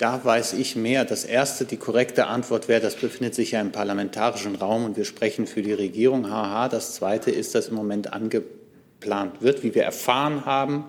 [0.00, 1.04] da weiß ich mehr.
[1.04, 5.04] Das erste, die korrekte Antwort wäre, das befindet sich ja im parlamentarischen Raum und wir
[5.04, 6.30] sprechen für die Regierung.
[6.30, 6.70] Haha.
[6.70, 10.86] Das zweite ist, dass im Moment angeplant wird, wie wir erfahren haben,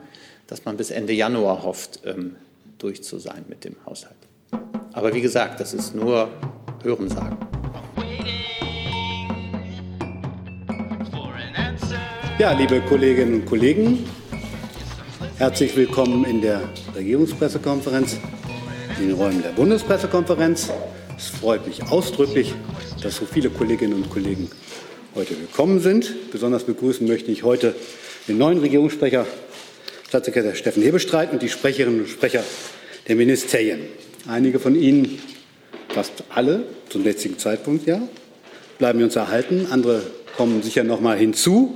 [0.47, 2.37] dass man bis Ende Januar hofft, ähm,
[2.77, 4.15] durch zu sein mit dem Haushalt.
[4.93, 6.29] Aber wie gesagt, das ist nur
[6.81, 7.37] Hörensagen.
[12.39, 14.05] Ja, liebe Kolleginnen und Kollegen,
[15.37, 16.61] herzlich willkommen in der
[16.95, 18.17] Regierungspressekonferenz
[18.99, 20.69] in den Räumen der Bundespressekonferenz.
[21.17, 22.53] Es freut mich ausdrücklich,
[23.01, 24.49] dass so viele Kolleginnen und Kollegen
[25.15, 26.31] heute gekommen sind.
[26.31, 27.75] Besonders begrüßen möchte ich heute
[28.27, 29.25] den neuen Regierungssprecher,
[30.07, 32.43] Staatssekretär Steffen Hebestreit und die Sprecherinnen und Sprecher
[33.07, 33.81] der Ministerien.
[34.27, 35.19] Einige von Ihnen,
[35.89, 38.01] fast alle, zum jetzigen Zeitpunkt ja,
[38.77, 39.67] bleiben wir uns erhalten.
[39.71, 40.03] Andere
[40.37, 41.75] kommen sicher noch mal hinzu.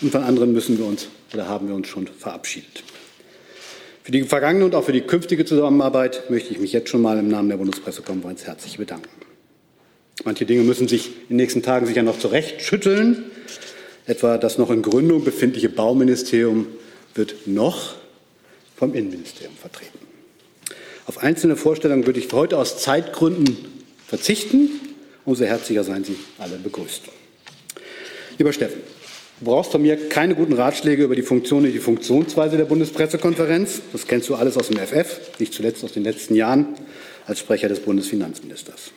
[0.00, 2.82] Und von anderen müssen wir uns oder haben wir uns schon verabschiedet.
[4.10, 7.16] Für die vergangene und auch für die künftige Zusammenarbeit möchte ich mich jetzt schon mal
[7.16, 9.08] im Namen der Bundespressekonferenz herzlich bedanken.
[10.24, 13.26] Manche Dinge müssen sich in den nächsten Tagen sicher noch zurechtschütteln.
[14.06, 16.66] Etwa das noch in Gründung befindliche Bauministerium
[17.14, 17.94] wird noch
[18.74, 20.00] vom Innenministerium vertreten.
[21.06, 23.58] Auf einzelne Vorstellungen würde ich heute aus Zeitgründen
[24.08, 24.70] verzichten.
[25.24, 27.02] Umso herzlicher seien Sie alle begrüßt.
[28.38, 28.80] Lieber Steffen,
[29.40, 33.80] Du brauchst von mir keine guten Ratschläge über die Funktion und die Funktionsweise der Bundespressekonferenz.
[33.90, 36.66] Das kennst du alles aus dem FF, nicht zuletzt aus den letzten Jahren
[37.24, 38.92] als Sprecher des Bundesfinanzministers.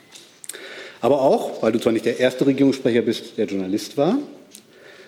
[1.00, 4.18] Aber auch, weil du zwar nicht der erste Regierungssprecher bist, der Journalist war,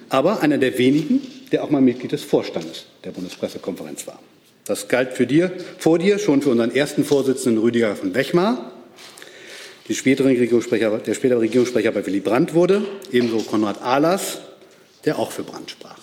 [0.08, 1.20] aber einer der wenigen,
[1.52, 4.20] der auch mal Mitglied des Vorstandes der Bundespressekonferenz war.
[4.64, 8.72] Das galt für dir, vor dir schon für unseren ersten Vorsitzenden Rüdiger von Wechmar,
[9.90, 14.40] der spätere Regierungssprecher bei Willy Brandt wurde, ebenso Konrad Ahlers,
[15.06, 16.00] der auch für Brand sprach.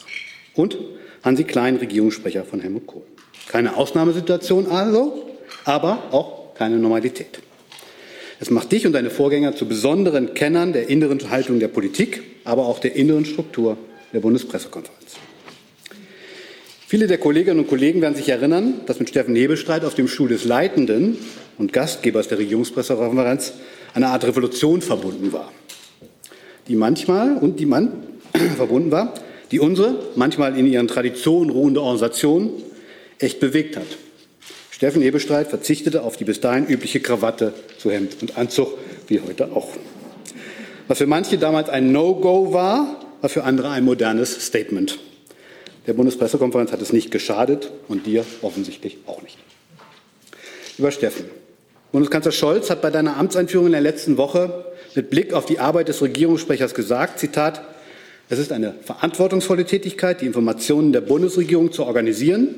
[0.54, 0.78] Und
[1.22, 3.02] Hansi Klein, Regierungssprecher von Helmut Kohl.
[3.48, 5.28] Keine Ausnahmesituation also,
[5.64, 7.40] aber auch keine Normalität.
[8.40, 12.66] Es macht dich und deine Vorgänger zu besonderen Kennern der inneren Haltung der Politik, aber
[12.66, 13.76] auch der inneren Struktur
[14.12, 15.16] der Bundespressekonferenz.
[16.88, 20.28] Viele der Kolleginnen und Kollegen werden sich erinnern, dass mit Steffen Nebelstreit auf dem Stuhl
[20.28, 21.16] des Leitenden
[21.56, 23.54] und Gastgebers der Regierungspressekonferenz
[23.94, 25.50] eine Art Revolution verbunden war,
[26.68, 27.92] die manchmal und die man
[28.56, 29.14] verbunden war,
[29.50, 32.50] die unsere, manchmal in ihren Traditionen ruhende Organisation,
[33.18, 33.86] echt bewegt hat.
[34.70, 39.52] Steffen Hebestreit verzichtete auf die bis dahin übliche Krawatte zu Hemd und Anzug, wie heute
[39.52, 39.68] auch.
[40.88, 44.98] Was für manche damals ein No-Go war, war für andere ein modernes Statement.
[45.86, 49.38] Der Bundespressekonferenz hat es nicht geschadet und dir offensichtlich auch nicht.
[50.78, 51.26] Lieber Steffen,
[51.92, 54.64] Bundeskanzler Scholz hat bei deiner Amtseinführung in der letzten Woche
[54.94, 57.62] mit Blick auf die Arbeit des Regierungssprechers gesagt, Zitat,
[58.32, 62.54] es ist eine verantwortungsvolle Tätigkeit, die Informationen der Bundesregierung zu organisieren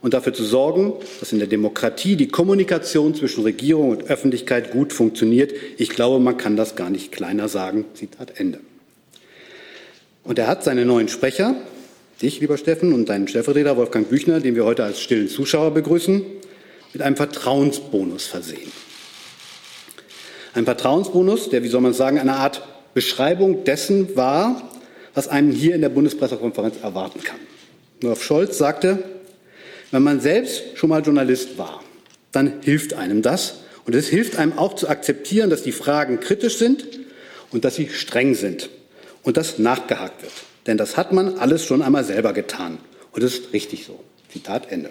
[0.00, 4.94] und dafür zu sorgen, dass in der Demokratie die Kommunikation zwischen Regierung und Öffentlichkeit gut
[4.94, 5.52] funktioniert.
[5.76, 7.84] Ich glaube, man kann das gar nicht kleiner sagen.
[7.92, 8.60] Zitat Ende.
[10.24, 11.56] Und er hat seine neuen Sprecher,
[12.22, 16.24] dich, lieber Steffen, und deinen Stellvertreter Wolfgang Büchner, den wir heute als stillen Zuschauer begrüßen,
[16.94, 18.72] mit einem Vertrauensbonus versehen.
[20.54, 22.62] Ein Vertrauensbonus, der, wie soll man sagen, eine Art
[22.94, 24.71] Beschreibung dessen war,
[25.14, 27.38] was einem hier in der Bundespressekonferenz erwarten kann.
[28.02, 29.02] Olaf Scholz sagte,
[29.90, 31.82] wenn man selbst schon mal Journalist war,
[32.32, 33.56] dann hilft einem das.
[33.84, 36.86] Und es hilft einem auch zu akzeptieren, dass die Fragen kritisch sind
[37.50, 38.70] und dass sie streng sind
[39.22, 40.32] und dass nachgehakt wird.
[40.66, 42.78] Denn das hat man alles schon einmal selber getan.
[43.10, 44.00] Und das ist richtig so.
[44.32, 44.90] Zitat Ende.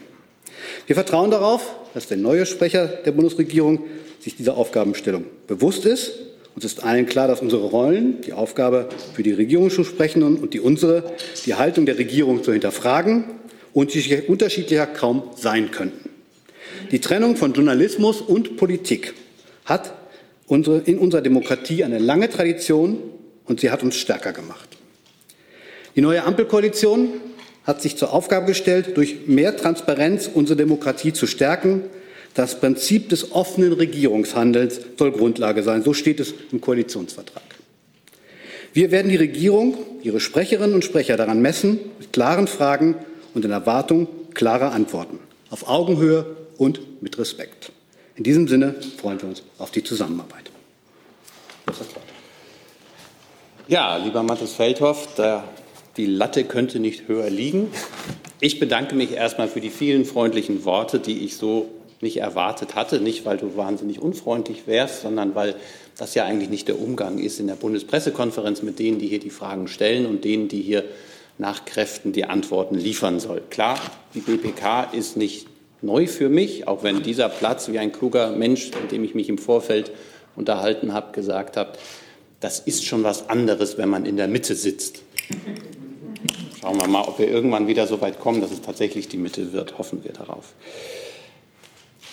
[0.85, 3.85] Wir vertrauen darauf, dass der neue Sprecher der Bundesregierung
[4.19, 6.11] sich dieser Aufgabenstellung bewusst ist
[6.55, 10.53] uns ist allen klar, dass unsere Rollen, die Aufgabe für die Regierung zu sprechen und
[10.53, 11.13] die unsere,
[11.45, 13.25] die Haltung der Regierung zu hinterfragen,
[13.73, 16.09] unterschiedlicher kaum sein könnten.
[16.91, 19.13] Die Trennung von Journalismus und Politik
[19.65, 19.93] hat
[20.47, 22.97] unsere, in unserer Demokratie eine lange Tradition
[23.45, 24.67] und sie hat uns stärker gemacht.
[25.95, 27.09] Die neue Ampelkoalition
[27.63, 31.83] hat sich zur Aufgabe gestellt, durch mehr Transparenz unsere Demokratie zu stärken,
[32.33, 35.83] das Prinzip des offenen Regierungshandelns soll Grundlage sein.
[35.83, 37.43] So steht es im Koalitionsvertrag.
[38.73, 42.95] Wir werden die Regierung, ihre Sprecherinnen und Sprecher daran messen, mit klaren Fragen
[43.33, 45.19] und in Erwartung klarer Antworten,
[45.49, 46.25] auf Augenhöhe
[46.57, 47.71] und mit Respekt.
[48.15, 50.51] In diesem Sinne freuen wir uns auf die Zusammenarbeit.
[53.67, 55.09] Ja, lieber Mathis Feldhoff,
[55.97, 57.71] die Latte könnte nicht höher liegen.
[58.39, 61.69] Ich bedanke mich erstmal für die vielen freundlichen Worte, die ich so
[62.01, 62.99] nicht erwartet hatte.
[62.99, 65.55] Nicht, weil du wahnsinnig unfreundlich wärst, sondern weil
[65.97, 69.29] das ja eigentlich nicht der Umgang ist in der Bundespressekonferenz mit denen, die hier die
[69.29, 70.83] Fragen stellen und denen, die hier
[71.37, 73.41] nach Kräften die Antworten liefern soll.
[73.49, 73.79] Klar,
[74.13, 75.47] die BPK ist nicht
[75.81, 79.29] neu für mich, auch wenn dieser Platz wie ein kluger Mensch, mit dem ich mich
[79.29, 79.91] im Vorfeld
[80.35, 81.79] unterhalten habe, gesagt hat,
[82.39, 85.01] das ist schon was anderes, wenn man in der Mitte sitzt.
[86.59, 89.53] Schauen wir mal, ob wir irgendwann wieder so weit kommen, dass es tatsächlich die Mitte
[89.53, 89.77] wird.
[89.77, 90.53] Hoffen wir darauf.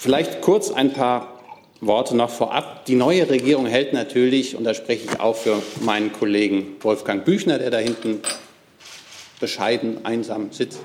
[0.00, 1.40] Vielleicht kurz ein paar
[1.80, 2.84] Worte noch vorab.
[2.84, 7.58] Die neue Regierung hält natürlich, und da spreche ich auch für meinen Kollegen Wolfgang Büchner,
[7.58, 8.20] der da hinten
[9.40, 10.78] bescheiden, einsam sitzt,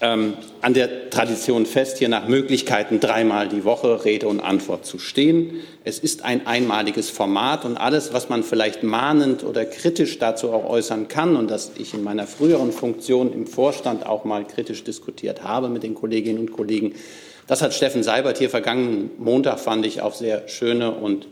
[0.00, 5.00] ähm, an der Tradition fest, hier nach Möglichkeiten dreimal die Woche Rede und Antwort zu
[5.00, 5.62] stehen.
[5.82, 10.70] Es ist ein einmaliges Format und alles, was man vielleicht mahnend oder kritisch dazu auch
[10.70, 15.42] äußern kann und das ich in meiner früheren Funktion im Vorstand auch mal kritisch diskutiert
[15.42, 16.94] habe mit den Kolleginnen und Kollegen,
[17.46, 21.28] das hat Steffen Seibert hier vergangenen Montag, fand ich, auf sehr schöne und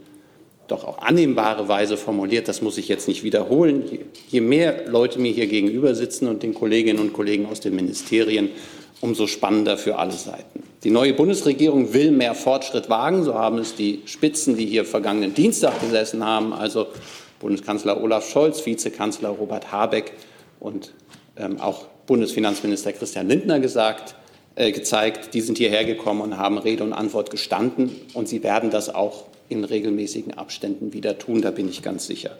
[0.69, 2.49] doch auch annehmbare Weise formuliert.
[2.49, 3.84] Das muss ich jetzt nicht wiederholen.
[4.28, 8.50] Je mehr Leute mir hier gegenüber sitzen und den Kolleginnen und Kollegen aus den Ministerien,
[9.00, 10.62] umso spannender für alle Seiten.
[10.84, 13.25] Die neue Bundesregierung will mehr Fortschritt wagen.
[13.25, 16.87] So haben es die Spitzen, die hier vergangenen Dienstag gesessen haben, also
[17.40, 20.12] Bundeskanzler Olaf Scholz, Vizekanzler Robert Habeck
[20.60, 20.94] und
[21.37, 24.14] ähm, auch Bundesfinanzminister Christian Lindner gesagt,
[24.56, 25.35] gezeigt.
[25.35, 27.91] Die sind hierher gekommen und haben Rede und Antwort gestanden.
[28.15, 32.37] Und sie werden das auch in regelmäßigen Abständen wieder tun, da bin ich ganz sicher.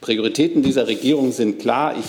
[0.00, 1.94] Prioritäten dieser Regierung sind klar.
[1.98, 2.06] Ich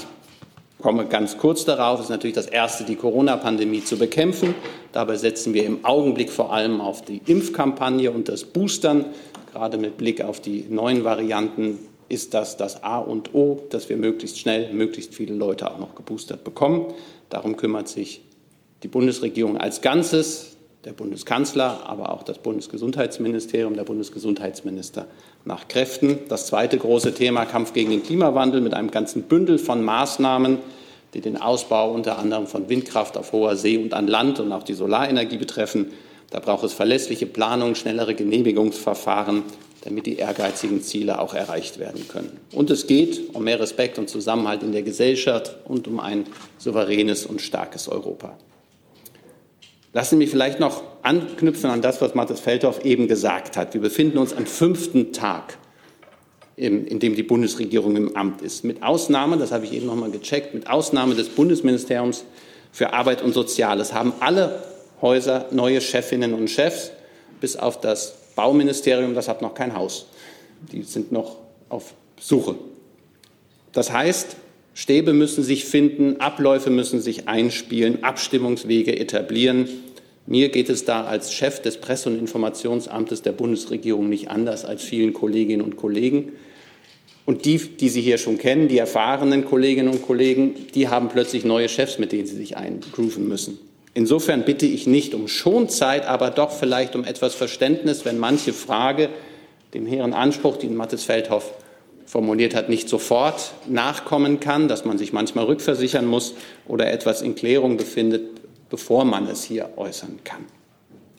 [0.82, 2.00] komme ganz kurz darauf.
[2.00, 4.56] Es ist natürlich das Erste, die Corona-Pandemie zu bekämpfen.
[4.92, 9.06] Dabei setzen wir im Augenblick vor allem auf die Impfkampagne und das Boostern.
[9.54, 13.98] Gerade mit Blick auf die neuen Varianten ist das das A und O, dass wir
[13.98, 16.94] möglichst schnell möglichst viele Leute auch noch geboostert bekommen.
[17.30, 18.22] Darum kümmert sich
[18.84, 25.06] die Bundesregierung als Ganzes, der Bundeskanzler, aber auch das Bundesgesundheitsministerium, der Bundesgesundheitsminister
[25.46, 26.20] nach Kräften.
[26.28, 30.58] Das zweite große Thema Kampf gegen den Klimawandel mit einem ganzen Bündel von Maßnahmen,
[31.14, 34.64] die den Ausbau unter anderem von Windkraft auf hoher See und an Land und auch
[34.64, 35.92] die Solarenergie betreffen.
[36.32, 39.44] Da braucht es verlässliche Planung, schnellere Genehmigungsverfahren,
[39.84, 42.40] damit die ehrgeizigen Ziele auch erreicht werden können.
[42.54, 46.26] Und es geht um mehr Respekt und Zusammenhalt in der Gesellschaft und um ein
[46.58, 48.38] souveränes und starkes Europa.
[49.94, 53.74] Lassen Sie mich vielleicht noch anknüpfen an das, was Mathis Feldhoff eben gesagt hat.
[53.74, 55.58] Wir befinden uns am fünften Tag,
[56.56, 58.64] in dem die Bundesregierung im Amt ist.
[58.64, 62.24] Mit Ausnahme, das habe ich eben noch mal gecheckt, mit Ausnahme des Bundesministeriums
[62.72, 64.64] für Arbeit und Soziales haben alle
[65.02, 66.92] Häuser neue Chefinnen und Chefs,
[67.42, 70.06] bis auf das Bauministerium, das hat noch kein Haus.
[70.72, 71.38] Die sind noch
[71.70, 72.56] auf Suche.
[73.74, 74.36] Das heißt,
[74.74, 79.68] Stäbe müssen sich finden, Abläufe müssen sich einspielen, Abstimmungswege etablieren.
[80.26, 84.84] Mir geht es da als Chef des Presse- und Informationsamtes der Bundesregierung nicht anders als
[84.84, 86.34] vielen Kolleginnen und Kollegen.
[87.26, 91.46] Und die, die Sie hier schon kennen, die erfahrenen Kolleginnen und Kollegen, die haben plötzlich
[91.46, 93.60] neue Chefs, mit denen sie sich eingrooven müssen.
[93.94, 99.10] Insofern bitte ich nicht um Schonzeit, aber doch vielleicht um etwas Verständnis, wenn manche Frage
[99.74, 101.54] dem hehren Anspruch, den Mathis Feldhoff
[102.12, 106.34] formuliert hat, nicht sofort nachkommen kann, dass man sich manchmal rückversichern muss
[106.68, 108.24] oder etwas in Klärung befindet,
[108.70, 110.44] bevor man es hier äußern kann.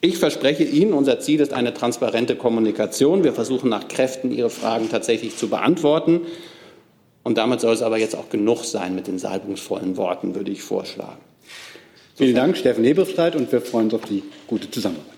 [0.01, 3.23] Ich verspreche Ihnen, unser Ziel ist eine transparente Kommunikation.
[3.23, 6.21] Wir versuchen nach Kräften Ihre Fragen tatsächlich zu beantworten.
[7.23, 10.61] Und damit soll es aber jetzt auch genug sein mit den salbungsvollen Worten, würde ich
[10.61, 11.21] vorschlagen.
[12.15, 15.12] Vielen Dank, Steffen Heberstreit, und wir freuen uns auf die gute Zusammenarbeit.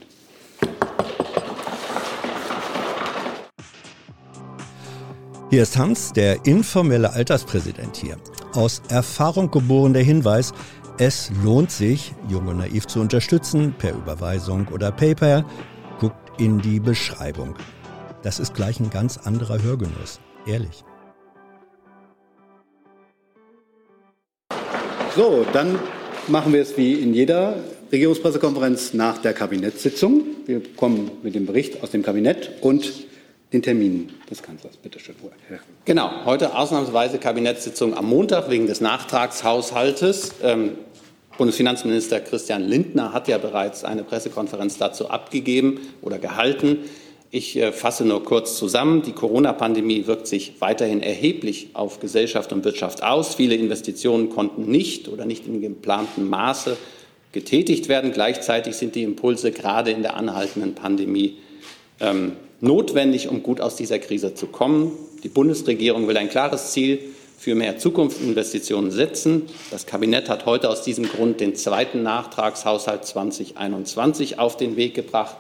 [5.55, 8.17] Hier ist Hans, der informelle Alterspräsident hier.
[8.55, 10.51] Aus Erfahrung geboren der Hinweis,
[10.97, 15.45] es lohnt sich, Jung und Naiv zu unterstützen, per Überweisung oder PayPal.
[15.97, 17.55] Guckt in die Beschreibung.
[18.21, 20.19] Das ist gleich ein ganz anderer Hörgenuss.
[20.45, 20.83] Ehrlich.
[25.15, 25.79] So, dann
[26.27, 30.21] machen wir es wie in jeder Regierungspressekonferenz nach der Kabinettssitzung.
[30.47, 33.05] Wir kommen mit dem Bericht aus dem Kabinett und
[33.55, 34.75] den Termin des Kanzlers.
[34.75, 35.15] Bitte schön.
[35.85, 40.35] Genau, heute ausnahmsweise Kabinettssitzung am Montag wegen des Nachtragshaushaltes.
[40.43, 40.71] Ähm,
[41.37, 46.79] Bundesfinanzminister Christian Lindner hat ja bereits eine Pressekonferenz dazu abgegeben oder gehalten.
[47.31, 49.03] Ich äh, fasse nur kurz zusammen.
[49.03, 53.35] Die Corona-Pandemie wirkt sich weiterhin erheblich auf Gesellschaft und Wirtschaft aus.
[53.35, 56.75] Viele Investitionen konnten nicht oder nicht in geplantem Maße
[57.31, 58.11] getätigt werden.
[58.11, 61.37] Gleichzeitig sind die Impulse gerade in der anhaltenden Pandemie
[62.01, 64.91] ähm, notwendig, um gut aus dieser Krise zu kommen.
[65.23, 66.99] Die Bundesregierung will ein klares Ziel
[67.37, 69.43] für mehr Zukunftsinvestitionen setzen.
[69.71, 75.37] Das Kabinett hat heute aus diesem Grund den zweiten Nachtragshaushalt 2021 auf den Weg gebracht.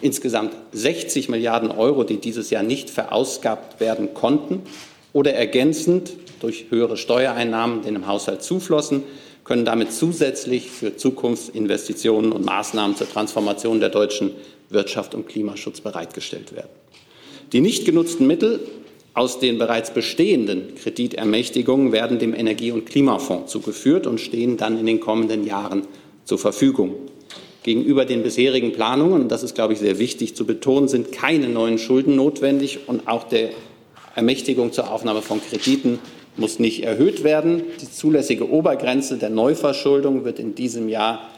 [0.00, 4.62] Insgesamt 60 Milliarden Euro, die dieses Jahr nicht verausgabt werden konnten
[5.12, 9.04] oder ergänzend durch höhere Steuereinnahmen, die dem Haushalt zuflossen,
[9.44, 14.32] können damit zusätzlich für Zukunftsinvestitionen und Maßnahmen zur Transformation der deutschen
[14.72, 16.70] Wirtschaft und Klimaschutz bereitgestellt werden.
[17.52, 18.60] Die nicht genutzten Mittel
[19.14, 24.86] aus den bereits bestehenden Kreditermächtigungen werden dem Energie- und Klimafonds zugeführt und stehen dann in
[24.86, 25.82] den kommenden Jahren
[26.24, 26.94] zur Verfügung.
[27.62, 31.48] Gegenüber den bisherigen Planungen, und das ist, glaube ich, sehr wichtig zu betonen, sind keine
[31.48, 33.50] neuen Schulden notwendig und auch der
[34.14, 35.98] Ermächtigung zur Aufnahme von Krediten
[36.36, 37.62] muss nicht erhöht werden.
[37.80, 41.28] Die zulässige Obergrenze der Neuverschuldung wird in diesem Jahr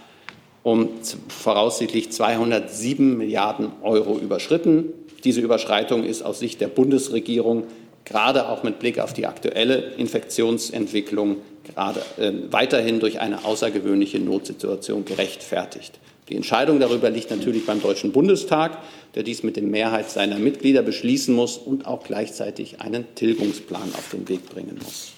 [0.65, 0.89] um
[1.29, 4.87] voraussichtlich 207 Milliarden Euro überschritten.
[5.23, 7.65] Diese Überschreitung ist aus Sicht der Bundesregierung
[8.05, 15.05] gerade auch mit Blick auf die aktuelle Infektionsentwicklung gerade äh, weiterhin durch eine außergewöhnliche Notsituation
[15.05, 15.99] gerechtfertigt.
[16.29, 18.79] Die Entscheidung darüber liegt natürlich beim Deutschen Bundestag,
[19.15, 24.11] der dies mit der Mehrheit seiner Mitglieder beschließen muss und auch gleichzeitig einen Tilgungsplan auf
[24.13, 25.14] den Weg bringen muss.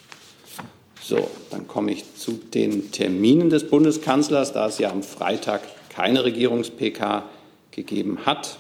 [1.09, 6.25] So, dann komme ich zu den Terminen des Bundeskanzlers, da es ja am Freitag keine
[6.25, 7.23] Regierungs-PK
[7.71, 8.59] gegeben hat.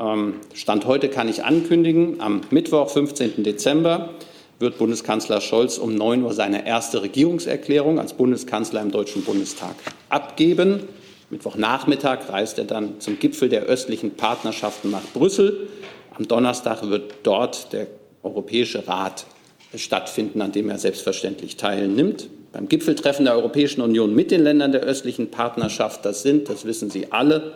[0.00, 3.42] Ähm, Stand heute kann ich ankündigen, am Mittwoch, 15.
[3.42, 4.14] Dezember,
[4.60, 9.74] wird Bundeskanzler Scholz um 9 Uhr seine erste Regierungserklärung als Bundeskanzler im Deutschen Bundestag
[10.08, 10.88] abgeben.
[11.28, 15.68] Mittwochnachmittag reist er dann zum Gipfel der östlichen Partnerschaften nach Brüssel.
[16.16, 17.88] Am Donnerstag wird dort der
[18.22, 19.26] Europäische Rat
[19.76, 22.28] stattfinden, an dem er selbstverständlich teilnimmt.
[22.52, 26.90] Beim Gipfeltreffen der Europäischen Union mit den Ländern der östlichen Partnerschaft, das sind, das wissen
[26.90, 27.54] Sie alle,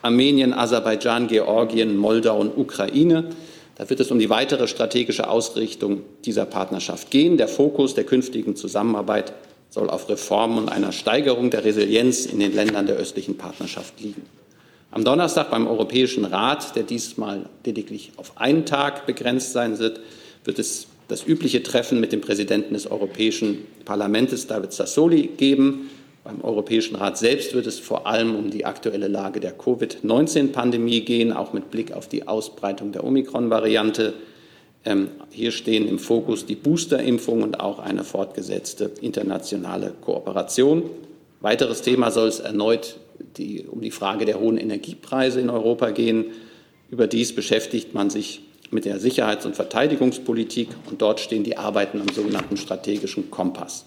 [0.00, 3.30] Armenien, Aserbaidschan, Georgien, Moldau und Ukraine.
[3.76, 7.36] Da wird es um die weitere strategische Ausrichtung dieser Partnerschaft gehen.
[7.36, 9.32] Der Fokus der künftigen Zusammenarbeit
[9.70, 14.22] soll auf Reformen und einer Steigerung der Resilienz in den Ländern der östlichen Partnerschaft liegen.
[14.90, 20.00] Am Donnerstag beim Europäischen Rat, der diesmal lediglich auf einen Tag begrenzt sein wird,
[20.44, 25.90] wird es das übliche Treffen mit dem Präsidenten des Europäischen Parlaments, David Sassoli, geben.
[26.22, 31.32] Beim Europäischen Rat selbst wird es vor allem um die aktuelle Lage der Covid-19-Pandemie gehen,
[31.32, 34.12] auch mit Blick auf die Ausbreitung der Omikron-Variante.
[34.84, 40.82] Ähm, hier stehen im Fokus die Boosterimpfung und auch eine fortgesetzte internationale Kooperation.
[41.40, 42.96] Weiteres Thema soll es erneut
[43.38, 46.26] die, um die Frage der hohen Energiepreise in Europa gehen.
[46.90, 52.08] Überdies beschäftigt man sich mit der Sicherheits- und Verteidigungspolitik und dort stehen die Arbeiten am
[52.08, 53.86] sogenannten strategischen Kompass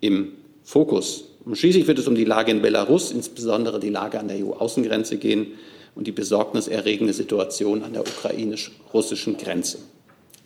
[0.00, 0.32] im
[0.64, 1.24] Fokus.
[1.44, 5.16] Und schließlich wird es um die Lage in Belarus, insbesondere die Lage an der EU-Außengrenze
[5.16, 5.52] gehen
[5.94, 9.78] und die besorgniserregende Situation an der ukrainisch-russischen Grenze.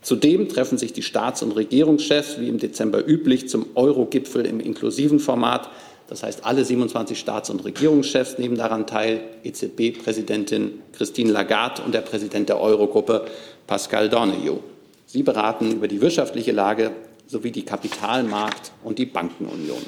[0.03, 5.21] Zudem treffen sich die Staats- und Regierungschefs wie im Dezember üblich zum Euro-Gipfel im inklusiven
[5.21, 5.69] Format.
[6.09, 9.21] Das heißt, alle 27 Staats- und Regierungschefs nehmen daran teil.
[9.45, 13.27] EZB-Präsidentin Christine Lagarde und der Präsident der Eurogruppe
[13.67, 14.63] Pascal Dorneo.
[15.07, 16.93] Sie beraten über die wirtschaftliche Lage
[17.27, 19.83] sowie die Kapitalmarkt- und die Bankenunion.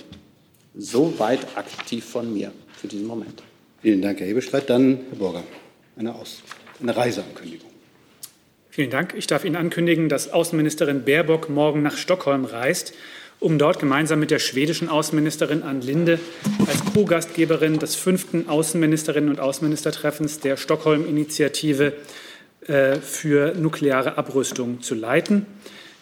[0.74, 3.42] Soweit aktiv von mir für diesen Moment.
[3.82, 4.70] Vielen Dank, Herr Hebestreit.
[4.70, 5.42] Dann, Herr Burger,
[5.96, 6.42] eine, Aus
[6.80, 7.68] eine Reiseankündigung.
[8.70, 9.14] Vielen Dank.
[9.16, 12.94] Ich darf Ihnen ankündigen, dass Außenministerin Baerbock morgen nach Stockholm reist,
[13.38, 16.20] um dort gemeinsam mit der schwedischen Außenministerin Ann Linde
[16.66, 21.92] als Co-Gastgeberin des fünften Außenministerinnen und Außenministertreffens der Stockholm-Initiative
[22.64, 25.46] für nukleare Abrüstung zu leiten.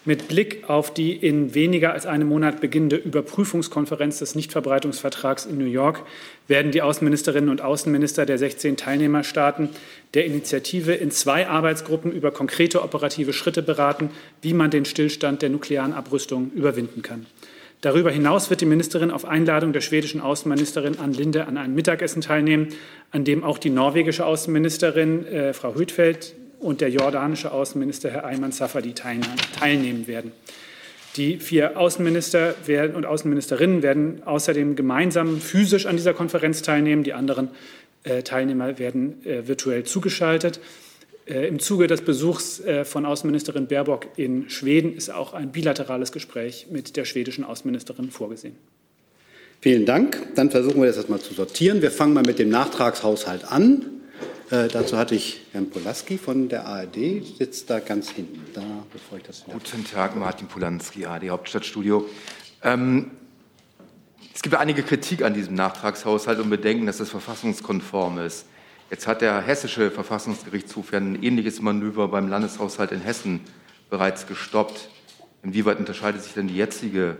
[0.03, 5.65] Mit Blick auf die in weniger als einem Monat beginnende Überprüfungskonferenz des Nichtverbreitungsvertrags in New
[5.65, 6.01] York
[6.47, 9.69] werden die Außenministerinnen und Außenminister der 16 Teilnehmerstaaten
[10.15, 14.09] der Initiative in zwei Arbeitsgruppen über konkrete operative Schritte beraten,
[14.41, 17.27] wie man den Stillstand der nuklearen Abrüstung überwinden kann.
[17.81, 22.21] Darüber hinaus wird die Ministerin auf Einladung der schwedischen Außenministerin Ann Linde an einem Mittagessen
[22.21, 22.69] teilnehmen,
[23.11, 28.51] an dem auch die norwegische Außenministerin äh, Frau Huitfeldt und der jordanische Außenminister Herr Ayman
[28.51, 30.31] Safadi teilnehmen werden.
[31.17, 37.03] Die vier Außenminister werden und Außenministerinnen werden außerdem gemeinsam physisch an dieser Konferenz teilnehmen.
[37.03, 37.49] Die anderen
[38.03, 40.61] äh, Teilnehmer werden äh, virtuell zugeschaltet.
[41.25, 46.13] Äh, Im Zuge des Besuchs äh, von Außenministerin Baerbock in Schweden ist auch ein bilaterales
[46.13, 48.55] Gespräch mit der schwedischen Außenministerin vorgesehen.
[49.59, 50.17] Vielen Dank.
[50.35, 51.81] Dann versuchen wir das erstmal zu sortieren.
[51.81, 54.00] Wir fangen mal mit dem Nachtragshaushalt an.
[54.51, 58.41] Äh, dazu hatte ich Herrn Polaski von der ARD, sitzt da ganz hinten.
[58.53, 62.05] Da, bevor ich das Guten Tag, Martin Polanski, ARD Hauptstadtstudio.
[62.61, 63.11] Ähm,
[64.35, 68.45] es gibt einige Kritik an diesem Nachtragshaushalt und Bedenken, dass das verfassungskonform ist.
[68.89, 73.39] Jetzt hat der hessische Verfassungsgerichtshof ja ein ähnliches Manöver beim Landeshaushalt in Hessen
[73.89, 74.89] bereits gestoppt.
[75.43, 77.15] Inwieweit unterscheidet sich denn die jetzige,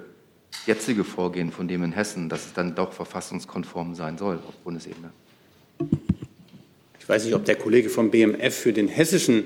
[0.65, 5.11] jetzige Vorgehen von dem in Hessen, dass es dann doch verfassungskonform sein soll auf Bundesebene?
[7.11, 9.43] Weiß nicht, ob der Kollege vom BMF für den hessischen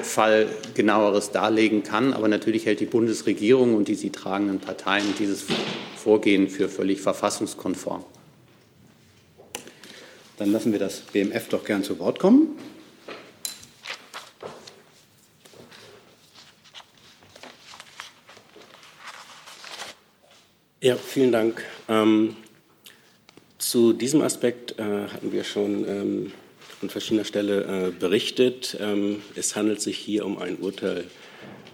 [0.00, 2.14] Fall genaueres darlegen kann.
[2.14, 5.44] Aber natürlich hält die Bundesregierung und die sie tragenden Parteien dieses
[6.02, 8.06] Vorgehen für völlig verfassungskonform.
[10.38, 12.56] Dann lassen wir das BMF doch gern zu Wort kommen.
[20.80, 21.62] Ja, vielen Dank.
[21.90, 22.34] Ähm,
[23.58, 26.32] zu diesem Aspekt äh, hatten wir schon ähm,
[26.82, 28.76] an verschiedener Stelle äh, berichtet.
[28.80, 31.04] Ähm, es handelt sich hier um ein Urteil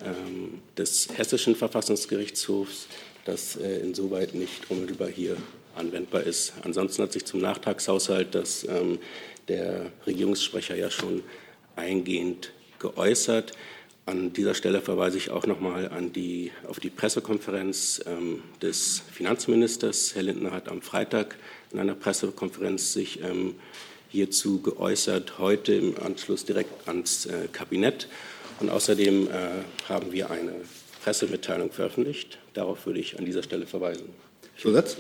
[0.04, 2.88] ähm, des Hessischen Verfassungsgerichtshofs,
[3.25, 5.37] das äh, insoweit nicht unmittelbar hier
[5.75, 6.54] anwendbar ist.
[6.62, 8.99] Ansonsten hat sich zum Nachtragshaushalt das ähm,
[9.49, 11.23] der Regierungssprecher ja schon
[11.76, 13.52] eingehend geäußert.
[14.06, 19.02] An dieser Stelle verweise ich auch noch mal an die, auf die Pressekonferenz ähm, des
[19.11, 20.14] Finanzministers.
[20.14, 21.37] Herr Lindner hat am Freitag
[21.73, 23.54] in einer Pressekonferenz sich ähm,
[24.14, 28.06] hierzu geäußert, heute im Anschluss direkt ans äh, Kabinett.
[28.61, 29.30] Und außerdem äh,
[29.88, 30.52] haben wir eine
[31.02, 32.38] Pressemitteilung veröffentlicht.
[32.52, 34.04] Darauf würde ich an dieser Stelle verweisen.
[34.56, 34.99] Zusatz?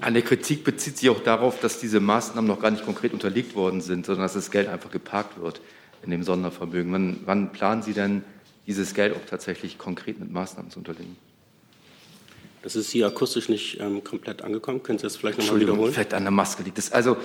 [0.00, 3.80] Eine Kritik bezieht sich auch darauf, dass diese Maßnahmen noch gar nicht konkret unterlegt worden
[3.80, 5.60] sind, sondern dass das Geld einfach geparkt wird
[6.02, 6.92] in dem Sondervermögen.
[6.92, 8.24] Wann, wann planen Sie denn,
[8.66, 11.16] dieses Geld auch tatsächlich konkret mit Maßnahmen zu unterlegen?
[12.62, 14.82] Das ist hier akustisch nicht ähm, komplett angekommen.
[14.82, 15.92] Können Sie das vielleicht nochmal wiederholen?
[15.92, 16.90] vielleicht an der Maske liegt es.
[16.90, 17.16] Also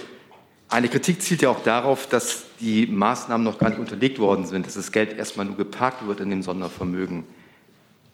[0.73, 4.65] eine Kritik zielt ja auch darauf, dass die Maßnahmen noch gar nicht unterlegt worden sind,
[4.65, 7.25] dass das Geld erstmal nur geparkt wird in dem Sondervermögen.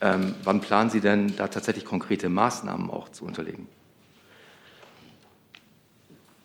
[0.02, 3.68] Ähm, wann planen Sie denn, da tatsächlich konkrete Maßnahmen auch zu unterlegen?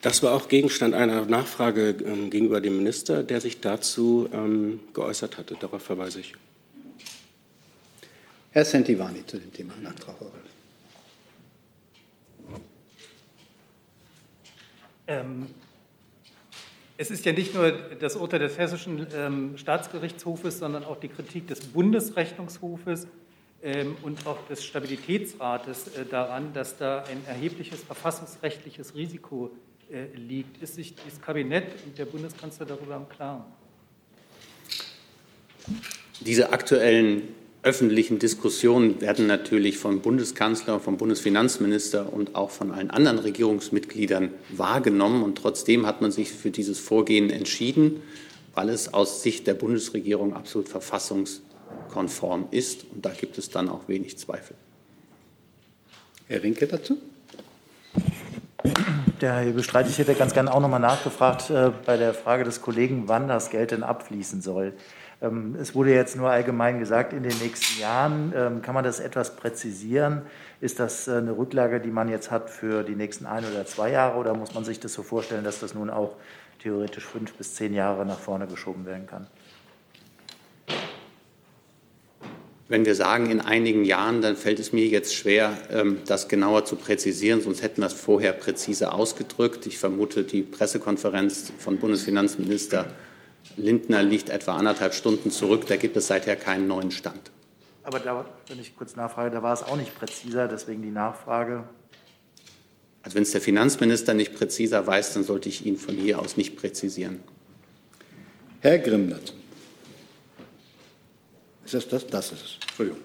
[0.03, 5.37] Das war auch Gegenstand einer Nachfrage ähm, gegenüber dem Minister, der sich dazu ähm, geäußert
[5.37, 5.57] hatte.
[5.59, 6.35] Darauf verweise ich.
[8.53, 10.45] Herr Sentivani zu dem Thema Nachtragshaushalt.
[15.07, 15.47] Ähm,
[16.97, 21.49] es ist ja nicht nur das Urteil des Hessischen ähm, Staatsgerichtshofes, sondern auch die Kritik
[21.49, 23.09] des Bundesrechnungshofes
[23.63, 29.51] ähm, und auch des Stabilitätsrates äh, daran, dass da ein erhebliches verfassungsrechtliches Risiko
[29.91, 30.63] äh, liegt.
[30.63, 33.45] Ist sich das Kabinett und der Bundeskanzler darüber im Klaren?
[36.21, 37.23] Diese aktuellen
[37.65, 45.23] öffentlichen Diskussionen werden natürlich vom Bundeskanzler, vom Bundesfinanzminister und auch von allen anderen Regierungsmitgliedern wahrgenommen.
[45.23, 48.03] Und trotzdem hat man sich für dieses Vorgehen entschieden,
[48.55, 52.85] weil es aus Sicht der Bundesregierung absolut verfassungskonform ist.
[52.95, 54.57] Und da gibt es dann auch wenig Zweifel.
[56.29, 56.99] Herr Rinke dazu?
[59.23, 62.45] Der Herr Bestreit, ich hätte ganz gerne auch noch mal nachgefragt äh, bei der Frage
[62.45, 64.75] des Kollegen, wann das Geld denn abfließen soll.
[65.25, 68.33] Ähm, es wurde jetzt nur allgemein gesagt, in den nächsten Jahren.
[68.37, 70.23] Ähm, kann man das etwas präzisieren?
[70.61, 73.91] Ist das äh, eine Rücklage, die man jetzt hat für die nächsten ein oder zwei
[73.91, 74.19] Jahre?
[74.19, 76.17] Oder muss man sich das so vorstellen, dass das nun auch
[76.63, 79.27] theoretisch fünf bis zehn Jahre nach vorne geschoben werden kann?
[82.67, 86.65] Wenn wir sagen in einigen Jahren, dann fällt es mir jetzt schwer, ähm, das genauer
[86.65, 89.67] zu präzisieren, sonst hätten wir es vorher präzise ausgedrückt.
[89.67, 92.87] Ich vermute, die Pressekonferenz von Bundesfinanzminister
[93.57, 95.67] Lindner liegt etwa anderthalb Stunden zurück.
[95.67, 97.31] Da gibt es seither keinen neuen Stand.
[97.83, 101.65] Aber da, wenn ich kurz nachfrage, da war es auch nicht präziser, deswegen die Nachfrage.
[103.03, 106.39] Also wenn es der Finanzminister nicht präziser weiß, dann sollte ich ihn von hier aus
[106.39, 107.21] nicht präzisieren.
[108.61, 109.35] Herr dazu.
[111.67, 112.07] Ist das das?
[112.07, 112.59] Das ist es.
[112.63, 113.01] Entschuldigung.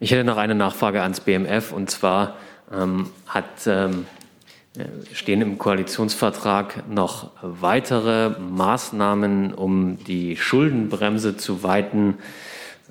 [0.00, 2.36] Ich hätte noch eine Nachfrage ans BMF und zwar
[2.72, 4.06] ähm, hat, ähm,
[5.12, 12.18] stehen im Koalitionsvertrag noch weitere Maßnahmen, um die Schuldenbremse zu weiten.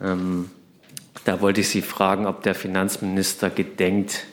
[0.01, 0.49] Ähm,
[1.25, 4.25] da wollte ich Sie fragen, ob der Finanzminister gedenkt,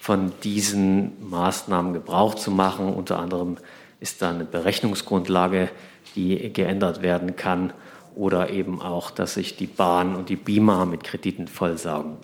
[0.00, 2.92] von diesen Maßnahmen Gebrauch zu machen.
[2.92, 3.56] Unter anderem
[4.00, 5.70] ist da eine Berechnungsgrundlage,
[6.14, 7.72] die geändert werden kann
[8.14, 12.16] oder eben auch, dass sich die Bahn und die BIMA mit Krediten vollsaugen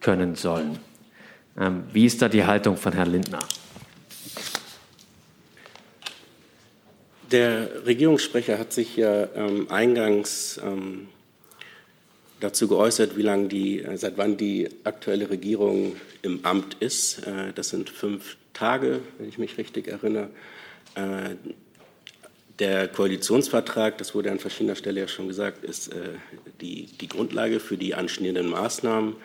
[0.00, 0.78] können sollen.
[1.58, 3.40] Ähm, wie ist da die Haltung von Herrn Lindner?
[7.32, 11.08] Der Regierungssprecher hat sich ja ähm, eingangs ähm,
[12.38, 17.26] dazu geäußert, wie lange die, äh, seit wann die aktuelle Regierung im Amt ist.
[17.26, 20.30] Äh, das sind fünf Tage, wenn ich mich richtig erinnere.
[20.94, 21.34] Äh,
[22.58, 26.10] der Koalitionsvertrag, das wurde an verschiedener Stelle ja schon gesagt, ist äh,
[26.60, 29.16] die, die Grundlage für die anstehenden Maßnahmen.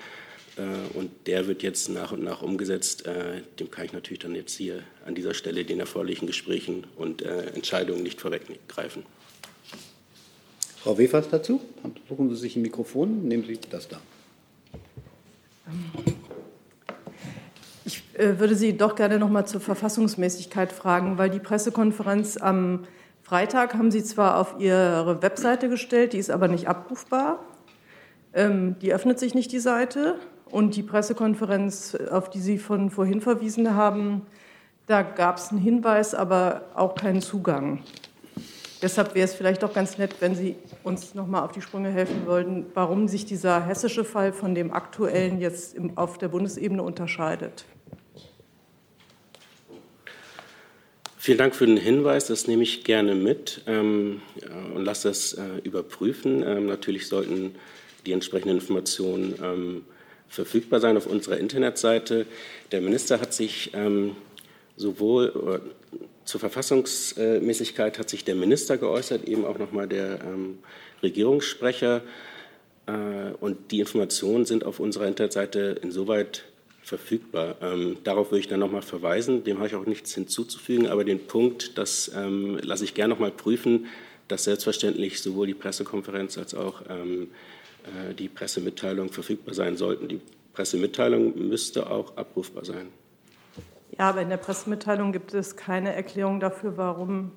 [0.58, 3.06] Äh, und der wird jetzt nach und nach umgesetzt.
[3.06, 7.22] Äh, dem kann ich natürlich dann jetzt hier an dieser Stelle den erforderlichen Gesprächen und
[7.22, 9.04] äh, Entscheidungen nicht vorweggreifen.
[10.78, 11.62] Frau Wefers dazu?
[12.10, 14.00] Suchen Sie sich ein Mikrofon, nehmen Sie das da.
[17.86, 22.84] Ich würde Sie doch gerne noch mal zur Verfassungsmäßigkeit fragen, weil die Pressekonferenz am
[23.22, 27.46] Freitag haben Sie zwar auf Ihre Webseite gestellt, die ist aber nicht abrufbar.
[28.34, 30.16] Ähm, die öffnet sich nicht, die Seite.
[30.52, 34.24] Und die Pressekonferenz, auf die Sie von vorhin verwiesen haben,
[34.86, 37.82] da gab es einen Hinweis, aber auch keinen Zugang.
[38.82, 41.90] Deshalb wäre es vielleicht auch ganz nett, wenn Sie uns noch mal auf die Sprünge
[41.90, 47.64] helfen wollten, warum sich dieser hessische Fall von dem aktuellen jetzt auf der Bundesebene unterscheidet.
[51.18, 52.26] Vielen Dank für den Hinweis.
[52.26, 54.22] Das nehme ich gerne mit ähm,
[54.74, 56.44] und lasse das äh, überprüfen.
[56.44, 57.56] Ähm, natürlich sollten
[58.08, 59.86] die entsprechenden Informationen ähm,
[60.32, 62.26] verfügbar sein auf unserer Internetseite.
[62.72, 64.15] Der Minister hat sich ähm,
[64.78, 70.60] sowohl äh, zur Verfassungsmäßigkeit hat sich der Minister geäußert, eben auch nochmal der ähm,
[71.04, 72.02] Regierungssprecher.
[72.88, 72.91] Äh,
[73.41, 76.46] und die Informationen sind auf unserer Internetseite insoweit
[76.82, 77.58] verfügbar.
[77.62, 79.44] Ähm, darauf würde ich dann nochmal verweisen.
[79.44, 83.32] Dem habe ich auch nichts hinzuzufügen, aber den Punkt, das ähm, lasse ich gerne nochmal
[83.32, 83.88] prüfen,
[84.30, 87.28] dass selbstverständlich sowohl die Pressekonferenz als auch ähm, äh,
[88.17, 90.08] die Pressemitteilung verfügbar sein sollten.
[90.08, 90.22] Die
[90.54, 92.88] Pressemitteilung müsste auch abrufbar sein.
[93.98, 97.32] Ja, aber in der Pressemitteilung gibt es keine Erklärung dafür, warum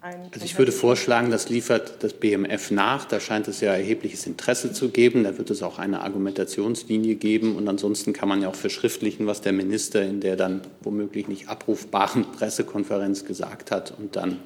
[0.00, 3.04] also ich würde vorschlagen, das liefert das BMF nach.
[3.04, 5.24] Da scheint es ja erhebliches Interesse zu geben.
[5.24, 7.56] Da wird es auch eine Argumentationslinie geben.
[7.56, 11.48] Und ansonsten kann man ja auch verschriftlichen, was der Minister in der dann womöglich nicht
[11.48, 13.92] abrufbaren Pressekonferenz gesagt hat.
[13.98, 14.38] Und dann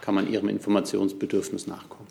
[0.00, 2.08] kann man Ihrem Informationsbedürfnis nachkommen.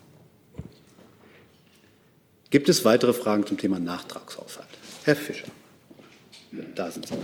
[2.50, 4.68] Gibt es weitere Fragen zum Thema Nachtragshaushalt?
[5.04, 5.48] Herr Fischer.
[6.74, 7.14] Da sind Sie.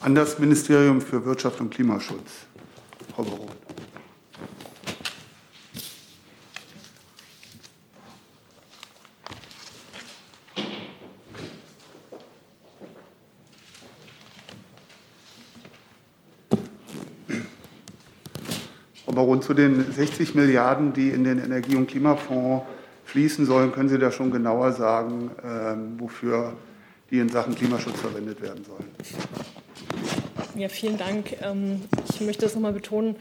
[0.00, 2.30] An das Ministerium für Wirtschaft und Klimaschutz.
[3.14, 3.48] Frau Baron.
[19.18, 22.64] Baron, zu den 60 Milliarden, die in den Energie- und Klimafonds
[23.08, 26.52] fließen sollen, können Sie da schon genauer sagen, ähm, wofür
[27.10, 28.84] die in Sachen Klimaschutz verwendet werden sollen?
[30.54, 31.40] Ja, vielen Dank.
[31.40, 33.16] Ähm, ich möchte das nochmal betonen,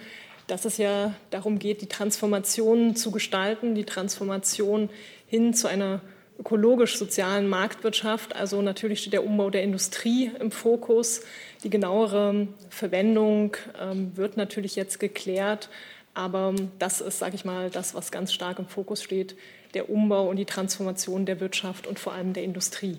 [0.47, 4.89] dass es ja darum geht, die Transformation zu gestalten, die Transformation
[5.25, 6.01] hin zu einer
[6.37, 8.35] ökologisch-sozialen Marktwirtschaft.
[8.35, 11.21] Also natürlich steht der Umbau der Industrie im Fokus.
[11.63, 15.69] Die genauere Verwendung ähm, wird natürlich jetzt geklärt.
[16.13, 19.35] Aber das ist, sage ich mal, das, was ganz stark im Fokus steht,
[19.73, 22.97] der Umbau und die Transformation der Wirtschaft und vor allem der Industrie.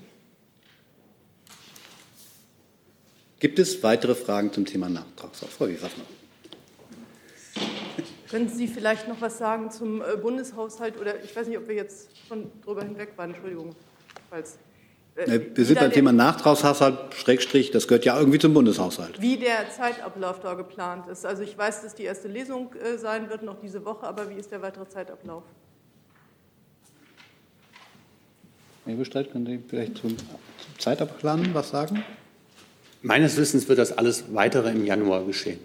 [3.41, 5.53] Gibt es weitere Fragen zum Thema Nachtragshaushalt?
[5.53, 6.05] Frau Wiesafner.
[8.29, 11.01] Können Sie vielleicht noch was sagen zum äh, Bundeshaushalt?
[11.01, 13.31] Oder ich weiß nicht, ob wir jetzt schon drüber hinweg waren.
[13.31, 13.75] Entschuldigung.
[14.29, 14.59] Falls,
[15.15, 19.21] äh, wir sind beim Thema Nachtragshaushalt, Schrägstrich, das gehört ja irgendwie zum Bundeshaushalt.
[19.21, 21.25] Wie der Zeitablauf da geplant ist.
[21.25, 24.35] Also ich weiß, dass die erste Lesung äh, sein wird, noch diese Woche, aber wie
[24.35, 25.43] ist der weitere Zeitablauf?
[28.89, 30.27] Herr Bestreit, können Sie vielleicht zum, zum
[30.79, 32.03] Zeitablauf was sagen?
[33.03, 35.61] Meines Wissens wird das alles weitere im Januar geschehen.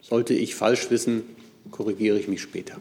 [0.00, 1.22] Sollte ich falsch wissen,
[1.70, 2.78] korrigiere ich mich später.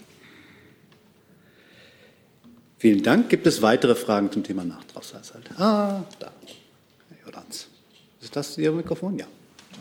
[2.79, 3.29] Vielen Dank.
[3.29, 5.51] Gibt es weitere Fragen zum Thema Nachtragshaushalt?
[5.59, 6.31] Ah, da.
[7.09, 7.69] Herr Jordans.
[8.19, 9.19] Ist das Ihr Mikrofon?
[9.19, 9.27] Ja.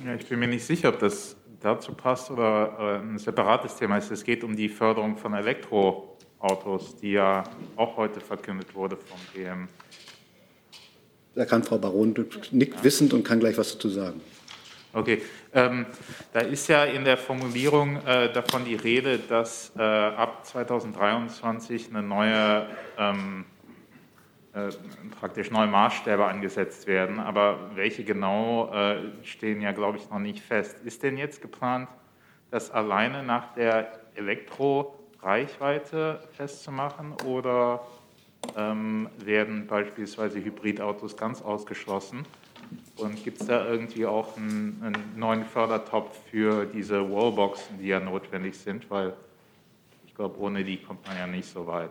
[0.05, 0.17] ja.
[0.17, 4.11] Ich bin mir nicht sicher, ob das dazu passt oder äh, ein separates Thema ist.
[4.11, 5.33] Es geht um die Förderung von
[6.41, 7.45] Elektroautos, die ja
[7.77, 9.69] auch heute verkündet wurde vom BM.
[11.35, 12.15] Da kann Frau Baron
[12.53, 14.21] nickt wissend und kann gleich was dazu sagen.
[14.93, 15.21] Okay,
[15.53, 15.85] ähm,
[16.33, 22.03] da ist ja in der Formulierung äh, davon die Rede, dass äh, ab 2023 eine
[22.03, 22.67] neue,
[22.99, 23.45] ähm,
[24.55, 24.71] äh,
[25.21, 27.21] praktisch neue Maßstäbe angesetzt werden.
[27.21, 30.79] Aber welche genau äh, stehen ja, glaube ich, noch nicht fest.
[30.87, 31.91] Ist denn jetzt geplant,
[32.51, 34.01] das alleine nach der
[35.23, 37.87] Elektroreichweite festzumachen oder
[38.57, 42.25] ähm, werden beispielsweise Hybridautos ganz ausgeschlossen?
[42.97, 48.01] Und gibt es da irgendwie auch einen, einen, neuen Fördertopf für diese Wallboxen, die ja
[48.01, 48.91] notwendig sind?
[48.91, 49.13] Weil
[50.07, 51.91] ich glaube, ohne die kommt man ja nicht so weit.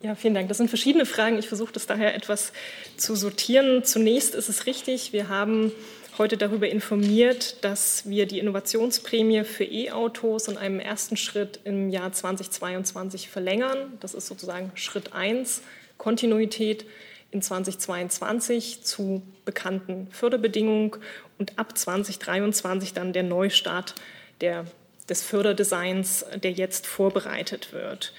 [0.00, 0.48] Ja, vielen Dank.
[0.48, 1.38] Das sind verschiedene Fragen.
[1.38, 2.52] Ich versuche das daher etwas
[2.96, 3.82] zu sortieren.
[3.82, 5.72] Zunächst ist es richtig, wir haben
[6.18, 12.12] heute darüber informiert, dass wir die Innovationsprämie für E-Autos in einem ersten Schritt im Jahr
[12.12, 13.92] 2022 verlängern.
[14.00, 15.62] Das ist sozusagen Schritt 1,
[15.96, 16.84] Kontinuität
[17.30, 20.92] in 2022 zu bekannten Förderbedingungen
[21.38, 23.94] und ab 2023 dann der Neustart
[24.40, 24.64] der,
[25.08, 28.12] des Förderdesigns, der jetzt vorbereitet wird.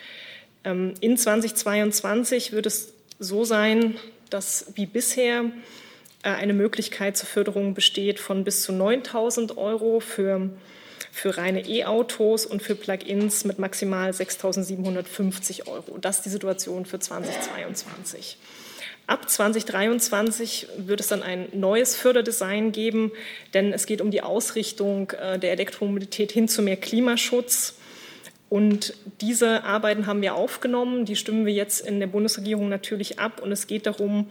[0.64, 3.98] Ähm, in 2022 wird es so sein,
[4.30, 5.52] dass wie bisher
[6.24, 10.50] eine Möglichkeit zur Förderung besteht von bis zu 9.000 Euro für,
[11.12, 15.98] für reine E-Autos und für Plug-ins mit maximal 6.750 Euro.
[15.98, 18.38] Das ist die Situation für 2022.
[19.10, 23.12] Ab 2023 wird es dann ein neues Förderdesign geben,
[23.56, 27.79] denn es geht um die Ausrichtung äh, der Elektromobilität hin zu mehr Klimaschutz.
[28.50, 33.42] Und diese Arbeiten haben wir aufgenommen, die stimmen wir jetzt in der Bundesregierung natürlich ab.
[33.44, 34.28] Und es geht darum,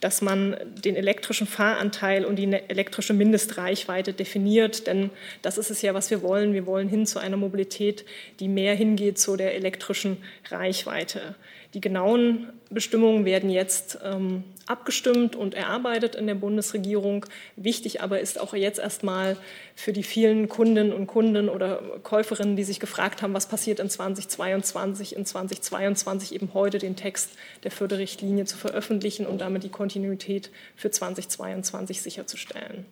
[0.00, 4.86] dass man den elektrischen Fahranteil und die ne-, elektrische Mindestreichweite definiert.
[4.86, 5.08] Denn
[5.40, 6.52] das ist es ja, was wir wollen.
[6.52, 8.04] Wir wollen hin zu einer Mobilität,
[8.40, 10.18] die mehr hingeht zu der elektrischen
[10.50, 11.34] Reichweite.
[11.72, 17.26] Die genauen Bestimmungen werden jetzt ähm, abgestimmt und erarbeitet in der Bundesregierung.
[17.56, 19.36] Wichtig aber ist auch jetzt erstmal
[19.74, 23.90] für die vielen Kundinnen und Kunden oder Käuferinnen, die sich gefragt haben, was passiert in
[23.90, 27.30] 2022, in 2022 eben heute den Text
[27.64, 32.86] der Förderrichtlinie zu veröffentlichen und damit die Kontinuität für 2022 sicherzustellen.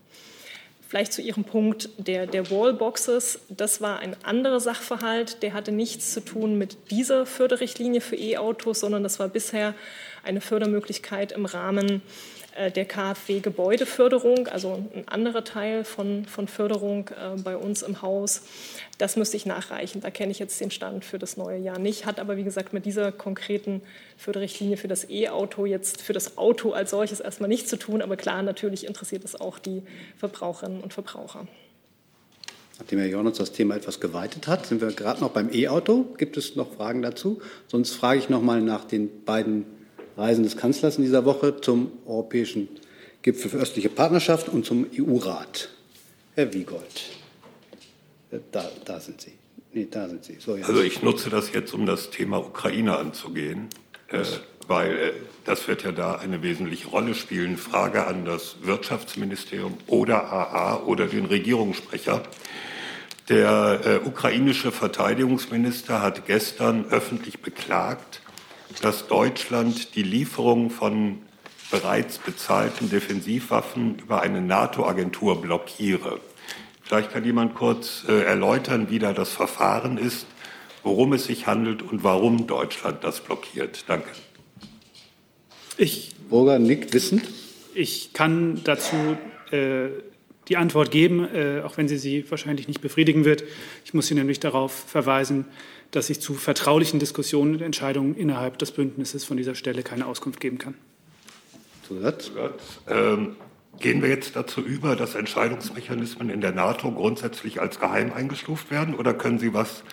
[0.91, 3.39] Vielleicht zu Ihrem Punkt der, der Wallboxes.
[3.49, 5.41] Das war ein anderer Sachverhalt.
[5.45, 9.77] Der hatte nichts zu tun mit dieser Förderrichtlinie für E-Autos, sondern das war bisher
[10.23, 12.03] eine Fördermöglichkeit im Rahmen
[12.57, 18.43] äh, der KfW-Gebäudeförderung, also ein anderer Teil von, von Förderung äh, bei uns im Haus.
[18.99, 20.01] Das müsste ich nachreichen.
[20.01, 22.73] Da kenne ich jetzt den Stand für das neue Jahr nicht, hat aber wie gesagt
[22.73, 23.83] mit dieser konkreten
[24.17, 28.03] Förderrichtlinie für das E-Auto jetzt für das Auto als solches erstmal nichts zu tun.
[28.03, 29.83] Aber klar, natürlich interessiert es auch die
[30.17, 31.47] Verbraucherinnen und Verbraucher.
[32.79, 36.07] Nachdem Herr Jornitz das Thema etwas geweitet hat, sind wir gerade noch beim E-Auto.
[36.17, 37.41] Gibt es noch Fragen dazu?
[37.69, 39.67] Sonst frage ich noch mal nach den beiden
[40.17, 42.69] Reisen des Kanzlers in dieser Woche zum Europäischen
[43.23, 45.69] Gipfel für östliche Partnerschaft und zum EU-Rat.
[46.35, 47.11] Herr Wiegold.
[48.53, 49.33] Da, da sind Sie.
[49.73, 50.37] Nee, da sind Sie.
[50.39, 53.69] So, also ich nutze das jetzt, um das Thema Ukraine anzugehen,
[54.09, 54.25] äh,
[54.67, 55.13] weil äh,
[55.45, 57.57] das wird ja da eine wesentliche Rolle spielen.
[57.57, 62.23] Frage an das Wirtschaftsministerium oder AA oder den Regierungssprecher.
[63.29, 68.23] Der äh, ukrainische Verteidigungsminister hat gestern öffentlich beklagt,
[68.83, 71.19] dass Deutschland die Lieferung von
[71.71, 76.21] bereits bezahlten Defensivwaffen über eine NATO-Agentur blockiere.
[76.83, 80.27] Vielleicht kann jemand kurz äh, erläutern, wie da das Verfahren ist,
[80.83, 83.85] worum es sich handelt und warum Deutschland das blockiert.
[83.87, 84.09] Danke.
[85.77, 87.23] Ich, Burger nickt wissend.
[87.75, 88.97] Ich kann dazu
[89.53, 89.89] äh,
[90.49, 93.45] die Antwort geben, äh, auch wenn sie Sie wahrscheinlich nicht befriedigen wird.
[93.85, 95.45] Ich muss Sie nämlich darauf verweisen,
[95.91, 100.41] dass ich zu vertraulichen Diskussionen und Entscheidungen innerhalb des Bündnisses von dieser Stelle keine Auskunft
[100.41, 100.75] geben kann.
[101.87, 102.31] Zusatz?
[102.89, 103.37] Ähm,
[103.81, 108.95] Gehen wir jetzt dazu über, dass Entscheidungsmechanismen in der NATO grundsätzlich als geheim eingestuft werden?
[108.95, 109.85] Oder können Sie was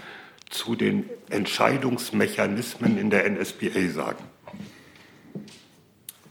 [0.49, 4.23] zu den Entscheidungsmechanismen in der NSBA sagen?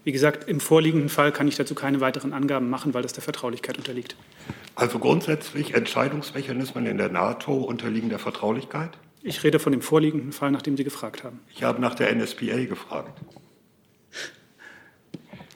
[0.04, 3.22] Wie gesagt, im vorliegenden Fall kann ich dazu keine weiteren Angaben machen, weil das der
[3.22, 4.16] Vertraulichkeit unterliegt.
[4.74, 8.90] Also grundsätzlich Entscheidungsmechanismen in der NATO unterliegen der Vertraulichkeit?
[9.26, 11.40] Ich rede von dem vorliegenden Fall, nach dem Sie gefragt haben.
[11.52, 13.20] Ich habe nach der NSBA gefragt.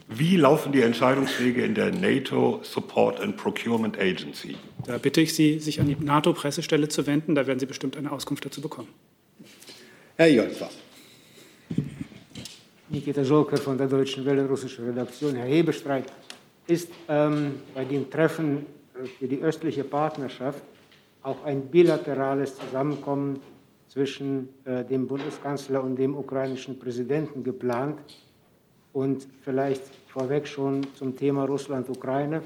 [0.08, 4.56] Wie laufen die Entscheidungswege in der NATO Support and Procurement Agency?
[4.84, 7.36] Da bitte ich Sie, sich an die NATO-Pressestelle zu wenden.
[7.36, 8.88] Da werden Sie bestimmt eine Auskunft dazu bekommen.
[10.16, 10.68] Herr Jolfer.
[12.88, 15.36] Nikita Jolker von der Deutschen Welle, russische Redaktion.
[15.36, 16.12] Herr Hebestreit,
[16.66, 18.66] ist ähm, bei dem Treffen
[19.20, 20.64] für die östliche Partnerschaft
[21.22, 23.40] auch ein bilaterales Zusammenkommen
[23.90, 27.98] zwischen äh, dem Bundeskanzler und dem ukrainischen Präsidenten geplant?
[28.92, 32.42] Und vielleicht vorweg schon zum Thema Russland-Ukraine.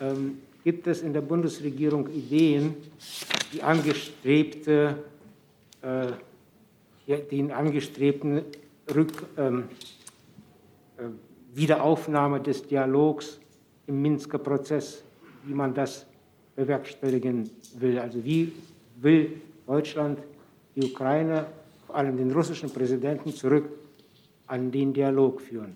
[0.00, 2.74] Ähm, gibt es in der Bundesregierung Ideen,
[3.52, 5.04] die angestrebte,
[5.82, 8.42] äh, den angestrebten
[8.92, 9.64] Rück, ähm,
[10.96, 11.02] äh,
[11.54, 13.40] Wiederaufnahme des Dialogs
[13.86, 15.04] im Minsker Prozess,
[15.44, 16.06] wie man das
[16.56, 17.98] bewerkstelligen will?
[17.98, 18.52] Also wie
[19.00, 20.18] will Deutschland
[20.76, 21.46] die Ukraine,
[21.86, 23.70] vor allem den russischen Präsidenten, zurück
[24.46, 25.74] an den Dialog führen?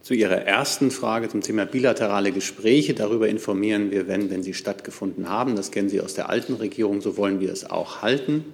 [0.00, 2.94] Zu Ihrer ersten Frage zum Thema bilaterale Gespräche.
[2.94, 5.54] Darüber informieren wir, wenn, wenn sie stattgefunden haben.
[5.54, 7.02] Das kennen Sie aus der alten Regierung.
[7.02, 8.46] So wollen wir es auch halten.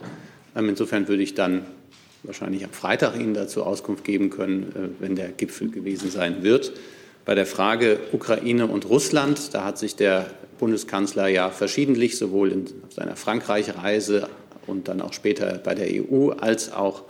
[0.56, 1.64] Ähm, insofern würde ich dann
[2.24, 6.72] wahrscheinlich am Freitag Ihnen dazu Auskunft geben können, äh, wenn der Gipfel gewesen sein wird.
[7.24, 10.26] Bei der Frage Ukraine und Russland, da hat sich der
[10.58, 14.28] Bundeskanzler ja verschiedentlich sowohl in seiner Frankreich-Reise
[14.66, 17.04] und dann auch später bei der EU als auch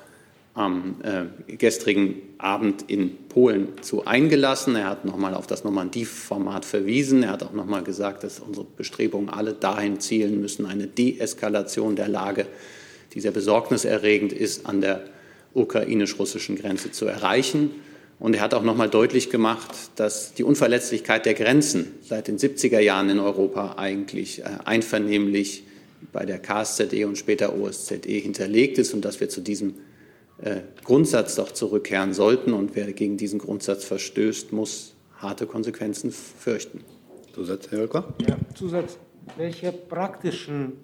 [0.54, 4.76] am äh, gestrigen Abend in Polen zu eingelassen.
[4.76, 7.24] Er hat nochmal auf das Normandie-Format verwiesen.
[7.24, 12.06] Er hat auch nochmal gesagt, dass unsere Bestrebungen alle dahin zielen müssen, eine Deeskalation der
[12.06, 12.46] Lage,
[13.14, 15.02] die sehr besorgniserregend ist, an der
[15.54, 17.72] ukrainisch-russischen Grenze zu erreichen.
[18.18, 22.38] Und er hat auch noch mal deutlich gemacht, dass die Unverletzlichkeit der Grenzen seit den
[22.38, 25.64] 70er Jahren in Europa eigentlich äh, einvernehmlich
[26.12, 29.74] bei der KSZE und später OSZE hinterlegt ist und dass wir zu diesem
[30.38, 32.52] äh, Grundsatz doch zurückkehren sollten.
[32.52, 36.80] Und wer gegen diesen Grundsatz verstößt, muss harte Konsequenzen fürchten.
[37.34, 38.14] Zusatz, Herr Hölker?
[38.26, 38.98] Ja, Zusatz.
[39.36, 40.74] Welche praktischen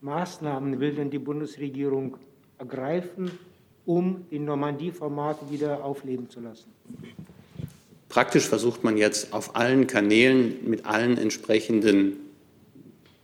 [0.00, 2.16] Maßnahmen will denn die Bundesregierung
[2.58, 3.30] ergreifen,
[3.84, 6.66] um die Normandie-Format wieder aufleben zu lassen?
[8.08, 12.16] Praktisch versucht man jetzt auf allen Kanälen mit allen entsprechenden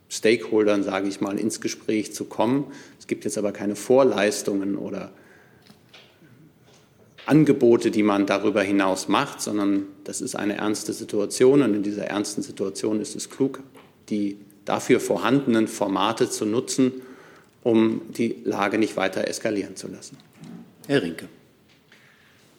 [0.09, 2.65] Stakeholdern, sage ich mal, ins Gespräch zu kommen.
[2.99, 5.13] Es gibt jetzt aber keine Vorleistungen oder
[7.27, 12.07] Angebote, die man darüber hinaus macht, sondern das ist eine ernste Situation und in dieser
[12.07, 13.61] ernsten Situation ist es klug,
[14.09, 17.03] die dafür vorhandenen Formate zu nutzen,
[17.63, 20.17] um die Lage nicht weiter eskalieren zu lassen.
[20.89, 21.29] Herr Rinke.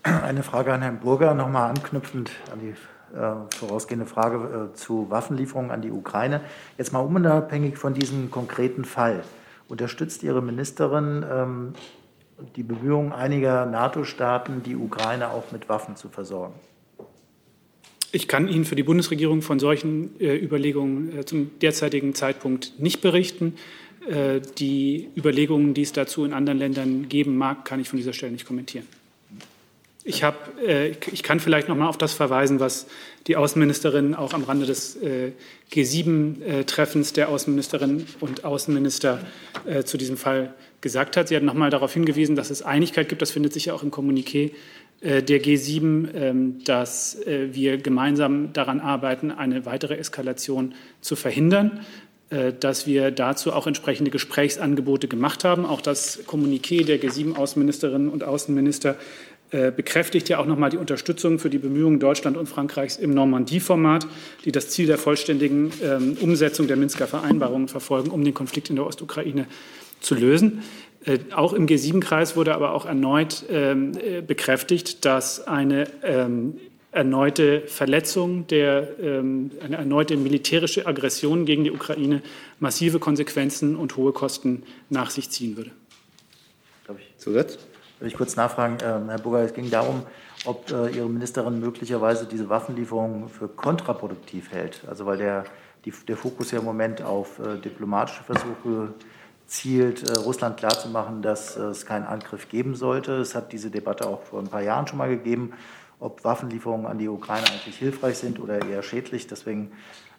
[0.03, 2.75] Eine Frage an Herrn Burger, nochmal anknüpfend an die
[3.17, 6.41] äh, vorausgehende Frage äh, zu Waffenlieferungen an die Ukraine.
[6.77, 9.23] Jetzt mal unabhängig von diesem konkreten Fall.
[9.67, 11.73] Unterstützt Ihre Ministerin ähm,
[12.55, 16.53] die Bemühungen einiger NATO-Staaten, die Ukraine auch mit Waffen zu versorgen?
[18.11, 23.01] Ich kann Ihnen für die Bundesregierung von solchen äh, Überlegungen äh, zum derzeitigen Zeitpunkt nicht
[23.01, 23.55] berichten.
[24.07, 28.13] Äh, die Überlegungen, die es dazu in anderen Ländern geben mag, kann ich von dieser
[28.13, 28.87] Stelle nicht kommentieren.
[30.05, 32.87] Ich, hab, äh, ich kann vielleicht noch mal auf das verweisen, was
[33.27, 35.33] die Außenministerin auch am Rande des äh,
[35.71, 39.19] G7-Treffens der Außenministerin und Außenminister
[39.85, 41.27] zu diesem Fall gesagt hat.
[41.27, 43.21] Sie hat noch mal darauf hingewiesen, dass es Einigkeit gibt.
[43.21, 44.51] Das findet sich ja auch im Kommuniqué
[45.01, 51.85] der G7, ähm, dass wir gemeinsam daran arbeiten, eine weitere Eskalation zu verhindern
[52.59, 55.65] dass wir dazu auch entsprechende Gesprächsangebote gemacht haben.
[55.65, 58.97] Auch das Kommuniqué der G7-Außenministerinnen und Außenminister
[59.51, 64.05] äh, bekräftigt ja auch nochmal die Unterstützung für die Bemühungen Deutschland und Frankreichs im Normandie-Format,
[64.45, 68.75] die das Ziel der vollständigen ähm, Umsetzung der Minsker Vereinbarungen verfolgen, um den Konflikt in
[68.75, 69.47] der Ostukraine
[70.01, 70.61] zu lösen.
[71.03, 76.59] Äh, auch im G7-Kreis wurde aber auch erneut ähm, äh, bekräftigt, dass eine ähm,
[76.91, 82.21] erneute Verletzung, der, ähm, eine erneute militärische Aggression gegen die Ukraine
[82.59, 85.71] massive Konsequenzen und hohe Kosten nach sich ziehen würde.
[87.19, 87.59] Zusatz?
[87.99, 90.03] Würde ich kurz nachfragen, äh, Herr Burger, es ging darum,
[90.45, 94.81] ob äh, Ihre Ministerin möglicherweise diese Waffenlieferungen für kontraproduktiv hält.
[94.87, 95.43] Also weil der,
[95.83, 98.93] die, der Fokus ja im Moment auf äh, diplomatische Versuche
[99.47, 103.17] zielt, äh, Russland klarzumachen, dass äh, es keinen Angriff geben sollte.
[103.17, 105.51] Es hat diese Debatte auch vor ein paar Jahren schon mal gegeben,
[105.99, 109.27] ob Waffenlieferungen an die Ukraine eigentlich hilfreich sind oder eher schädlich.
[109.27, 109.71] Deswegen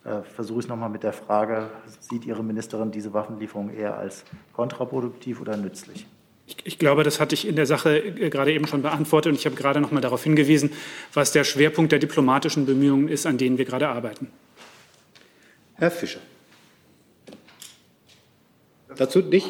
[0.05, 1.69] äh, versuche ich es nochmal mit der Frage,
[2.01, 6.07] sieht Ihre Ministerin diese Waffenlieferungen eher als kontraproduktiv oder nützlich?
[6.65, 9.47] Ich glaube, das hatte ich in der Sache äh, gerade eben schon beantwortet und ich
[9.47, 10.73] habe gerade noch mal darauf hingewiesen,
[11.15, 14.29] was der Schwerpunkt der diplomatischen Bemühungen ist, an denen wir gerade arbeiten.
[15.75, 16.21] Herr Fischer.
[18.97, 19.47] Dazu nicht?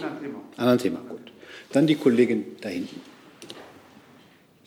[0.57, 1.01] Anderen Thema.
[1.09, 1.33] Gut.
[1.73, 3.01] Dann die Kollegin da hinten.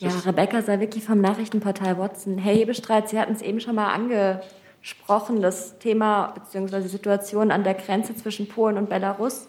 [0.04, 2.36] Ja, Rebecca Sawicki vom Nachrichtenportal Watson.
[2.36, 6.82] Herr Hebestreit, Sie hatten es eben schon mal angesprochen, das Thema bzw.
[6.82, 9.48] die Situation an der Grenze zwischen Polen und Belarus.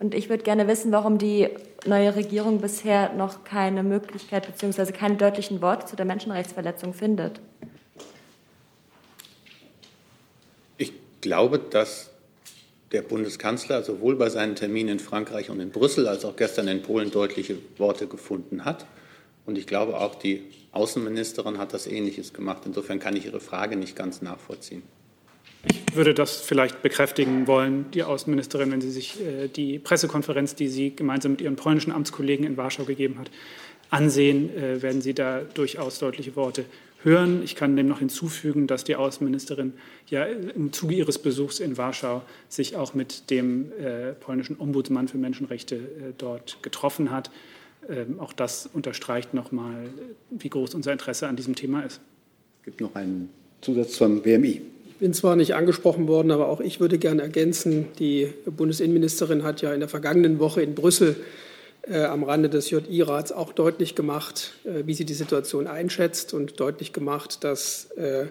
[0.00, 1.50] Und ich würde gerne wissen, warum die
[1.86, 4.90] neue Regierung bisher noch keine Möglichkeit bzw.
[4.90, 7.38] keine deutlichen Worte zu der Menschenrechtsverletzung findet.
[10.78, 12.10] Ich glaube, dass
[12.90, 16.82] der Bundeskanzler sowohl bei seinen Terminen in Frankreich und in Brüssel als auch gestern in
[16.82, 18.84] Polen deutliche Worte gefunden hat.
[19.46, 22.62] Und ich glaube, auch die Außenministerin hat das Ähnliches gemacht.
[22.64, 24.82] Insofern kann ich Ihre Frage nicht ganz nachvollziehen.
[25.64, 30.68] Ich würde das vielleicht bekräftigen wollen, die Außenministerin, wenn sie sich äh, die Pressekonferenz, die
[30.68, 33.30] sie gemeinsam mit ihren polnischen Amtskollegen in Warschau gegeben hat,
[33.90, 36.64] ansehen, äh, werden Sie da durchaus deutliche Worte
[37.04, 37.42] hören.
[37.44, 39.74] Ich kann dem noch hinzufügen, dass die Außenministerin
[40.08, 45.18] ja im Zuge ihres Besuchs in Warschau sich auch mit dem äh, polnischen Ombudsmann für
[45.18, 45.80] Menschenrechte
[46.18, 47.30] dort getroffen hat.
[47.88, 49.88] Ähm, auch das unterstreicht nochmal,
[50.30, 52.00] wie groß unser Interesse an diesem Thema ist.
[52.60, 54.62] Es gibt noch einen Zusatz zum BMI
[55.02, 59.74] bin zwar nicht angesprochen worden, aber auch ich würde gerne ergänzen, die Bundesinnenministerin hat ja
[59.74, 61.16] in der vergangenen Woche in Brüssel
[61.88, 66.60] äh, am Rande des JI-Rats auch deutlich gemacht, äh, wie sie die Situation einschätzt und
[66.60, 68.26] deutlich gemacht, dass äh,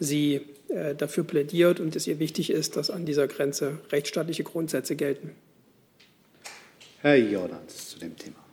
[0.00, 4.96] sie äh, dafür plädiert und es ihr wichtig ist, dass an dieser Grenze rechtsstaatliche Grundsätze
[4.96, 5.32] gelten.
[7.02, 8.45] Herr Jordans zu dem Thema.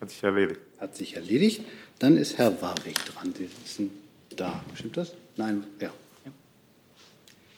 [0.00, 0.60] Hat sich erledigt.
[0.78, 1.62] Hat sich erledigt.
[1.98, 3.34] Dann ist Herr Warwick dran.
[3.36, 3.90] Sie sind
[4.36, 4.62] da.
[4.74, 5.12] Stimmt das?
[5.36, 5.92] Nein, ja.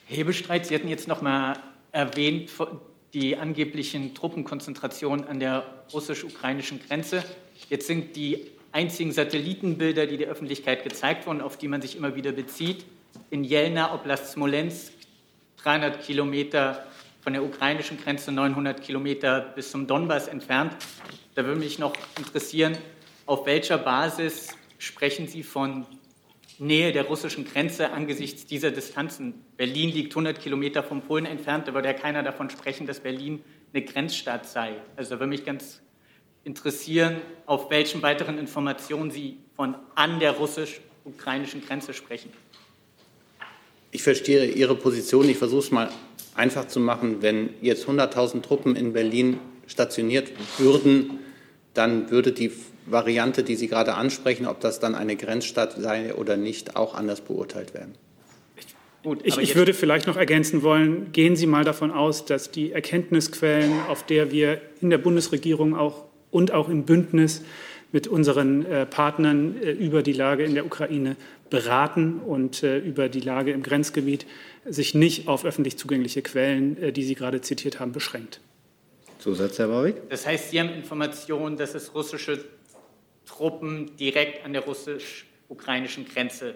[0.06, 1.56] Hebestreit, Sie hatten jetzt noch mal
[1.92, 2.50] erwähnt
[3.12, 7.24] die angeblichen Truppenkonzentrationen an der russisch-ukrainischen Grenze.
[7.68, 12.14] Jetzt sind die einzigen Satellitenbilder, die der Öffentlichkeit gezeigt wurden, auf die man sich immer
[12.14, 12.84] wieder bezieht.
[13.30, 14.92] In Jelna, Oblast Smolensk,
[15.62, 16.86] 300 Kilometer
[17.20, 20.76] von der ukrainischen Grenze, 900 Kilometer bis zum Donbass entfernt.
[21.34, 22.76] Da würde mich noch interessieren,
[23.26, 24.48] auf welcher Basis
[24.78, 25.86] sprechen Sie von
[26.58, 29.34] Nähe der russischen Grenze angesichts dieser Distanzen?
[29.56, 33.42] Berlin liegt 100 Kilometer von Polen entfernt, da würde ja keiner davon sprechen, dass Berlin
[33.72, 34.74] eine Grenzstadt sei.
[34.96, 35.80] Also da würde mich ganz
[36.44, 37.16] interessieren,
[37.46, 42.32] auf welchen weiteren Informationen Sie von an der russisch-ukrainischen Grenze sprechen.
[43.92, 45.28] Ich verstehe Ihre Position.
[45.28, 45.90] Ich versuche es mal
[46.40, 47.18] einfach zu machen.
[47.20, 51.18] Wenn jetzt 100.000 Truppen in Berlin stationiert würden,
[51.74, 52.50] dann würde die
[52.86, 57.20] Variante, die Sie gerade ansprechen, ob das dann eine Grenzstadt sei oder nicht, auch anders
[57.20, 57.94] beurteilt werden.
[59.02, 62.72] Gut, ich, ich, würde vielleicht noch ergänzen wollen, gehen Sie mal davon aus, dass die
[62.72, 67.42] Erkenntnisquellen, auf der wir in der Bundesregierung auch und auch im Bündnis
[67.92, 71.16] mit unseren äh, Partnern äh, über die Lage in der Ukraine
[71.48, 74.26] beraten und äh, über die Lage im Grenzgebiet,
[74.64, 78.40] sich nicht auf öffentlich zugängliche Quellen, die Sie gerade zitiert haben, beschränkt.
[79.18, 79.96] Zusatz, Herr Warwick.
[80.10, 82.44] Das heißt, Sie haben Informationen, dass es russische
[83.24, 86.54] Truppen direkt an der russisch-ukrainischen Grenze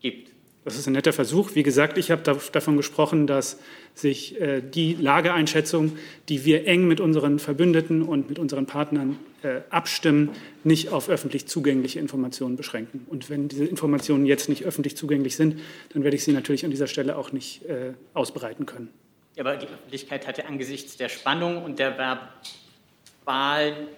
[0.00, 0.31] gibt.
[0.64, 1.56] Das ist ein netter Versuch.
[1.56, 3.58] Wie gesagt, ich habe davon gesprochen, dass
[3.94, 5.96] sich äh, die Lageeinschätzung,
[6.28, 10.30] die wir eng mit unseren Verbündeten und mit unseren Partnern äh, abstimmen,
[10.62, 13.06] nicht auf öffentlich zugängliche Informationen beschränken.
[13.08, 15.58] Und wenn diese Informationen jetzt nicht öffentlich zugänglich sind,
[15.92, 18.88] dann werde ich sie natürlich an dieser Stelle auch nicht äh, ausbreiten können.
[19.34, 23.88] Ja, aber die Öffentlichkeit hatte angesichts der Spannung und der verbalen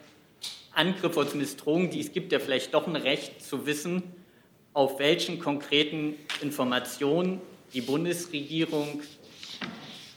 [0.72, 4.02] Angriffe oder zumindest Drohungen, die es gibt, ja vielleicht doch ein Recht zu wissen,
[4.74, 7.40] auf welchen konkreten Informationen
[7.72, 9.00] die Bundesregierung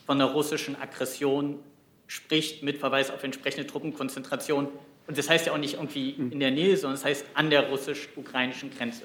[0.06, 1.60] von der russischen Aggression
[2.08, 4.68] spricht, mit Verweis auf entsprechende Truppenkonzentration.
[5.08, 7.70] Und das heißt ja auch nicht irgendwie in der Nähe, sondern das heißt an der
[7.70, 9.04] russisch-ukrainischen Grenze.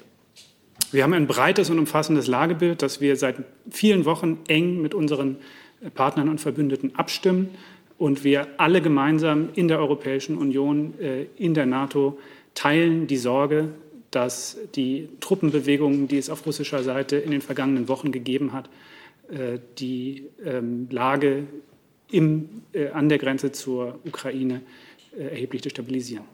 [0.91, 3.37] Wir haben ein breites und umfassendes Lagebild, das wir seit
[3.69, 5.37] vielen Wochen eng mit unseren
[5.95, 7.49] Partnern und Verbündeten abstimmen
[7.97, 12.19] und wir alle gemeinsam in der Europäischen Union, äh, in der NATO
[12.53, 13.69] teilen die Sorge,
[14.15, 18.69] dass die Truppenbewegungen, die es auf russischer Seite in den vergangenen Wochen gegeben hat,
[19.29, 21.47] äh, die ähm, Lage
[22.11, 24.61] im, äh, an der Grenze zur Ukraine
[25.17, 26.25] erheblich destabilisieren.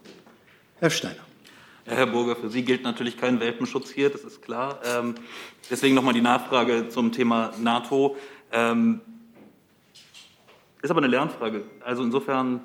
[0.79, 1.25] Herr Steiner.
[1.85, 4.79] Herr Burger, für Sie gilt natürlich kein Welpenschutz hier, das ist klar.
[4.85, 5.15] Ähm,
[5.69, 8.15] deswegen nochmal die Nachfrage zum Thema NATO.
[8.51, 9.01] Ähm,
[10.81, 11.63] ist aber eine Lernfrage.
[11.81, 12.61] Also insofern,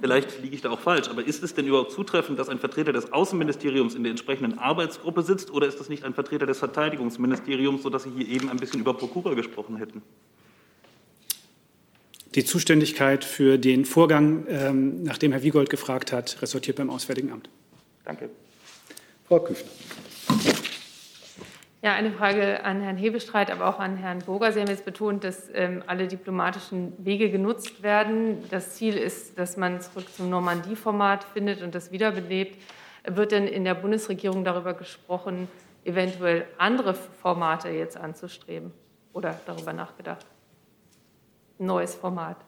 [0.00, 2.92] vielleicht liege ich da auch falsch, aber ist es denn überhaupt zutreffend, dass ein Vertreter
[2.92, 7.82] des Außenministeriums in der entsprechenden Arbeitsgruppe sitzt oder ist das nicht ein Vertreter des Verteidigungsministeriums,
[7.82, 10.02] sodass Sie hier eben ein bisschen über Prokura gesprochen hätten?
[12.34, 17.30] Die Zuständigkeit für den Vorgang, ähm, nach dem Herr Wiegold gefragt hat, ressortiert beim Auswärtigen
[17.30, 17.48] Amt.
[18.04, 18.28] Danke.
[19.28, 19.70] Frau Küffner.
[21.84, 24.50] Ja, eine Frage an Herrn Hebestreit, aber auch an Herrn Burger.
[24.52, 28.38] Sie haben jetzt betont, dass ähm, alle diplomatischen Wege genutzt werden.
[28.48, 32.56] Das Ziel ist, dass man zurück zum Normandie-Format findet und das wiederbelebt.
[33.06, 35.46] Wird denn in der Bundesregierung darüber gesprochen,
[35.84, 38.72] eventuell andere Formate jetzt anzustreben
[39.12, 40.24] oder darüber nachgedacht?
[41.58, 42.38] Neues Format.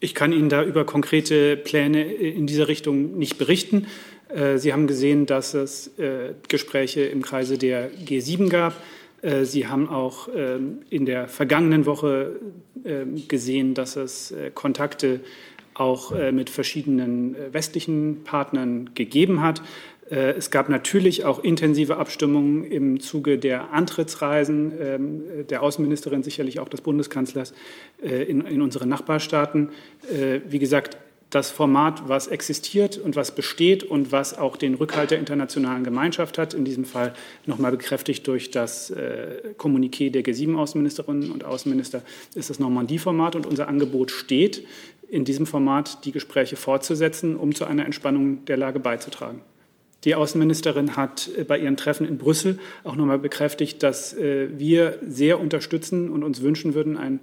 [0.00, 3.86] Ich kann Ihnen da über konkrete Pläne in dieser Richtung nicht berichten.
[4.28, 8.74] Äh, Sie haben gesehen, dass es äh, Gespräche im Kreise der G7 gab.
[9.22, 12.36] Äh, Sie haben auch ähm, in der vergangenen Woche
[12.84, 15.20] ähm, gesehen, dass es Kontakte
[15.74, 19.62] auch mit verschiedenen westlichen Partnern gegeben hat.
[20.10, 26.68] Es gab natürlich auch intensive Abstimmungen im Zuge der Antrittsreisen ähm, der Außenministerin, sicherlich auch
[26.68, 27.54] des Bundeskanzlers
[28.02, 29.68] in, in unsere Nachbarstaaten.
[30.48, 30.98] Wie gesagt,
[31.30, 36.38] das Format, was existiert und was besteht und was auch den Rückhalt der internationalen Gemeinschaft
[36.38, 37.12] hat, in diesem Fall
[37.44, 42.02] nochmal bekräftigt durch das äh, Kommuniqué der G7-Außenministerinnen und Außenminister,
[42.34, 44.66] ist das Normandie-Format und unser Angebot steht,
[45.10, 49.40] in diesem Format die Gespräche fortzusetzen, um zu einer Entspannung der Lage beizutragen.
[50.04, 54.98] Die Außenministerin hat äh, bei ihren Treffen in Brüssel auch nochmal bekräftigt, dass äh, wir
[55.06, 57.20] sehr unterstützen und uns wünschen würden, ein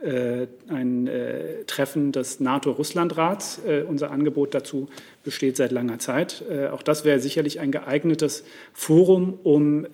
[0.00, 3.62] ein äh, Treffen des NATO-Russland-Rats.
[3.66, 4.88] Äh, unser Angebot dazu
[5.24, 6.42] besteht seit langer Zeit.
[6.72, 9.86] Auch das wäre sicherlich ein geeignetes Forum, um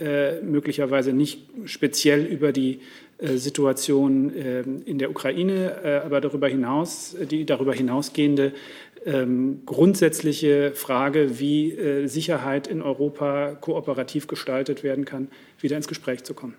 [0.44, 2.78] möglicherweise nicht speziell über die
[3.18, 8.52] Situation in der Ukraine, aber darüber hinaus, die darüber hinausgehende
[9.04, 15.28] ähm, grundsätzliche Frage, wie Sicherheit in Europa kooperativ gestaltet werden kann,
[15.58, 16.54] wieder ins Gespräch zu kommen.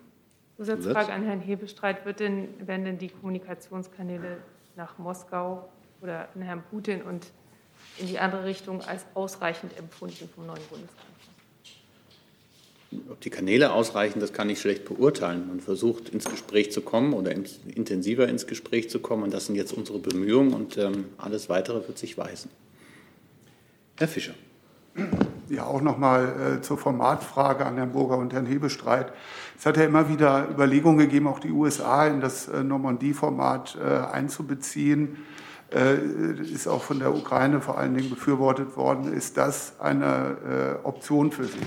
[0.56, 2.04] Zusatzfrage an Herrn Hebestreit.
[2.04, 4.38] Wird denn, werden denn die Kommunikationskanäle
[4.76, 5.68] nach Moskau
[6.00, 7.26] oder an Herrn Putin und
[7.98, 11.06] in die andere Richtung als ausreichend empfunden vom neuen Bundeskanzler.
[13.10, 15.48] Ob die Kanäle ausreichen, das kann ich schlecht beurteilen.
[15.48, 19.24] Man versucht ins Gespräch zu kommen oder ins, intensiver ins Gespräch zu kommen.
[19.24, 22.50] Und das sind jetzt unsere Bemühungen und ähm, alles Weitere wird sich weisen.
[23.96, 24.34] Herr Fischer.
[25.48, 29.12] Ja, auch noch mal äh, zur Formatfrage an Herrn Burger und Herrn Hebestreit.
[29.58, 34.14] Es hat ja immer wieder Überlegungen gegeben, auch die USA in das äh, Normandie-Format äh,
[34.14, 35.16] einzubeziehen.
[35.74, 35.96] Äh,
[36.42, 39.12] ist auch von der Ukraine vor allen Dingen befürwortet worden.
[39.12, 41.58] Ist das eine Option für Sie?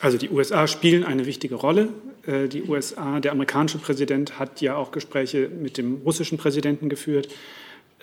[0.00, 1.88] Also die USA spielen eine wichtige Rolle.
[2.26, 7.28] Die USA, der amerikanische Präsident hat ja auch Gespräche mit dem russischen Präsidenten geführt.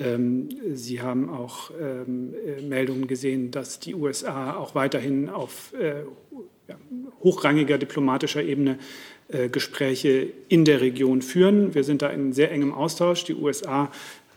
[0.02, 6.04] Ähm, Sie haben auch ähm, äh, Meldungen gesehen, dass die USA auch weiterhin auf äh,
[7.22, 8.78] hochrangiger diplomatischer Ebene
[9.49, 11.74] Gespräche in der Region führen.
[11.74, 13.24] Wir sind da in sehr engem Austausch.
[13.24, 13.89] Die USA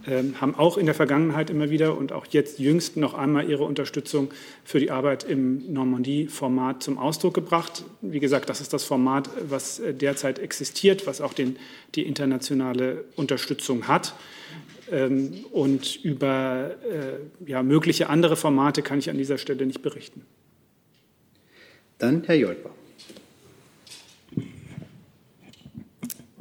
[0.06, 3.64] ähm, haben auch in der Vergangenheit immer wieder und auch jetzt jüngst noch einmal ihre
[3.64, 4.30] Unterstützung
[4.62, 7.84] für die Arbeit im Normandie-Format zum Ausdruck gebracht.
[8.02, 11.56] Wie gesagt, das ist das Format, was äh, derzeit existiert, was auch den,
[11.94, 14.14] die internationale Unterstützung hat.
[14.90, 20.22] Ähm, und über äh, ja, mögliche andere Formate kann ich an dieser Stelle nicht berichten.
[21.98, 22.70] Dann Herr Jolper.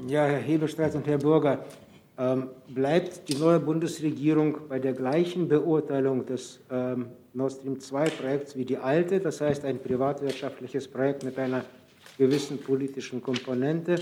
[0.07, 1.63] Ja, Herr Hebestreit und Herr Bürger,
[2.17, 8.55] ähm, bleibt die neue Bundesregierung bei der gleichen Beurteilung des ähm, Nord Stream 2 Projekts
[8.55, 11.65] wie die alte, das heißt ein privatwirtschaftliches Projekt mit einer
[12.17, 13.95] gewissen politischen Komponente?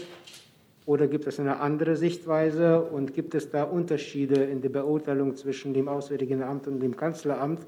[0.85, 5.73] Oder gibt es eine andere Sichtweise und gibt es da Unterschiede in der Beurteilung zwischen
[5.73, 7.65] dem Auswärtigen Amt und dem Kanzleramt,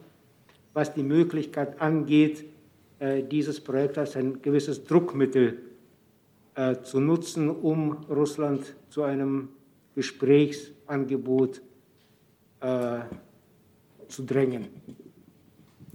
[0.73, 2.45] was die Möglichkeit angeht,
[2.99, 5.59] äh, dieses Projekt als ein gewisses Druckmittel
[6.55, 9.49] äh, zu nutzen, um Russland zu einem
[9.95, 11.61] Gesprächsangebot
[12.61, 12.99] äh,
[14.07, 14.67] zu drängen.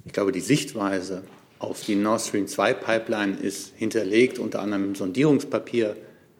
[0.04, 1.22] Ich glaube, die Sichtweise
[1.58, 5.96] auf die Nord Stream 2 Pipeline ist hinterlegt unter anderem im Sondierungspapier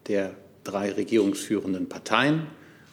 [0.07, 0.35] der
[0.69, 2.47] drei regierungsführenden Parteien.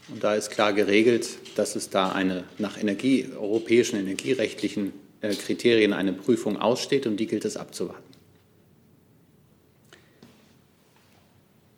[0.10, 5.94] Und da ist klar geregelt, dass es da eine nach Energie, europäischen energierechtlichen äh, Kriterien
[5.94, 8.04] eine Prüfung aussteht und die gilt es abzuwarten.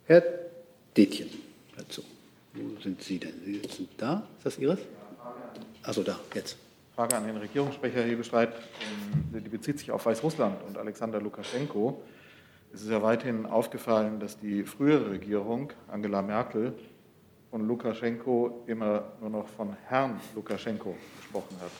[0.05, 0.23] Herr
[0.95, 1.29] Detjen
[1.75, 2.03] dazu.
[2.53, 3.33] Wo sind Sie denn?
[3.45, 4.27] Sie sind da?
[4.37, 4.79] Ist das Ihres?
[5.83, 6.57] Achso, da, jetzt.
[6.95, 8.49] Frage an den Regierungssprecher Hebestreit.
[8.53, 12.01] Ähm, die bezieht sich auf Weißrussland und Alexander Lukaschenko.
[12.73, 16.73] Es ist ja weithin aufgefallen, dass die frühere Regierung, Angela Merkel,
[17.49, 21.71] von Lukaschenko immer nur noch von Herrn Lukaschenko gesprochen hat.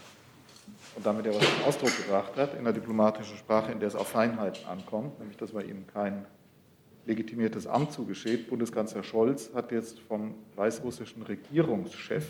[0.96, 3.96] Und damit er was zum Ausdruck gebracht hat in der diplomatischen Sprache, in der es
[3.96, 6.26] auf Feinheiten ankommt, nämlich dass bei ihm kein
[7.06, 8.50] legitimiertes Amt zugesteht.
[8.50, 12.26] Bundeskanzler Scholz hat jetzt vom weißrussischen Regierungschef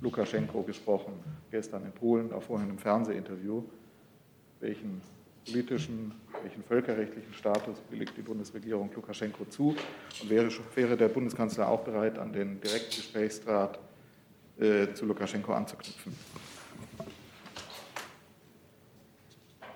[0.00, 1.12] Lukaschenko gesprochen,
[1.50, 3.62] gestern in Polen, auch vorhin im Fernsehinterview.
[4.60, 5.00] Welchen
[5.46, 9.76] politischen, welchen völkerrechtlichen Status billigt die Bundesregierung Lukaschenko zu?
[10.20, 13.78] Und wäre, wäre der Bundeskanzler auch bereit, an den Direktgesprächsdraht
[14.58, 16.12] äh, zu Lukaschenko anzuknüpfen?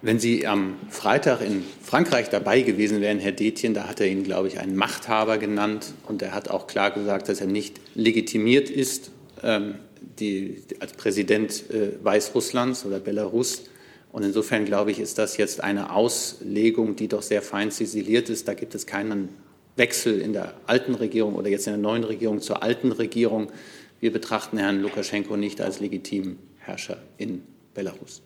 [0.02, 4.24] Wenn Sie am Freitag in Frankreich dabei gewesen wären, Herr Detjen, da hat er ihn,
[4.24, 8.70] glaube ich, einen Machthaber genannt und er hat auch klar gesagt, dass er nicht legitimiert
[8.70, 9.12] ist
[9.42, 9.74] ähm,
[10.18, 13.64] die, als Präsident äh, Weißrusslands oder Belarus.
[14.12, 18.48] Und insofern, glaube ich, ist das jetzt eine Auslegung, die doch sehr fein ziseliert ist.
[18.48, 19.28] Da gibt es keinen
[19.76, 23.52] Wechsel in der alten Regierung oder jetzt in der neuen Regierung zur alten Regierung.
[24.00, 27.42] Wir betrachten Herrn Lukaschenko nicht als legitimen Herrscher in
[27.74, 28.22] Belarus.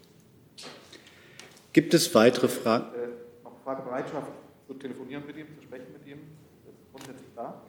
[1.72, 2.86] Gibt es weitere Fragen?
[2.94, 4.30] Äh, noch Frage Bereitschaft
[4.66, 6.18] zu telefonieren mit ihm, zu sprechen mit ihm?
[6.66, 7.62] Ist grundsätzlich da?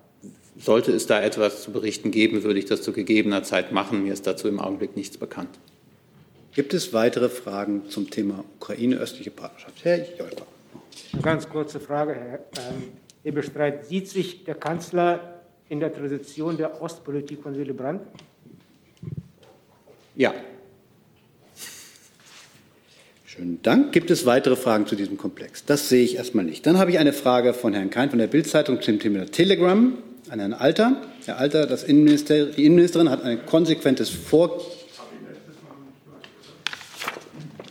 [0.58, 4.04] Sollte es da etwas zu berichten geben, würde ich das zu gegebener Zeit machen.
[4.04, 5.60] Mir ist dazu im Augenblick nichts bekannt.
[6.56, 9.84] Gibt es weitere Fragen zum Thema Ukraine-östliche Partnerschaft?
[9.84, 10.46] Herr Jolper.
[11.12, 12.40] Eine ganz kurze Frage, Herr
[12.70, 12.94] ähm,
[13.26, 13.86] Eberstreit.
[13.88, 18.04] Sieht sich der Kanzler in der Tradition der Ostpolitik von Willy Brandt?
[20.16, 20.34] Ja.
[23.26, 23.92] Schönen Dank.
[23.92, 25.66] Gibt es weitere Fragen zu diesem Komplex?
[25.66, 26.66] Das sehe ich erstmal nicht.
[26.66, 29.98] Dann habe ich eine Frage von Herrn Kein von der Bildzeitung zum Thema Telegram
[30.30, 31.02] an Herrn Alter.
[31.26, 34.62] Herr Alter, das Innenminister, die Innenministerin hat ein konsequentes Vor.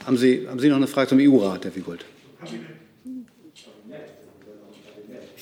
[0.07, 2.05] Haben Sie, haben Sie noch eine Frage zum EU-Rat, Herr Wiegold?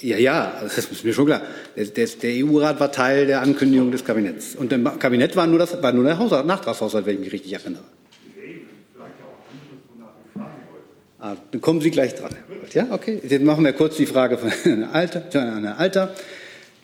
[0.01, 1.43] Ja, ja, das ist mir schon klar.
[1.77, 4.57] Der, der EU-Rat war Teil der Ankündigung des Kabinetts.
[4.57, 7.53] Und im Kabinett war nur, das, war nur der Haushalt, Nachtragshaushalt, wenn ich mich richtig
[7.53, 7.85] erinnere.
[11.21, 12.35] Ah, dann kommen Sie gleich dran.
[12.73, 13.21] Ja, okay.
[13.23, 15.79] Jetzt machen wir kurz die Frage von Alter.
[15.79, 16.15] Alter.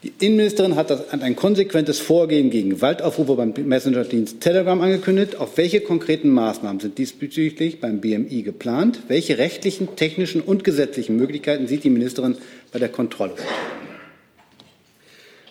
[0.05, 5.35] Die Innenministerin hat, ein konsequentes Vorgehen gegen Gewaltaufrufe beim Messenger-Dienst Telegram angekündigt.
[5.35, 9.01] Auf welche konkreten Maßnahmen sind diesbezüglich beim BMI geplant?
[9.09, 12.37] Welche rechtlichen, technischen und gesetzlichen Möglichkeiten sieht die Ministerin
[12.73, 13.33] bei der Kontrolle?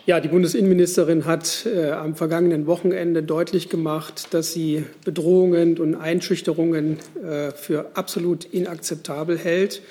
[0.05, 6.99] Ja, die Bundesinnenministerin hat äh, am vergangenen Wochenende deutlich gemacht, dass sie Bedrohungen und Einschüchterungen
[7.21, 9.81] äh, für absolut inakzeptabel hält.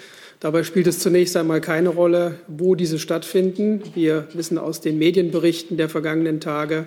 [0.40, 3.82] Dabei spielt es zunächst einmal keine Rolle, wo diese stattfinden.
[3.94, 6.86] Wir wissen aus den Medienberichten der vergangenen Tage,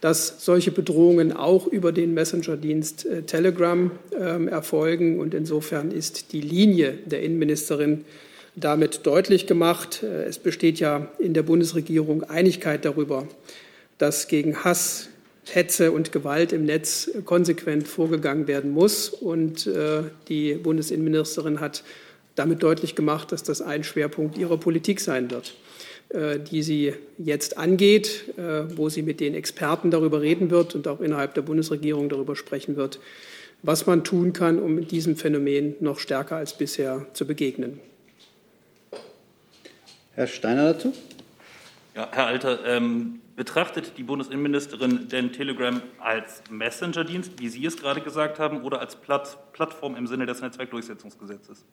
[0.00, 5.20] dass solche Bedrohungen auch über den Messenger-Dienst äh, Telegram äh, erfolgen.
[5.20, 8.06] Und insofern ist die Linie der Innenministerin
[8.56, 10.02] damit deutlich gemacht.
[10.02, 13.28] Äh, es besteht ja in der Bundesregierung Einigkeit darüber,
[13.98, 15.08] dass gegen Hass,
[15.52, 19.10] Hetze und Gewalt im Netz konsequent vorgegangen werden muss.
[19.10, 21.84] Und äh, die Bundesinnenministerin hat
[22.34, 25.54] damit deutlich gemacht, dass das ein Schwerpunkt ihrer Politik sein wird,
[26.10, 30.88] äh, die sie jetzt angeht, äh, wo sie mit den Experten darüber reden wird und
[30.88, 32.98] auch innerhalb der Bundesregierung darüber sprechen wird,
[33.62, 37.80] was man tun kann, um diesem Phänomen noch stärker als bisher zu begegnen.
[40.14, 40.92] Herr Steiner dazu?
[41.94, 48.00] Ja, Herr Alter, ähm, betrachtet die Bundesinnenministerin denn Telegram als Messenger-Dienst, wie Sie es gerade
[48.00, 51.64] gesagt haben, oder als Platt Plattform im Sinne des Netzwerkdurchsetzungsgesetzes?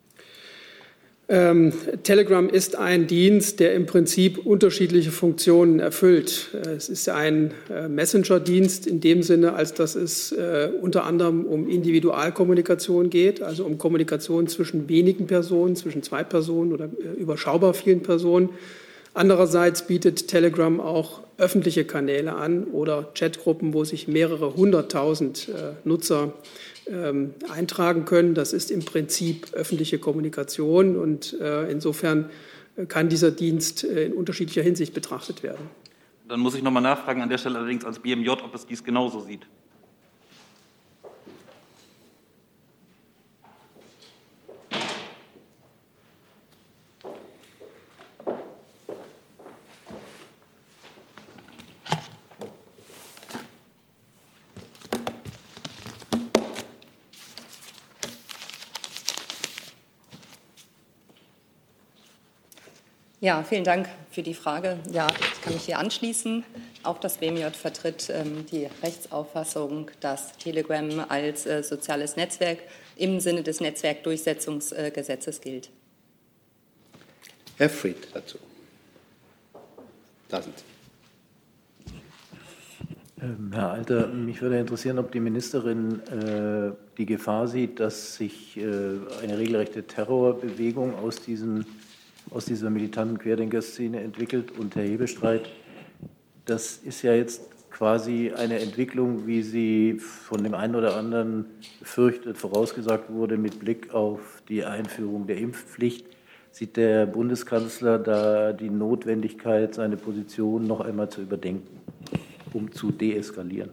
[1.29, 1.73] Ähm,
[2.03, 6.51] Telegram ist ein Dienst, der im Prinzip unterschiedliche Funktionen erfüllt.
[6.53, 11.43] Äh, es ist ein äh, Messenger-Dienst in dem Sinne, als dass es äh, unter anderem
[11.43, 17.73] um Individualkommunikation geht, also um Kommunikation zwischen wenigen Personen, zwischen zwei Personen oder äh, überschaubar
[17.73, 18.49] vielen Personen.
[19.17, 26.33] Andererseits bietet Telegram auch öffentliche Kanäle an oder Chatgruppen, wo sich mehrere hunderttausend äh, Nutzer
[26.85, 28.35] ähm, eintragen können.
[28.35, 32.29] Das ist im Prinzip öffentliche Kommunikation und äh, insofern
[32.75, 35.67] äh, kann dieser Dienst äh, in unterschiedlicher Hinsicht betrachtet werden.
[36.27, 38.83] Dann muss ich noch mal nachfragen, an der Stelle allerdings als BMJ, ob es dies
[38.83, 39.47] genauso sieht.
[63.27, 64.79] Ja, vielen Dank für die Frage.
[64.89, 66.45] Ja, ich kann mich hier anschließen.
[66.83, 72.59] Auch das BMJ vertritt ähm, die Rechtsauffassung, dass Telegram als äh, soziales Netzwerk
[72.95, 75.69] im Sinne des Netzwerkdurchsetzungsgesetzes gilt.
[77.57, 78.37] Herr Fried dazu.
[80.29, 81.91] Da sind Sie.
[83.21, 88.55] Ähm, Herr Alter, mich würde interessieren, ob die Ministerin äh, die Gefahr sieht, dass sich
[88.55, 88.63] äh,
[89.21, 91.65] eine regelrechte Terrorbewegung aus diesem
[92.31, 94.51] aus dieser militanten Querdenker-Szene entwickelt.
[94.57, 95.49] Und Herr Hebestreit,
[96.45, 101.45] das ist ja jetzt quasi eine Entwicklung, wie sie von dem einen oder anderen
[101.79, 106.05] befürchtet, vorausgesagt wurde mit Blick auf die Einführung der Impfpflicht.
[106.51, 111.81] Sieht der Bundeskanzler da die Notwendigkeit, seine Position noch einmal zu überdenken,
[112.53, 113.69] um zu deeskalieren?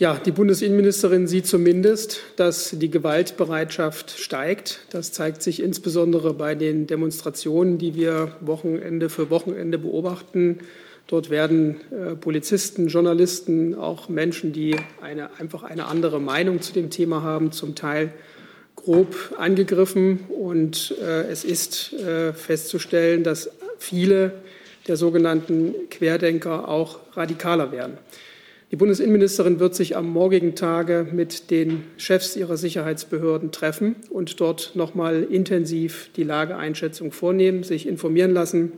[0.00, 4.80] Ja, die Bundesinnenministerin sieht zumindest, dass die Gewaltbereitschaft steigt.
[4.88, 10.60] Das zeigt sich insbesondere bei den Demonstrationen, die wir Wochenende für Wochenende beobachten.
[11.06, 16.88] Dort werden äh, Polizisten, Journalisten, auch Menschen, die eine, einfach eine andere Meinung zu dem
[16.88, 18.10] Thema haben, zum Teil
[18.76, 20.20] grob angegriffen.
[20.30, 24.32] Und äh, es ist äh, festzustellen, dass viele
[24.88, 27.98] der sogenannten Querdenker auch radikaler werden.
[28.70, 34.76] Die Bundesinnenministerin wird sich am morgigen Tage mit den Chefs ihrer Sicherheitsbehörden treffen und dort
[34.76, 38.72] noch mal intensiv die Lageeinschätzung vornehmen, sich informieren lassen.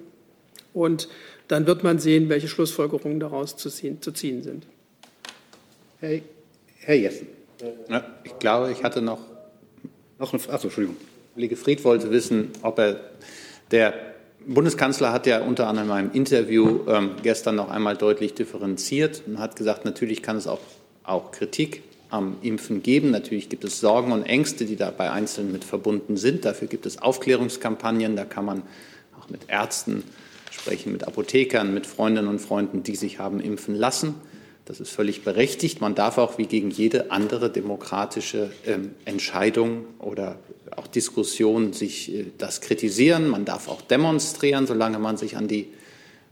[0.73, 1.09] Und
[1.49, 4.67] dann wird man sehen, welche Schlussfolgerungen daraus zu ziehen, zu ziehen sind.
[6.01, 6.21] Herr,
[6.79, 7.27] Herr Jessen.
[7.91, 9.21] Ja, ich glaube, ich hatte noch.
[10.19, 10.97] Noch eine Achso, Entschuldigung.
[11.35, 13.01] Kollege Fried wollte wissen, ob er
[13.71, 14.12] der
[14.47, 19.39] Bundeskanzler hat ja unter anderem in einem Interview ähm, gestern noch einmal deutlich differenziert und
[19.39, 20.61] hat gesagt, natürlich kann es auch,
[21.05, 23.11] auch Kritik am Impfen geben.
[23.11, 26.45] Natürlich gibt es Sorgen und Ängste, die da bei Einzelnen mit verbunden sind.
[26.45, 28.17] Dafür gibt es Aufklärungskampagnen.
[28.17, 28.63] Da kann man
[29.19, 30.05] auch mit Ärzten
[30.51, 34.15] sprechen, mit Apothekern, mit Freundinnen und Freunden, die sich haben impfen lassen.
[34.65, 35.81] Das ist völlig berechtigt.
[35.81, 40.39] Man darf auch wie gegen jede andere demokratische ähm, Entscheidung oder
[40.77, 43.29] auch Diskussion sich äh, das kritisieren.
[43.29, 45.69] Man darf auch demonstrieren, solange man sich an die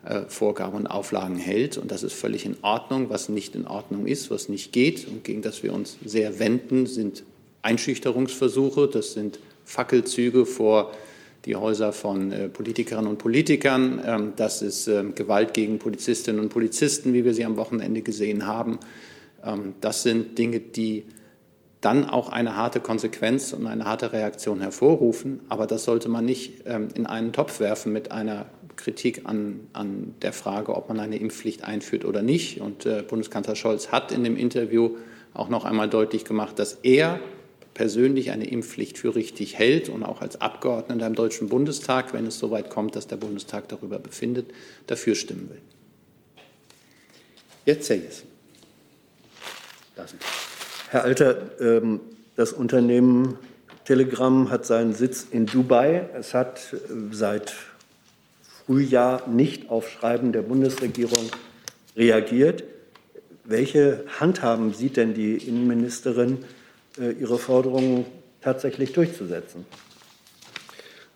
[0.05, 1.77] äh, Vorgaben und Auflagen hält.
[1.77, 3.11] Und das ist völlig in Ordnung.
[3.11, 6.87] Was nicht in Ordnung ist, was nicht geht und gegen das wir uns sehr wenden,
[6.87, 7.25] sind
[7.63, 8.89] Einschüchterungsversuche.
[8.89, 10.93] Das sind Fackelzüge vor
[11.45, 14.01] die Häuser von äh, Politikerinnen und Politikern.
[14.05, 18.47] Ähm, das ist ähm, Gewalt gegen Polizistinnen und Polizisten, wie wir sie am Wochenende gesehen
[18.47, 18.79] haben.
[19.45, 21.05] Ähm, das sind Dinge, die
[21.81, 25.41] dann auch eine harte Konsequenz und eine harte Reaktion hervorrufen.
[25.49, 30.33] Aber das sollte man nicht in einen Topf werfen mit einer Kritik an, an der
[30.33, 32.61] Frage, ob man eine Impfpflicht einführt oder nicht.
[32.61, 34.97] Und äh, Bundeskanzler Scholz hat in dem Interview
[35.33, 37.21] auch noch einmal deutlich gemacht, dass er
[37.81, 42.39] persönlich eine Impfpflicht für richtig hält und auch als Abgeordneter im Deutschen Bundestag, wenn es
[42.39, 44.53] soweit kommt, dass der Bundestag darüber befindet,
[44.87, 45.63] dafür stimmen will.
[47.65, 48.29] Jetzt Herr Jessen.
[50.91, 52.01] Herr Alter, ähm,
[52.37, 53.39] das Unternehmen
[53.87, 56.07] Telegram hat seinen Sitz in Dubai.
[56.13, 56.77] Es hat äh,
[57.13, 57.55] seit
[58.67, 61.31] Frühjahr nicht auf Schreiben der Bundesregierung
[61.97, 62.63] reagiert.
[63.45, 66.45] Welche Handhaben sieht denn die Innenministerin
[66.99, 68.05] ihre Forderungen
[68.41, 69.65] tatsächlich durchzusetzen?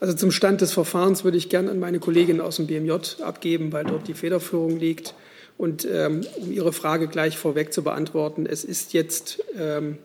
[0.01, 3.73] Also zum Stand des Verfahrens würde ich gerne an meine Kollegin aus dem BMJ abgeben,
[3.73, 5.15] weil dort die Federführung liegt.
[5.57, 9.99] Und ähm, um Ihre Frage gleich vorweg zu beantworten, es ist jetzt ähm,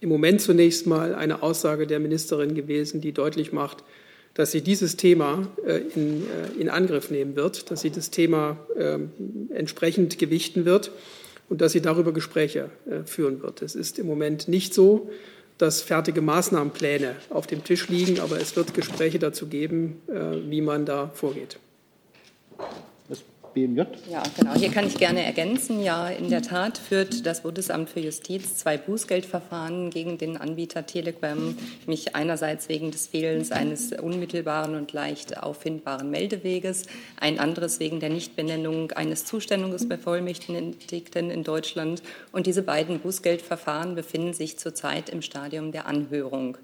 [0.00, 3.84] im Moment zunächst mal eine Aussage der Ministerin gewesen, die deutlich macht,
[4.34, 8.58] dass sie dieses Thema äh, in, äh, in, Angriff nehmen wird, dass sie das Thema
[8.76, 8.98] äh,
[9.54, 10.92] entsprechend gewichten wird
[11.50, 13.60] und dass sie darüber Gespräche äh, führen wird.
[13.60, 15.10] Es ist im Moment nicht so,
[15.58, 20.62] dass fertige Maßnahmenpläne auf dem Tisch liegen, aber es wird Gespräche dazu geben, äh, wie
[20.62, 21.58] man da vorgeht.
[23.52, 23.82] BMJ?
[24.10, 24.54] Ja, genau.
[24.54, 25.82] Hier kann ich gerne ergänzen.
[25.82, 31.56] Ja, in der Tat führt das Bundesamt für Justiz zwei Bußgeldverfahren gegen den Anbieter Telegram,
[31.86, 36.86] mich einerseits wegen des Fehlens eines unmittelbaren und leicht auffindbaren Meldeweges,
[37.18, 42.02] ein anderes wegen der Nichtbenennung eines Zustellungsbevollmächtigten in Deutschland.
[42.32, 46.58] Und diese beiden Bußgeldverfahren befinden sich zurzeit im Stadium der Anhörung.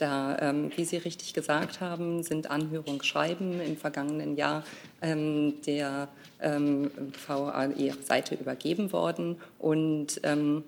[0.00, 4.64] Da, ähm, wie Sie richtig gesagt haben, sind Anhörungsschreiben im vergangenen Jahr
[5.02, 6.08] ähm, der
[6.42, 6.90] ähm,
[7.26, 10.64] VAE-Seite übergeben worden und ähm,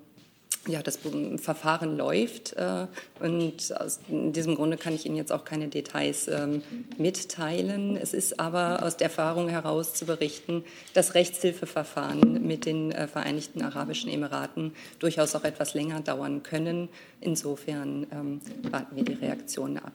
[0.67, 0.99] ja, das
[1.37, 2.87] Verfahren läuft äh,
[3.19, 6.63] und aus diesem Grunde kann ich Ihnen jetzt auch keine Details ähm,
[6.97, 7.97] mitteilen.
[7.97, 10.63] Es ist aber aus der Erfahrung heraus zu berichten,
[10.93, 16.87] dass Rechtshilfeverfahren mit den äh, Vereinigten Arabischen Emiraten durchaus auch etwas länger dauern können.
[17.19, 19.93] Insofern ähm, warten wir die Reaktionen ab.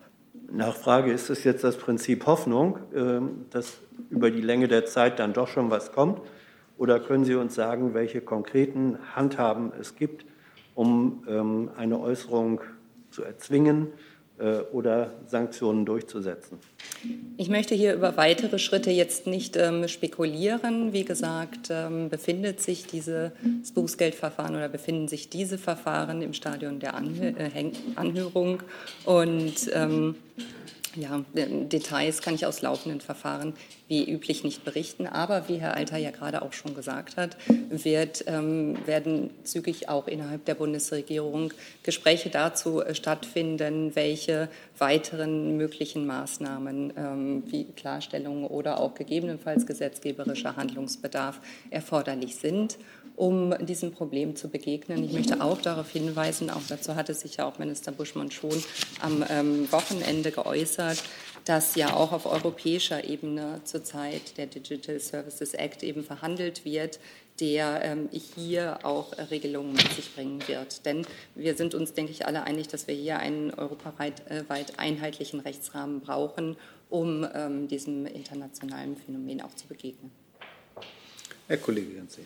[0.51, 3.80] Nachfrage, ist es jetzt das Prinzip Hoffnung, ähm, dass
[4.11, 6.20] über die Länge der Zeit dann doch schon was kommt?
[6.78, 10.24] Oder können Sie uns sagen, welche konkreten Handhaben es gibt,
[10.74, 12.61] um ähm, eine Äußerung
[13.11, 13.88] zu erzwingen
[14.72, 16.59] oder Sanktionen durchzusetzen?
[17.36, 20.93] Ich möchte hier über weitere Schritte jetzt nicht ähm, spekulieren.
[20.93, 23.32] Wie gesagt, ähm, befindet sich dieses
[23.74, 28.62] Bußgeldverfahren oder befinden sich diese Verfahren im Stadion der Anhö äh, Anhörung
[29.05, 30.16] und ähm,
[30.99, 33.55] ja, Details kann ich aus laufenden Verfahren
[33.86, 35.07] wie üblich nicht berichten.
[35.07, 37.36] Aber wie Herr Alter ja gerade auch schon gesagt hat,
[37.70, 46.07] wird, ähm, werden zügig auch innerhalb der Bundesregierung Gespräche dazu äh, stattfinden, welche weiteren möglichen
[46.07, 51.40] Maßnahmen ähm, wie Klarstellungen oder auch gegebenenfalls gesetzgeberischer Handlungsbedarf
[51.70, 52.78] erforderlich sind
[53.18, 55.02] um diesem Problem zu begegnen.
[55.02, 58.62] Ich möchte auch darauf hinweisen, auch dazu hatte sich ja auch Minister Buschmann schon
[59.00, 61.02] am ähm, Wochenende geäußert,
[61.44, 67.00] dass ja auch auf europäischer Ebene zurzeit der Digital Services Act eben verhandelt wird,
[67.40, 70.86] der ähm, hier auch Regelungen mit sich bringen wird.
[70.86, 71.04] Denn
[71.34, 74.44] wir sind uns, denke ich, alle einig, dass wir hier einen europaweit äh,
[74.76, 76.56] einheitlichen Rechtsrahmen brauchen,
[76.88, 80.12] um ähm, diesem internationalen Phänomen auch zu begegnen.
[81.48, 82.24] Herr Kollege Jansen.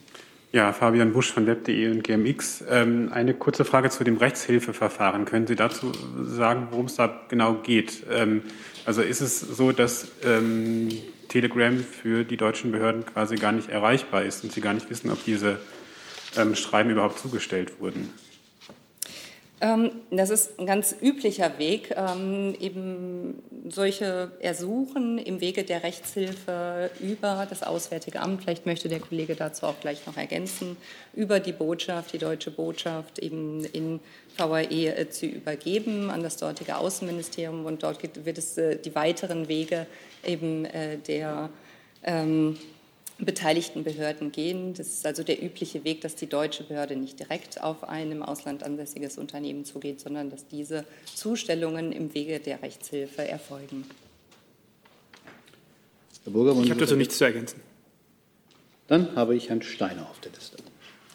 [0.54, 2.62] Ja, Fabian Busch von web.de und GMX.
[2.68, 5.24] Ähm, eine kurze Frage zu dem Rechtshilfeverfahren.
[5.24, 5.92] Können Sie dazu
[6.24, 8.04] sagen, worum es da genau geht?
[8.10, 8.42] Ähm,
[8.84, 10.90] also ist es so, dass ähm,
[11.28, 15.10] Telegram für die deutschen Behörden quasi gar nicht erreichbar ist und Sie gar nicht wissen,
[15.10, 15.58] ob diese
[16.54, 18.10] Schreiben überhaupt zugestellt wurden?
[19.62, 26.90] Ähm, das ist ein ganz üblicher Weg, ähm, eben solche Ersuchen im Wege der Rechtshilfe
[26.98, 30.76] über das Auswärtige Amt, vielleicht möchte der Kollege dazu auch gleich noch ergänzen,
[31.14, 34.00] über die Botschaft, die deutsche Botschaft eben in
[34.36, 37.64] VAE äh, zu übergeben an das dortige Außenministerium.
[37.64, 39.86] Und dort wird es äh, die weiteren Wege
[40.24, 41.50] eben äh, der
[42.02, 42.58] ähm,
[43.24, 44.74] beteiligten Behörden gehen.
[44.74, 48.22] Das ist also der übliche Weg, dass die deutsche Behörde nicht direkt auf ein im
[48.22, 53.84] Ausland ansässiges Unternehmen zugeht, sondern dass diese Zustellungen im Wege der Rechtshilfe erfolgen.
[56.24, 57.60] Herr Burger, ich habe dazu nichts zu ergänzen.
[58.86, 60.56] Dann habe ich Herrn Steiner auf der Liste.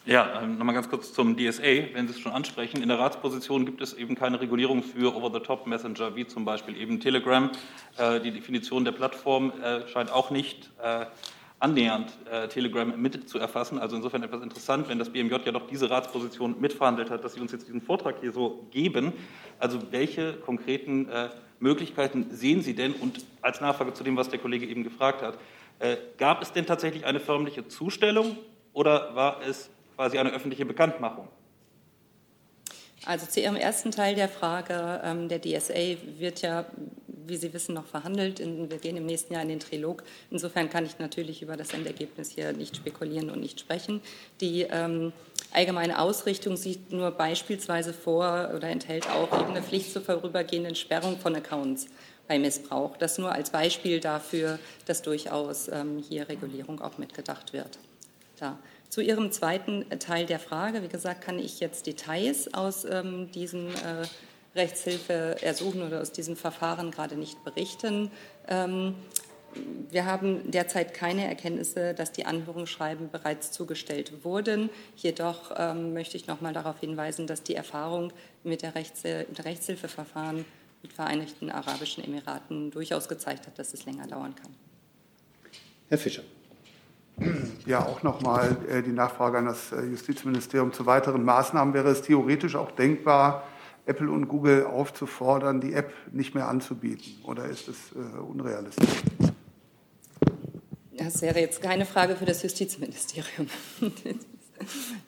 [0.05, 2.81] Ja, ähm, nochmal ganz kurz zum DSA, wenn Sie es schon ansprechen.
[2.81, 7.51] In der Ratsposition gibt es eben keine Regulierung für Over-the-Top-Messenger, wie zum Beispiel eben Telegram.
[7.97, 10.69] Äh, die Definition der Plattform äh, scheint auch nicht
[11.59, 12.13] äh, annähernd
[12.49, 13.79] Telegram mit zu erfassen.
[13.79, 17.39] Also insofern etwas interessant, wenn das BMJ ja doch diese Ratsposition mitverhandelt hat, dass Sie
[17.39, 19.13] uns jetzt diesen Vortrag hier so geben.
[19.59, 21.07] Also welche konkreten
[21.59, 22.93] Möglichkeiten sehen Sie denn?
[22.93, 25.37] Und als Nachfrage zu dem, was der Kollege eben gefragt hat,
[26.17, 28.37] gab es denn tatsächlich eine förmliche Zustellung
[28.73, 31.27] oder war es quasi eine öffentliche Bekanntmachung?
[33.07, 36.65] Also zu Ihrem ersten Teil der Frage, ähm, der DSA wird ja,
[37.07, 38.39] wie Sie wissen, noch verhandelt.
[38.39, 40.03] wir gehen im nächsten Jahr in den Trilog.
[40.29, 44.01] Insofern kann ich natürlich über das Endergebnis hier nicht spekulieren und nicht sprechen.
[44.41, 45.13] Die ähm,
[45.53, 51.17] allgemeine Ausrichtung sieht nur beispielsweise vor oder enthält auch eben eine Pflicht zur vorübergehenden Sperrung
[51.17, 51.87] von Accounts
[52.27, 52.97] bei Missbrauch.
[52.97, 57.79] Das nur als Beispiel dafür, dass durchaus ähm, hier Regulierung auch mitgedacht wird.
[58.37, 58.59] Da.
[58.97, 63.67] Zu Ihrem zweiten Teil der Frage, wie gesagt, kann ich jetzt Details aus ähm, diesem
[63.67, 64.07] äh,
[64.55, 68.09] Rechtshilfeersuchen oder aus diesem Verfahren gerade nicht berichten.
[68.47, 68.95] Ähm,
[69.91, 74.71] wir haben derzeit keine Erkenntnisse, dass die Anhörungsschreiben bereits zugestellt wurden.
[74.95, 78.11] Jedoch ähm, möchte ich noch mal darauf hinweisen, dass die Erfahrung
[78.43, 80.43] mit der Rechts mit Rechtshilfeverfahren
[80.81, 84.55] mit Vereinigten Arabischen Emiraten durchaus gezeigt hat, dass es länger dauern kann.
[85.87, 86.23] Herr Fischer.
[87.65, 91.73] Ja, auch nochmal äh, die Nachfrage an das äh, Justizministerium zu weiteren Maßnahmen.
[91.73, 93.43] Wäre es theoretisch auch denkbar,
[93.85, 97.15] Apple und Google aufzufordern, die App nicht mehr anzubieten?
[97.23, 98.87] Oder ist es äh, unrealistisch?
[100.95, 103.47] Das wäre jetzt keine Frage für das Justizministerium.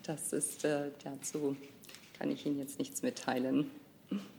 [0.04, 0.64] Das ist
[1.02, 1.56] dazu
[2.20, 3.70] kann ich Ihnen jetzt nichts mitteilen.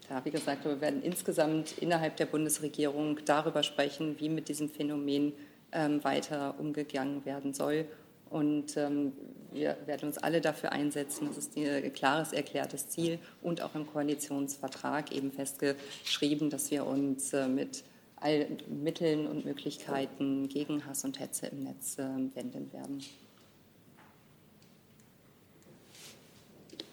[0.07, 5.34] Ja, wie gesagt, wir werden insgesamt innerhalb der Bundesregierung darüber sprechen, wie mit diesem Phänomen
[5.72, 7.86] ähm, weiter umgegangen werden soll.
[8.30, 9.11] Und ähm,
[9.51, 11.28] wir werden uns alle dafür einsetzen.
[11.28, 17.34] Das ist ein klares, erklärtes Ziel und auch im Koalitionsvertrag eben festgeschrieben, dass wir uns
[17.34, 17.84] äh, mit
[18.15, 22.03] allen Mitteln und Möglichkeiten gegen Hass und Hetze im Netz äh,
[22.36, 23.03] wenden werden.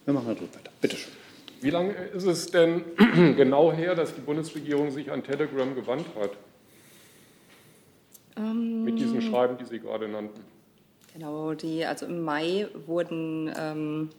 [0.05, 0.71] Wir machen weiter.
[0.81, 1.13] Bitte schön.
[1.61, 2.85] Wie lange ist es denn
[3.37, 6.31] genau her, dass die Bundesregierung sich an Telegram gewandt hat?
[8.39, 10.41] Ähm, mit diesen Schreiben, die Sie gerade nannten.
[11.13, 14.11] Genau, die, also im Mai wurden ähm,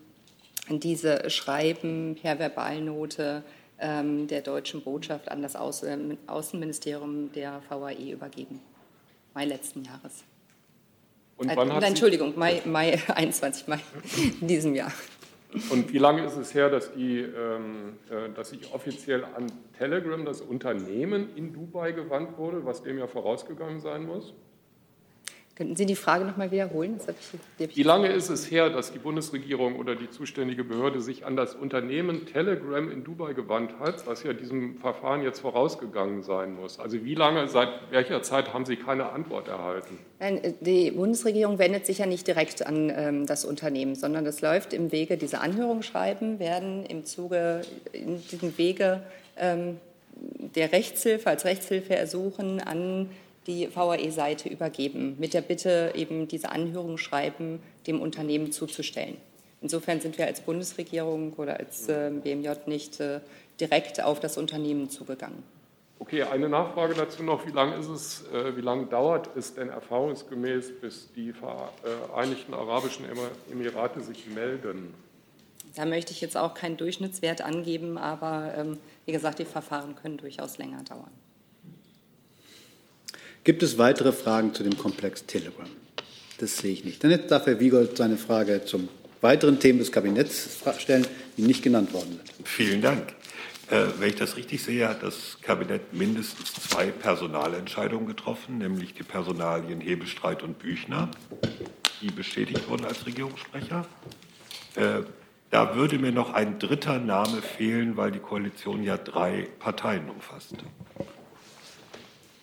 [0.69, 3.43] diese Schreiben per Verbalnote
[3.79, 8.59] ähm, der deutschen Botschaft an das Außen Außenministerium der VAE übergeben.
[9.33, 10.23] Mai letzten Jahres.
[11.37, 13.79] Und wann äh, hat Entschuldigung, Mai, Mai 21 Mai
[14.41, 14.91] in diesem Jahr.
[15.71, 20.23] Und wie lange ist es her, dass, die, ähm, äh, dass sich offiziell an Telegram,
[20.23, 24.35] das Unternehmen in Dubai, gewandt wurde, was dem ja vorausgegangen sein muss?
[25.59, 27.01] Könnten Sie die Frage noch mal wiederholen?
[27.57, 31.35] Ich, Wie lange ist es her, dass die Bundesregierung oder die zuständige Behörde sich an
[31.35, 36.79] das Unternehmen Telegram in Dubai gewandt hat, was ja diesem Verfahren jetzt vorausgegangen sein muss?
[36.79, 39.97] Also wie lange, seit welcher Zeit haben Sie keine Antwort erhalten?
[40.21, 44.71] Nein, die Bundesregierung wendet sich ja nicht direkt an ähm, das Unternehmen, sondern das läuft
[44.71, 49.01] im Wege, diese Anhörungsschreiben werden im Zuge, in diesem Wege
[49.35, 49.75] ähm,
[50.55, 53.09] der Rechtshilfe, als Rechtshilfe ersuchen an
[53.47, 59.17] die VAE-Seite übergeben, mit der Bitte, eben diese Anhörungsschreiben dem Unternehmen zuzustellen.
[59.61, 63.19] Insofern sind wir als Bundesregierung oder als äh, BMJ nicht äh,
[63.59, 65.43] direkt auf das Unternehmen zugegangen.
[66.01, 67.45] Okay, eine Nachfrage dazu noch.
[67.45, 73.05] Wie lange ist es, äh, wie lange dauert es denn erfahrungsgemäß, bis die Vereinigten Arabischen
[73.51, 74.93] Emirate sich melden?
[75.75, 80.17] Da möchte ich jetzt auch keinen Durchschnittswert angeben, aber ähm, wie gesagt, die Verfahren können
[80.17, 81.11] durchaus länger dauern.
[83.49, 85.65] Gibt es weitere Fragen zu dem Komplex Telegram?
[86.37, 87.03] Das sehe ich nicht.
[87.03, 88.89] Dann jetzt darf Herr Wiegold seine Frage zum
[89.21, 92.47] weiteren Themen des Kabinetts stellen, die nicht genannt worden sind.
[92.47, 93.15] Vielen Dank.
[93.71, 99.01] Äh, wenn ich das richtig sehe, hat das Kabinett mindestens zwei Personalentscheidungen getroffen, nämlich die
[99.01, 101.09] Personalien Hebestreit und Büchner,
[102.03, 103.87] die bestätigt wurden als Regierungssprecher.
[104.75, 105.01] Äh,
[105.49, 110.53] da würde mir noch ein dritter Name fehlen, weil die Koalition ja drei Parteien umfasst.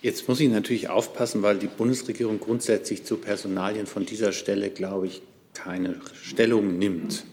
[0.03, 5.07] Jetzt muss ich natürlich aufpassen, weil die Bundesregierung grundsätzlich zu Personalien von dieser Stelle, glaube
[5.07, 5.23] ich,
[5.55, 7.25] keine Stellung nimmt.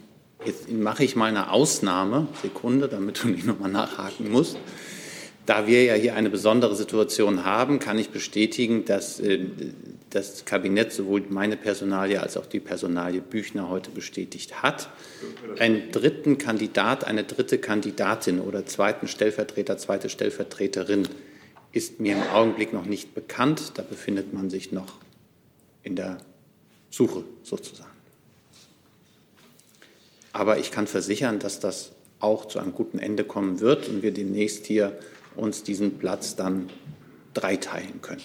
[0.46, 4.58] Jetzt mache ich meine Ausnahme, Sekunde, damit du nicht nochmal nachhaken musst.
[5.46, 9.40] Da wir ja hier eine besondere Situation haben, kann ich bestätigen, dass äh,
[10.10, 14.90] das Kabinett sowohl meine Personalie als auch die Personalie Büchner heute bestätigt hat.
[15.60, 21.10] Einen dritten Kandidat, eine dritte Kandidatin oder zweiten Stellvertreter, zweite Stellvertreterin
[21.74, 23.74] ist mir im Augenblick noch nicht bekannt.
[23.76, 24.94] Da befindet man sich noch
[25.82, 26.20] in der
[26.90, 27.90] Suche sozusagen.
[30.32, 34.14] Aber ich kann versichern, dass das auch zu einem guten Ende kommen wird und wir
[34.14, 34.98] demnächst hier
[35.36, 36.70] uns diesen Platz dann
[37.34, 38.22] dreiteilen können.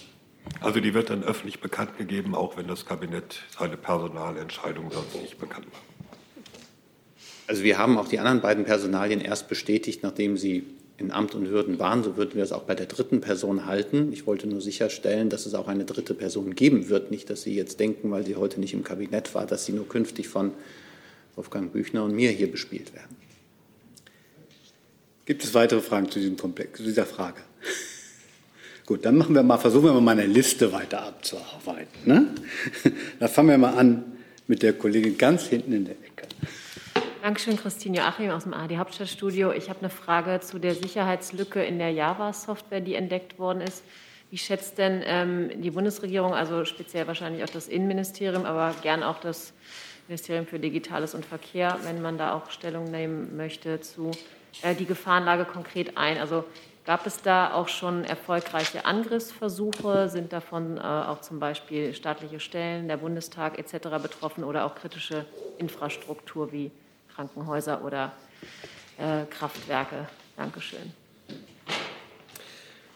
[0.61, 5.37] Also die wird dann öffentlich bekannt gegeben, auch wenn das Kabinett seine Personalentscheidung sonst nicht
[5.39, 5.83] bekannt macht.
[7.47, 10.65] Also wir haben auch die anderen beiden Personalien erst bestätigt, nachdem sie
[10.99, 12.03] in Amt und Würden waren.
[12.03, 14.11] So würden wir es auch bei der dritten Person halten.
[14.11, 17.11] Ich wollte nur sicherstellen, dass es auch eine dritte Person geben wird.
[17.11, 19.87] Nicht, dass Sie jetzt denken, weil sie heute nicht im Kabinett war, dass sie nur
[19.87, 20.51] künftig von
[21.35, 23.15] Wolfgang Büchner und mir hier bespielt werden.
[25.25, 27.39] Gibt es weitere Fragen zu diesem Komplex, zu dieser Frage?
[28.85, 31.99] Gut, dann machen wir mal, versuchen wir mal eine Liste weiter abzuarbeiten.
[32.05, 32.27] Ne?
[33.19, 34.03] Da fangen wir mal an
[34.47, 36.27] mit der Kollegin ganz hinten in der Ecke.
[37.21, 39.51] Dankeschön, Christine Joachim aus dem ARD Hauptstadtstudio.
[39.51, 43.83] Ich habe eine Frage zu der Sicherheitslücke in der Java-Software, die entdeckt worden ist.
[44.29, 49.19] Wie schätzt denn ähm, die Bundesregierung, also speziell wahrscheinlich auch das Innenministerium, aber gern auch
[49.19, 49.51] das
[50.07, 54.11] Ministerium für Digitales und Verkehr, wenn man da auch Stellung nehmen möchte, zu
[54.61, 56.19] äh, die Gefahrenlage konkret ein?
[56.19, 56.45] Also
[56.85, 60.07] gab es da auch schon erfolgreiche Angriffsversuche?
[60.07, 63.89] Sind davon äh, auch zum Beispiel staatliche Stellen, der Bundestag etc.
[64.01, 65.25] betroffen oder auch kritische
[65.57, 66.71] Infrastruktur wie
[67.19, 68.13] Krankenhäuser oder
[68.97, 70.07] äh, Kraftwerke.
[70.37, 70.93] Dankeschön.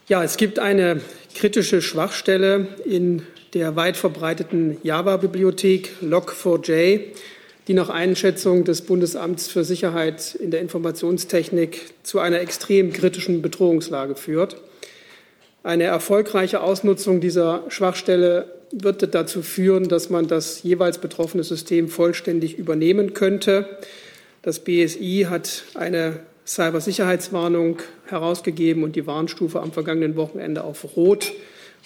[0.07, 1.01] Ja, es gibt eine
[1.35, 7.01] kritische Schwachstelle in der weit verbreiteten Java-Bibliothek Log4j,
[7.67, 14.15] die nach Einschätzung des Bundesamts für Sicherheit in der Informationstechnik zu einer extrem kritischen Bedrohungslage
[14.15, 14.55] führt.
[15.63, 22.57] Eine erfolgreiche Ausnutzung dieser Schwachstelle wird dazu führen, dass man das jeweils betroffene System vollständig
[22.57, 23.79] übernehmen könnte.
[24.43, 27.77] Das BSI hat eine Cybersicherheitswarnung
[28.07, 31.31] herausgegeben und die Warnstufe am vergangenen Wochenende auf Rot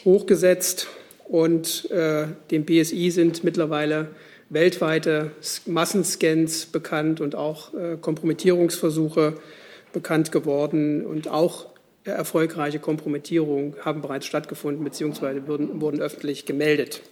[0.03, 0.88] hochgesetzt.
[1.26, 4.08] Und äh, dem BSI sind mittlerweile
[4.49, 5.32] weltweite
[5.68, 9.36] Massenscans bekannt und auch äh, Kompromittierungsversuche
[9.93, 11.05] bekannt geworden.
[11.05, 11.68] Und auch
[12.05, 15.45] erfolgreiche Kompromittierungen haben bereits stattgefunden bzw.
[15.45, 17.03] wurden, wurden öffentlich gemeldet.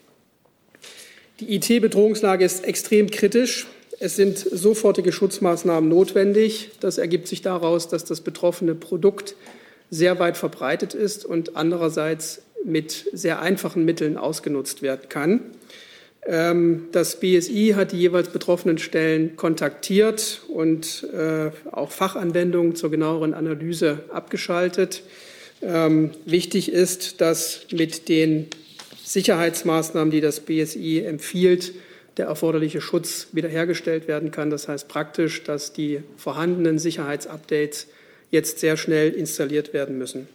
[1.39, 3.67] Die IT-Bedrohungslage ist extrem kritisch.
[3.99, 6.71] Es sind sofortige Schutzmaßnahmen notwendig.
[6.79, 9.35] Das ergibt sich daraus, dass das betroffene Produkt
[9.89, 15.41] sehr weit verbreitet ist und andererseits mit sehr einfachen Mitteln ausgenutzt werden kann.
[16.25, 23.33] Ähm, das BSI hat die jeweils betroffenen Stellen kontaktiert und äh, auch Fachanwendungen zur genaueren
[23.33, 25.03] Analyse abgeschaltet.
[25.61, 28.47] Ähm, wichtig ist, dass mit den
[29.03, 31.73] Sicherheitsmaßnahmen, die das BSI empfiehlt,
[32.17, 34.49] der erforderliche Schutz wiederhergestellt werden kann.
[34.49, 37.87] Das heißt praktisch, dass die vorhandenen Sicherheitsupdates
[38.31, 40.27] jetzt sehr schnell installiert werden müssen.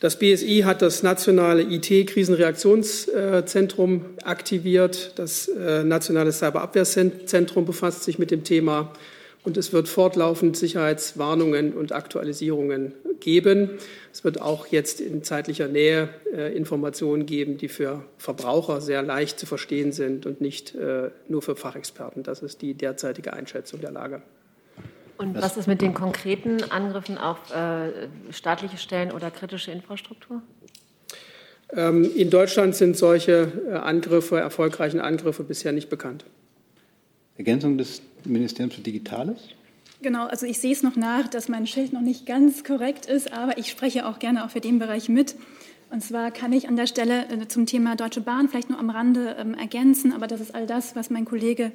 [0.00, 5.12] Das BSI hat das nationale IT-Krisenreaktionszentrum aktiviert.
[5.16, 8.94] Das äh, nationale Cyberabwehrzentrum befasst sich mit dem Thema
[9.42, 13.70] und es wird fortlaufend Sicherheitswarnungen und Aktualisierungen geben.
[14.12, 19.38] Es wird auch jetzt in zeitlicher Nähe äh, Informationen geben, die für Verbraucher sehr leicht
[19.38, 22.22] zu verstehen sind und nicht äh, nur für Fachexperten.
[22.22, 24.22] Das ist die derzeitige Einschätzung der Lage.
[25.16, 30.42] Und was ist mit den konkreten Angriffen auf äh, staatliche Stellen oder kritische Infrastruktur?
[31.72, 36.24] Ähm, in Deutschland sind solche äh, Angriffe, erfolgreichen Angriffe bisher nicht bekannt.
[37.36, 39.38] Ergänzung des Ministeriums für Digitales?
[40.02, 43.32] Genau, also ich sehe es noch nach, dass mein Schild noch nicht ganz korrekt ist,
[43.32, 45.34] aber ich spreche auch gerne auch für den Bereich mit.
[45.90, 48.90] Und zwar kann ich an der Stelle äh, zum Thema Deutsche Bahn vielleicht nur am
[48.90, 51.72] Rande ähm, ergänzen, aber das ist all das, was mein Kollege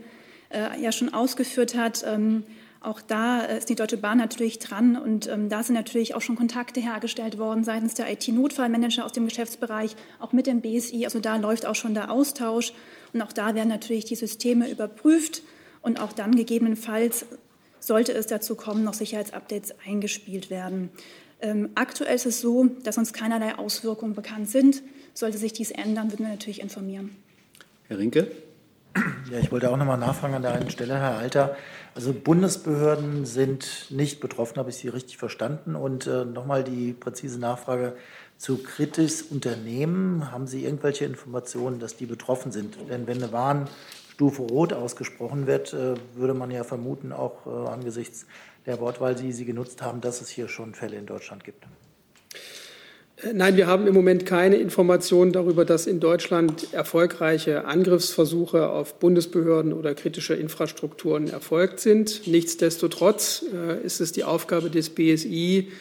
[0.50, 2.04] äh, ja schon ausgeführt hat.
[2.08, 2.44] Ähm,
[2.80, 6.36] auch da ist die Deutsche Bahn natürlich dran und ähm, da sind natürlich auch schon
[6.36, 11.04] Kontakte hergestellt worden seitens der IT-Notfallmanager aus dem Geschäftsbereich, auch mit dem BSI.
[11.04, 12.74] Also da läuft auch schon der Austausch
[13.12, 15.42] und auch da werden natürlich die Systeme überprüft
[15.86, 17.26] und auch dann gegebenenfalls
[17.80, 20.90] sollte es dazu kommen, noch Sicherheitsupdates eingespielt werden.
[21.42, 24.82] Ähm, aktuell ist es so, dass uns keinerlei Auswirkungen bekannt sind.
[25.14, 27.16] Sollte sich dies ändern, würden wir natürlich informieren.
[27.88, 28.32] Herr Rinke?
[29.32, 31.56] Ja, ich wollte auch noch mal nachfragen an der einen Stelle, Herr Alter.
[31.94, 35.76] Also Bundesbehörden sind nicht betroffen, habe ich Sie richtig verstanden?
[35.76, 37.96] Und äh, noch mal die präzise Nachfrage
[38.38, 40.32] zu Kritis Unternehmen.
[40.32, 42.76] Haben Sie irgendwelche Informationen, dass die betroffen sind?
[42.90, 43.70] Denn wenn eine Warn
[44.16, 48.26] Stufe Rot ausgesprochen wird, äh, würde man ja vermuten, auch äh, angesichts
[48.66, 51.66] der Wortwahl, die Sie genutzt haben, dass es hier schon Fälle in Deutschland gibt.
[53.22, 59.00] Äh, nein, wir haben im Moment keine Informationen darüber, dass in Deutschland erfolgreiche Angriffsversuche auf
[59.00, 62.26] Bundesbehörden oder kritische Infrastrukturen erfolgt sind.
[62.26, 63.44] Nichtsdestotrotz
[63.84, 65.74] ist es die Aufgabe des BSI,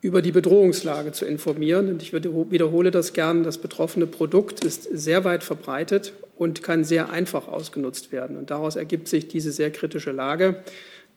[0.00, 1.88] über die Bedrohungslage zu informieren.
[1.88, 3.42] Und ich wiederhole das gern.
[3.42, 8.36] Das betroffene Produkt ist sehr weit verbreitet und kann sehr einfach ausgenutzt werden.
[8.36, 10.62] Und daraus ergibt sich diese sehr kritische Lage.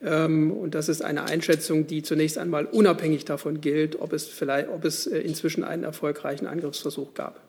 [0.04, 4.70] Ähm, und das ist eine Einschätzung, die zunächst einmal unabhängig davon gilt, ob es, vielleicht,
[4.70, 7.40] ob es äh, inzwischen einen erfolgreichen Angriffsversuch gab.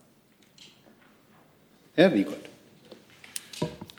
[1.94, 2.36] Herr Wiegold.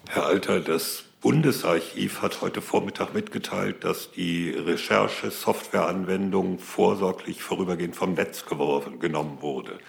[0.10, 8.46] Herr Alter, das Bundesarchiv hat heute Vormittag mitgeteilt, dass die Recherche-Softwareanwendung vorsorglich vorübergehend vom Netz
[8.46, 9.80] geworfen, genommen wurde.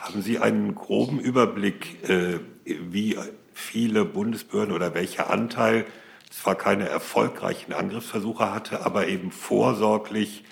[0.00, 3.18] Haben Sie einen groben Überblick, äh, wie
[3.52, 5.84] viele Bundesbehörden oder welcher Anteil
[6.30, 10.44] zwar keine erfolgreichen Angriffsversuche hatte, aber eben vorsorglich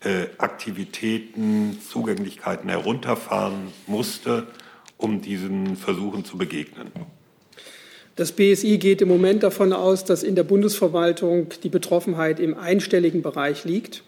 [0.00, 4.48] äh, Aktivitäten, Zugänglichkeiten herunterfahren musste,
[4.96, 6.90] um diesen Versuchen zu begegnen?
[8.18, 13.22] Das BSI geht im Moment davon aus, dass in der Bundesverwaltung die Betroffenheit im einstelligen
[13.22, 14.02] Bereich liegt.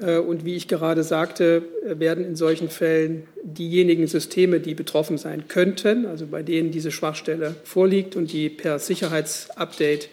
[0.00, 5.48] Äh, und wie ich gerade sagte, werden in solchen Fällen diejenigen Systeme, die betroffen sein
[5.48, 10.08] könnten, also bei denen diese Schwachstelle vorliegt und die per Sicherheitsupdate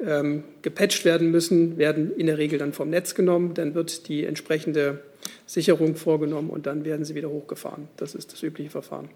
[0.00, 3.54] ähm, gepatcht werden müssen, werden in der Regel dann vom Netz genommen.
[3.54, 5.00] Dann wird die entsprechende
[5.46, 7.88] Sicherung vorgenommen und dann werden sie wieder hochgefahren.
[7.96, 9.08] Das ist das übliche Verfahren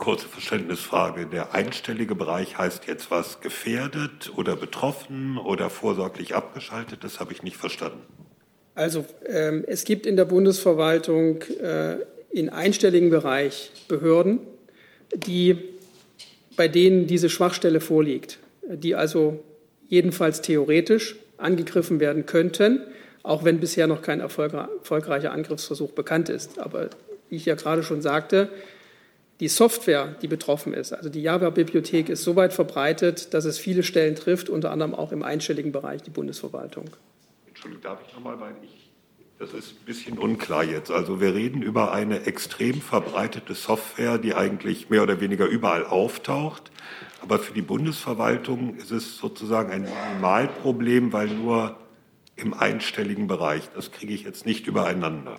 [0.00, 1.26] kurze Verständnisfrage.
[1.26, 7.04] Der einstellige Bereich heißt jetzt was gefährdet oder betroffen oder vorsorglich abgeschaltet?
[7.04, 8.00] Das habe ich nicht verstanden.
[8.74, 11.98] Also ähm, es gibt in der Bundesverwaltung äh,
[12.30, 14.40] in einstelligen Bereich Behörden,
[15.14, 15.58] die,
[16.56, 18.38] bei denen diese Schwachstelle vorliegt,
[18.68, 19.42] die also
[19.88, 22.80] jedenfalls theoretisch angegriffen werden könnten,
[23.22, 26.58] auch wenn bisher noch kein erfolgreicher Angriffsversuch bekannt ist.
[26.58, 26.88] Aber
[27.28, 28.48] wie ich ja gerade schon sagte,
[29.40, 33.82] die Software, die betroffen ist, also die Java-Bibliothek, ist so weit verbreitet, dass es viele
[33.82, 36.90] Stellen trifft, unter anderem auch im einstelligen Bereich die Bundesverwaltung.
[37.48, 38.90] Entschuldigung, darf ich nochmal, weil ich,
[39.38, 40.90] das ist ein bisschen unklar jetzt.
[40.90, 46.70] Also wir reden über eine extrem verbreitete Software, die eigentlich mehr oder weniger überall auftaucht.
[47.22, 51.76] Aber für die Bundesverwaltung ist es sozusagen ein Minimalproblem, weil nur
[52.36, 55.38] im einstelligen Bereich, das kriege ich jetzt nicht übereinander.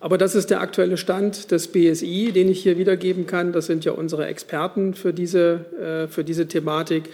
[0.00, 3.52] Aber das ist der aktuelle Stand des BSI, den ich hier wiedergeben kann.
[3.52, 7.04] Das sind ja unsere Experten für diese, äh, für diese Thematik.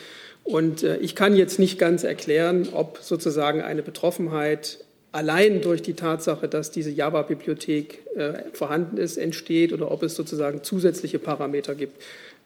[0.44, 4.78] Und äh, ich kann jetzt nicht ganz erklären, ob sozusagen eine Betroffenheit
[5.10, 10.62] allein durch die Tatsache, dass diese Java-Bibliothek äh, vorhanden ist, entsteht oder ob es sozusagen
[10.62, 12.00] zusätzliche Parameter gibt,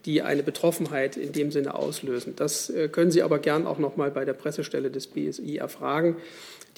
[0.07, 2.33] die eine Betroffenheit in dem Sinne auslösen.
[2.35, 6.17] Das können Sie aber gern auch noch mal bei der Pressestelle des BSI erfragen.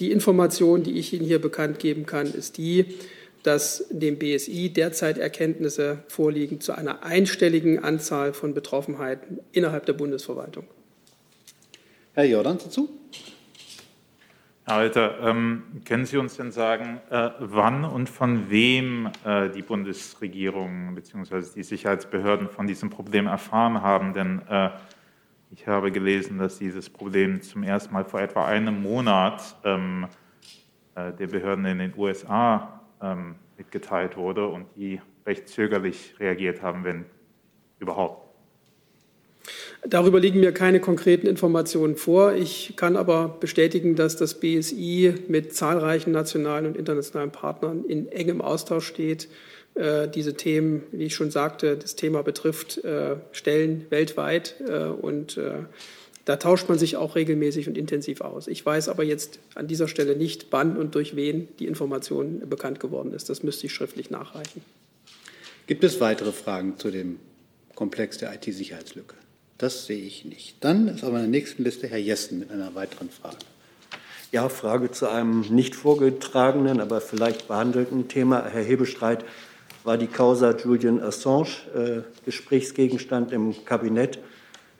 [0.01, 2.97] Die Information, die ich Ihnen hier bekannt geben kann, ist die,
[3.43, 10.65] dass dem BSI derzeit Erkenntnisse vorliegen zu einer einstelligen Anzahl von Betroffenheiten innerhalb der Bundesverwaltung.
[12.13, 12.89] Herr Jordan dazu?
[14.65, 19.61] Herr Alter, ähm, können Sie uns denn sagen, äh, wann und von wem äh, die
[19.61, 21.43] Bundesregierung bzw.
[21.53, 24.13] die Sicherheitsbehörden von diesem Problem erfahren haben?
[24.13, 24.69] Denn äh,
[25.51, 30.07] ich habe gelesen, dass dieses Problem zum ersten Mal vor etwa einem Monat ähm,
[30.95, 36.83] äh, der Behörden in den USA ähm, mitgeteilt wurde und die recht zögerlich reagiert haben,
[36.83, 37.05] wenn
[37.79, 38.23] überhaupt.
[39.85, 42.33] Darüber liegen mir keine konkreten Informationen vor.
[42.33, 48.41] Ich kann aber bestätigen, dass das BSI mit zahlreichen nationalen und internationalen Partnern in engem
[48.41, 49.27] Austausch steht.
[49.75, 55.39] Äh, diese Themen, wie ich schon sagte, das Thema betrifft äh, Stellen weltweit äh, und
[56.25, 58.47] da tauscht man sich auch regelmäßig und intensiv aus.
[58.47, 62.79] Ich weiß aber jetzt an dieser Stelle nicht, wann und durch wen die Information bekannt
[62.79, 63.29] geworden ist.
[63.29, 64.61] Das müsste ich schriftlich nachreichen.
[65.67, 67.19] Gibt es weitere Fragen zu dem
[67.75, 69.15] Komplex der IT-Sicherheitslücke?
[69.57, 70.57] Das sehe ich nicht.
[70.61, 73.37] Dann ist aber in der nächsten Liste Herr Jessen mit einer weiteren Frage.
[74.31, 78.45] Ja, Frage zu einem nicht vorgetragenen, aber vielleicht behandelten Thema.
[78.45, 79.23] Herr Hebestreit,
[79.83, 84.19] war die Causa Julian Assange äh, Gesprächsgegenstand im Kabinett?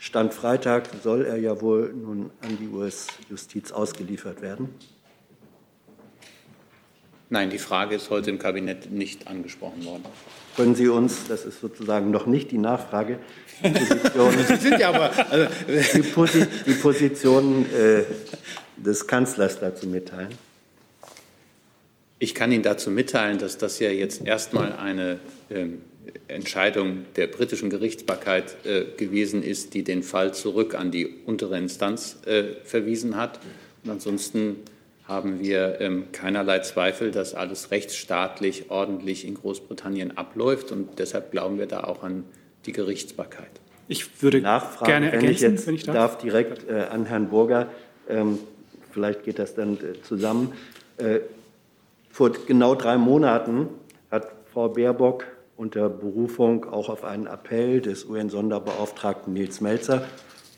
[0.04, 4.68] Stand Freitag soll er ja wohl nun an die US-Justiz ausgeliefert werden.
[7.30, 10.04] Nein, die Frage ist heute im Kabinett nicht angesprochen worden.
[10.58, 13.18] Können Sie uns, das ist sozusagen noch nicht die Nachfrage,
[13.64, 13.70] die
[14.14, 15.00] Position,
[15.30, 18.04] also, Position äh,
[18.76, 20.34] des Kanzlers dazu mitteilen?
[22.20, 25.82] Ich kann Ihnen dazu mitteilen, dass das ja jetzt erstmal eine ähm,
[26.28, 32.18] Entscheidung der britischen Gerichtsbarkeit äh, gewesen ist, die den Fall zurück an die untere Instanz
[32.26, 33.40] äh, verwiesen hat.
[33.84, 34.58] Und ansonsten
[35.06, 40.72] haben wir ähm, keinerlei Zweifel, dass alles rechtsstaatlich ordentlich in Großbritannien abläuft.
[40.72, 42.24] Und deshalb glauben wir da auch an
[42.66, 43.52] die Gerichtsbarkeit.
[43.88, 45.96] Ich würde Nachfragen, gerne ergänzen, wenn ich jetzt wenn ich darf.
[45.96, 47.70] darf direkt äh, an Herrn Burger.
[48.10, 48.40] Ähm,
[48.92, 50.54] vielleicht geht das dann äh, zusammen.
[50.98, 51.20] Äh,
[52.10, 53.68] Vor genau drei Monaten
[54.10, 55.26] hat Frau Baerbock
[55.56, 60.04] unter Berufung auch auf einen Appell des UN-Sonderbeauftragten Nils Melzer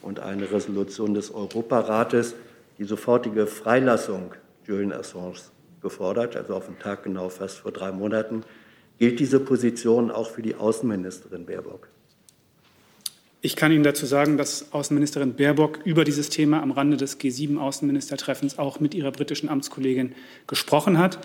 [0.02, 2.36] und eine Resolution des Europarates
[2.78, 4.34] die sofortige Freilassung
[4.66, 5.40] Julian Assange
[5.82, 8.44] gefordert, also auf den Tag genau fast vor drei Monaten.
[8.98, 11.90] Gilt diese Position auch für die Außenministerin Baerbock?
[13.42, 18.58] Ich kann Ihnen dazu sagen, dass Außenministerin Baerbock über dieses Thema am Rande des G7-Außenministertreffens
[18.58, 20.16] auch mit ihrer britischen Amtskollegin
[20.48, 21.20] gesprochen hat.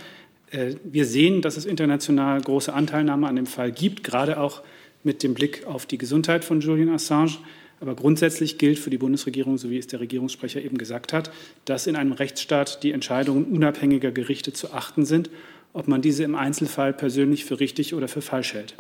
[0.51, 4.63] Äh, wir sehen, dass es international große Anteilnahme an dem Fall gibt, gerade auch
[5.03, 7.39] mit dem Blick auf die Gesundheit von Julian Assange.
[7.81, 11.33] Aber grundsätzlich gilt für die Bundesregierung, so wie es der Regierungssprecher eben gesagt hat,
[11.65, 15.31] dass in einem Rechtsstaat die Entscheidungen unabhängiger Gerichte zu achten sind,
[15.73, 18.75] ob man diese im Einzelfall persönlich für richtig oder für falsch hält.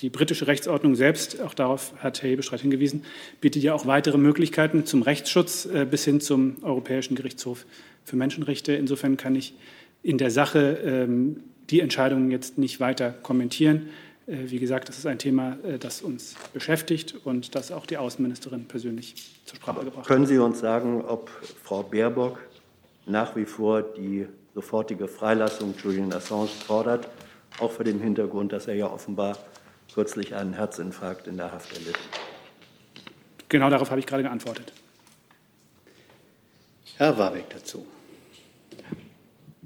[0.00, 3.04] Die britische Rechtsordnung selbst, auch darauf hat Herr Hebestreit hingewiesen,
[3.40, 7.66] bietet ja auch weitere Möglichkeiten zum Rechtsschutz äh, bis hin zum Europäischen Gerichtshof
[8.04, 8.72] für Menschenrechte.
[8.72, 9.54] Insofern kann ich
[10.02, 13.88] in der Sache ähm, die Entscheidungen jetzt nicht weiter kommentieren.
[14.26, 17.96] Äh, wie gesagt, das ist ein Thema, äh, das uns beschäftigt und das auch die
[17.96, 19.14] Außenministerin persönlich
[19.44, 20.06] zur Sprache gebracht hat.
[20.06, 21.30] Können Sie uns sagen, ob
[21.62, 22.38] Frau Baerbock
[23.06, 27.08] nach wie vor die sofortige Freilassung Julian Assange fordert,
[27.58, 29.38] auch vor dem Hintergrund, dass er ja offenbar
[29.94, 31.98] kürzlich einen Herzinfarkt in der Haft erlitt.
[33.48, 34.72] Genau darauf habe ich gerade geantwortet.
[36.96, 37.86] Herr Warwick dazu.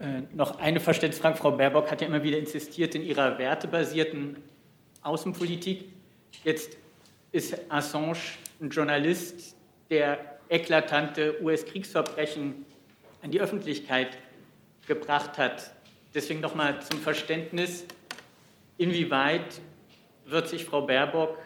[0.01, 1.37] Äh, noch eine Verständnisfrage.
[1.37, 4.37] Frau Baerbock hat ja immer wieder insistiert in ihrer wertebasierten
[5.03, 5.85] Außenpolitik.
[6.43, 6.79] Jetzt
[7.33, 8.17] ist Assange
[8.63, 9.55] ein Journalist,
[9.91, 12.65] der eklatante US-Kriegsverbrechen
[13.21, 14.17] an die Öffentlichkeit
[14.87, 15.71] gebracht hat.
[16.15, 17.85] Deswegen noch mal zum Verständnis,
[18.79, 19.61] inwieweit
[20.25, 21.37] wird sich Frau Baerbock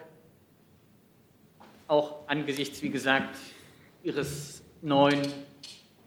[1.87, 3.35] auch angesichts, wie gesagt,
[4.01, 5.21] ihres neuen,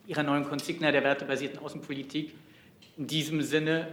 [0.09, 2.33] ihrer neuen Konsigna der wertebasierten Außenpolitik
[2.97, 3.89] in diesem Sinne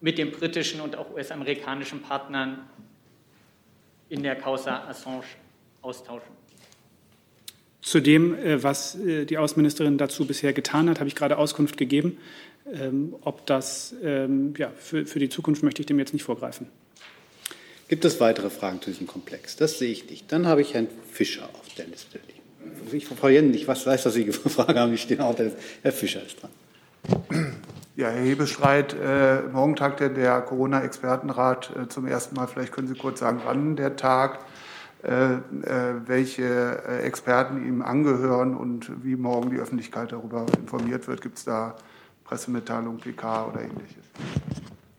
[0.00, 2.68] mit den britischen und auch US-amerikanischen Partnern
[4.10, 5.24] in der Causa Assange
[5.82, 6.30] austauschen.
[7.80, 11.78] Zu dem, äh, was äh, die Außenministerin dazu bisher getan hat, habe ich gerade Auskunft
[11.78, 12.18] gegeben.
[12.70, 16.66] Ähm, ob das ähm, ja, für, für die Zukunft möchte ich dem jetzt nicht vorgreifen.
[17.88, 19.56] Gibt es weitere Fragen zu diesem Komplex?
[19.56, 20.30] Das sehe ich nicht.
[20.30, 22.20] Dann habe ich Herrn Fischer auf der Liste
[22.92, 25.60] Ich, Frau Jensen, ich weiß, dass Sie eine Frage haben, auf der Liste.
[25.82, 26.50] Herr Fischer ist dran.
[27.96, 32.46] Ja, Herr Hebestreit, äh, morgen tagt der Corona-Expertenrat äh, zum ersten Mal.
[32.46, 34.44] Vielleicht können Sie kurz sagen, wann der tagt,
[35.02, 35.40] äh, äh
[36.06, 41.20] welche äh, Experten ihm angehören und wie morgen die Öffentlichkeit darüber informiert wird.
[41.20, 41.74] Gibt es da
[42.24, 44.04] Pressemitteilung, PK oder ähnliches?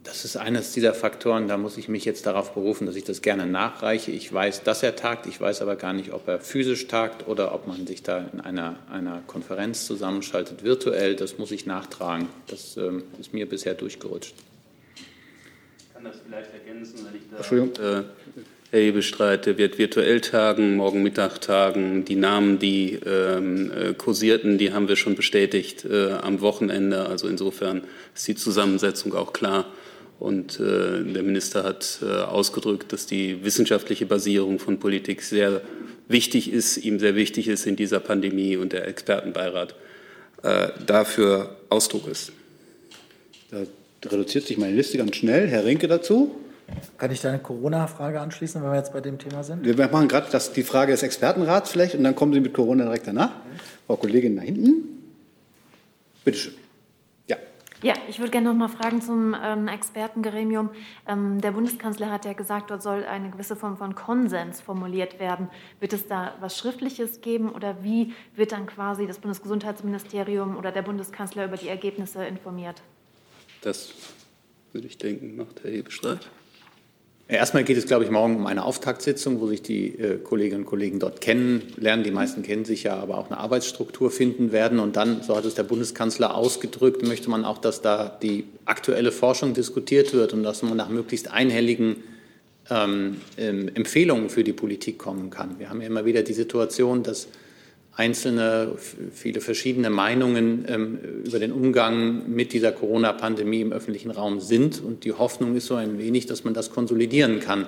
[0.04, 3.22] Das ist eines dieser Faktoren, da muss ich mich jetzt darauf berufen, dass ich das
[3.22, 4.12] gerne nachreiche.
[4.12, 7.54] Ich weiß, dass er tagt, ich weiß aber gar nicht, ob er physisch tagt oder
[7.54, 11.16] ob man sich da in einer, einer Konferenz zusammenschaltet, virtuell.
[11.16, 12.30] Das muss ich nachtragen.
[12.48, 14.34] Das ähm, ist mir bisher durchgerutscht.
[14.96, 17.38] Ich kann das vielleicht ergänzen, wenn ich da.
[17.38, 17.86] Entschuldigung.
[17.86, 18.04] Äh,
[18.72, 22.06] Herr Hebestreit, der wird virtuell tagen, morgen Mittag tagen.
[22.06, 27.06] Die Namen, die ähm, äh, kursierten, die haben wir schon bestätigt äh, am Wochenende.
[27.06, 27.84] Also insofern
[28.16, 29.66] ist die Zusammensetzung auch klar.
[30.22, 35.62] Und äh, der Minister hat äh, ausgedrückt, dass die wissenschaftliche Basierung von Politik sehr
[36.08, 39.74] wichtig ist, ihm sehr wichtig ist in dieser Pandemie und der Expertenbeirat
[40.44, 42.34] äh, dafür Ausdruck ist.
[43.50, 43.64] Da
[44.12, 45.48] reduziert sich meine Liste ganz schnell.
[45.48, 46.36] Herr Rinke dazu.
[47.00, 49.66] Kann ich da eine Corona-Frage anschließen, wenn wir jetzt bei dem Thema sind?
[49.66, 53.08] Wir machen gerade die Frage des Expertenrats vielleicht und dann kommen Sie mit Corona direkt
[53.08, 53.32] danach.
[53.88, 54.84] Frau Kollegin da hinten.
[56.24, 56.61] Bitte schön.
[57.84, 60.70] Ja, ich würde gerne noch mal fragen zum ähm, Expertengremium.
[61.08, 65.50] Ähm, der Bundeskanzler hat ja gesagt, dort soll eine gewisse Form von Konsens formuliert werden.
[65.80, 70.84] Wird es da was Schriftliches geben oder wie wird dann quasi das Bundesgesundheitsministerium oder der
[70.84, 72.84] Bundeskanzler über die Ergebnisse informiert?
[73.62, 73.94] Das
[74.74, 76.30] würde ich denken, macht Herr Hebestreit.
[77.32, 80.66] Erstmal geht es, glaube ich, morgen um eine Auftaktsitzung, wo sich die äh, Kolleginnen und
[80.68, 82.04] Kollegen dort kennenlernen.
[82.04, 84.80] Die meisten kennen sich ja, aber auch eine Arbeitsstruktur finden werden.
[84.80, 89.14] Und dann, so hat es der Bundeskanzler ausgedrückt, möchte man auch, dass da die aktuelle
[89.14, 92.04] Forschung diskutiert wird und dass man nach möglichst einhelligen
[92.70, 95.58] ähm, ähm Empfehlungen für die Politik kommen kann.
[95.58, 97.30] Wir haben ja immer wieder die Situation, dass
[98.02, 98.76] einzelne,
[99.14, 104.82] viele verschiedene Meinungen ähm, über den Umgang mit dieser Corona-Pandemie im öffentlichen Raum sind.
[104.84, 107.68] Und die Hoffnung ist so ein wenig, dass man das konsolidieren kann.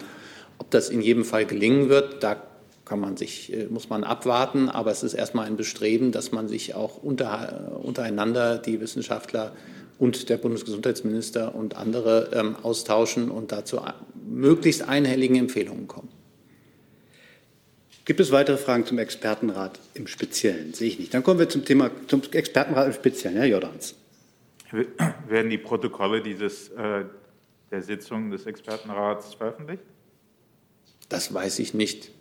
[0.57, 2.41] Ob das in jedem Fall gelingen wird, da
[2.83, 4.69] kann man sich, äh, muss man abwarten.
[4.69, 9.51] Aber es ist erstmal ein Bestreben, dass man sich auch unter, untereinander, die Wissenschaftler
[9.99, 13.79] und der Bundesgesundheitsminister und andere ähm, austauschen und dazu
[14.27, 16.09] möglichst einhelligen Empfehlungen kommen.
[18.05, 20.73] Gibt es weitere Fragen zum Expertenrat im Speziellen?
[20.73, 21.13] Sehe ich nicht.
[21.13, 23.37] Dann kommen wir zum Thema zum Expertenrat im Speziellen.
[23.37, 23.95] Herr Jordans.
[25.27, 27.05] Werden die Protokolle dieses, äh,
[27.71, 29.83] der Sitzung des Expertenrats veröffentlicht?
[31.07, 32.11] Das weiß ich nicht.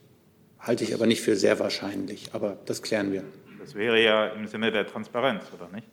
[0.61, 2.31] Halte ich aber nicht für sehr wahrscheinlich.
[2.33, 3.25] Aber das klären wir.
[3.59, 5.87] Das wäre ja im Sinne der Transparenz, oder nicht?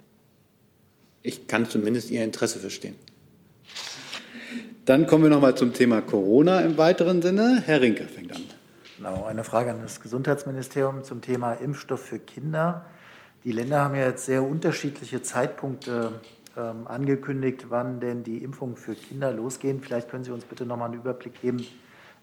[1.24, 2.96] Ich kann zumindest Ihr Interesse verstehen.
[4.86, 7.64] Dann kommen wir noch mal zum Thema Corona im weiteren Sinne.
[7.66, 8.44] Herr Rinke fängt an.
[9.00, 12.86] Genau, eine Frage an das Gesundheitsministerium zum Thema Impfstoff für Kinder.
[13.46, 16.20] Die Länder haben ja jetzt sehr unterschiedliche Zeitpunkte
[16.58, 19.80] ähm, angekündigt, wann denn die Impfungen für Kinder losgehen.
[19.80, 21.66] Vielleicht können Sie uns bitte noch mal einen Überblick geben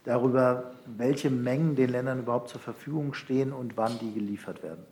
[0.03, 4.83] darüber, welche Mengen den Ländern überhaupt zur Verfügung stehen und wann die geliefert werden.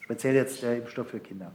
[0.00, 1.50] Speziell jetzt der Impfstoff für Kinder.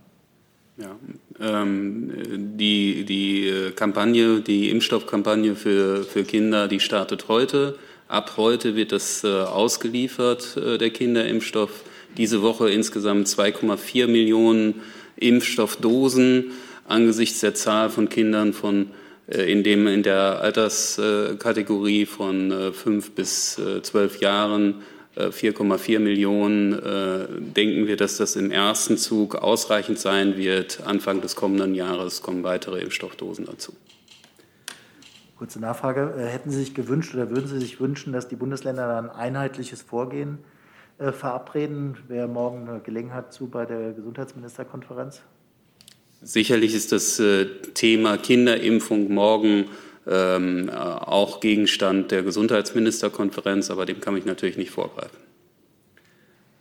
[0.78, 0.96] Ja,
[1.40, 7.78] ähm, die, die äh, Kampagne, die Impfstoffkampagne für, für Kinder, die startet heute.
[8.08, 11.84] Ab heute wird das äh, ausgeliefert, äh, der Kinderimpfstoff.
[12.18, 14.82] Diese Woche insgesamt 2,4 Millionen
[15.18, 16.52] Impfstoffdosen
[16.88, 18.92] angesichts der Zahl von Kindern von
[19.28, 24.76] äh, in dem in der Alterskategorie von fünf bis zwölf Jahren
[25.18, 26.80] 4,4 Millionen
[27.56, 30.82] denken wir, dass das im ersten Zug ausreichend sein wird.
[30.86, 33.74] Anfang des kommenden Jahres kommen weitere Impfstoffdosen dazu.
[35.38, 36.14] Kurze Nachfrage.
[36.18, 40.40] Hätten Sie sich gewünscht oder würden Sie sich wünschen, dass die Bundesländer ein einheitliches Vorgehen
[40.98, 41.98] verabreden?
[42.08, 45.22] Wer morgen eine Gelegenheit zu bei der Gesundheitsministerkonferenz?
[46.24, 47.22] Sicherlich ist das
[47.76, 49.66] Thema Kinderimpfung morgen
[50.08, 55.20] ähm, auch Gegenstand der Gesundheitsministerkonferenz, aber dem kann ich natürlich nicht vorgreifen.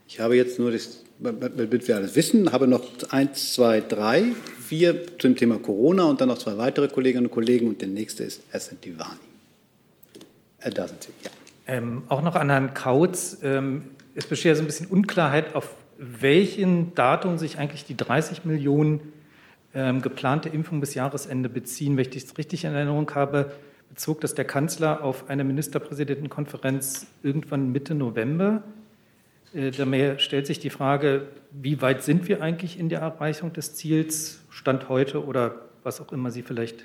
[0.08, 5.18] Ich habe jetzt nur das, damit wir alles wissen, habe noch eins, zwei, drei, vier
[5.18, 8.42] zum Thema Corona und dann noch zwei weitere Kolleginnen und Kollegen und der nächste ist
[8.52, 9.18] Hassan Divani.
[10.60, 11.30] Äh, da sind Sie, ja.
[11.68, 13.38] Ähm, auch noch an Herrn Kautz.
[13.42, 13.84] Ähm,
[14.14, 19.12] es besteht ja so ein bisschen Unklarheit, auf welchen Datum sich eigentlich die 30 Millionen
[19.74, 21.96] ähm, geplante Impfung bis Jahresende beziehen.
[21.96, 23.52] Wenn ich das richtig in Erinnerung habe,
[23.88, 28.62] bezog das der Kanzler auf eine Ministerpräsidentenkonferenz irgendwann Mitte November.
[29.56, 33.74] Äh, Daher stellt sich die Frage, wie weit sind wir eigentlich in der Erreichung des
[33.74, 36.80] Ziels, Stand heute oder was auch immer Sie vielleicht.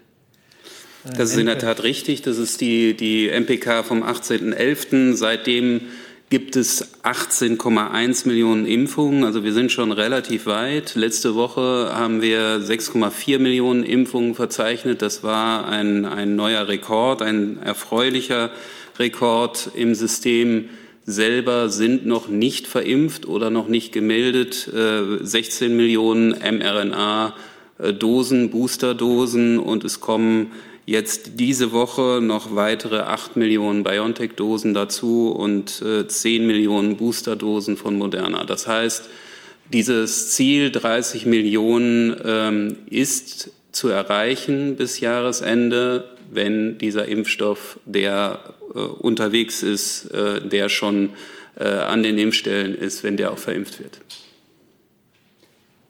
[1.06, 2.22] Äh, das ist in der Tat richtig.
[2.22, 5.14] Das ist die, die MPK vom 18.11.
[5.14, 5.82] Seitdem
[6.30, 9.26] gibt es 18,1 Millionen Impfungen.
[9.26, 10.96] Also wir sind schon relativ weit.
[10.96, 15.02] Letzte Woche haben wir 6,4 Millionen Impfungen verzeichnet.
[15.02, 18.50] Das war ein, ein neuer Rekord, ein erfreulicher
[18.98, 20.70] Rekord im System
[21.06, 24.70] selber sind noch nicht verimpft oder noch nicht gemeldet.
[24.74, 30.52] 16 Millionen mRNA-Dosen, Boosterdosen und es kommen
[30.86, 37.98] jetzt diese Woche noch weitere 8 Millionen BioNTech-Dosen dazu und äh, 10 Millionen Boosterdosen von
[37.98, 38.44] Moderna.
[38.44, 39.10] Das heißt,
[39.72, 48.61] dieses Ziel 30 Millionen ähm, ist zu erreichen bis Jahresende, wenn dieser Impfstoff, der äh,
[48.80, 51.10] unterwegs ist, äh, der schon
[51.56, 54.00] äh, an den Impfstellen ist, wenn der auch verimpft wird.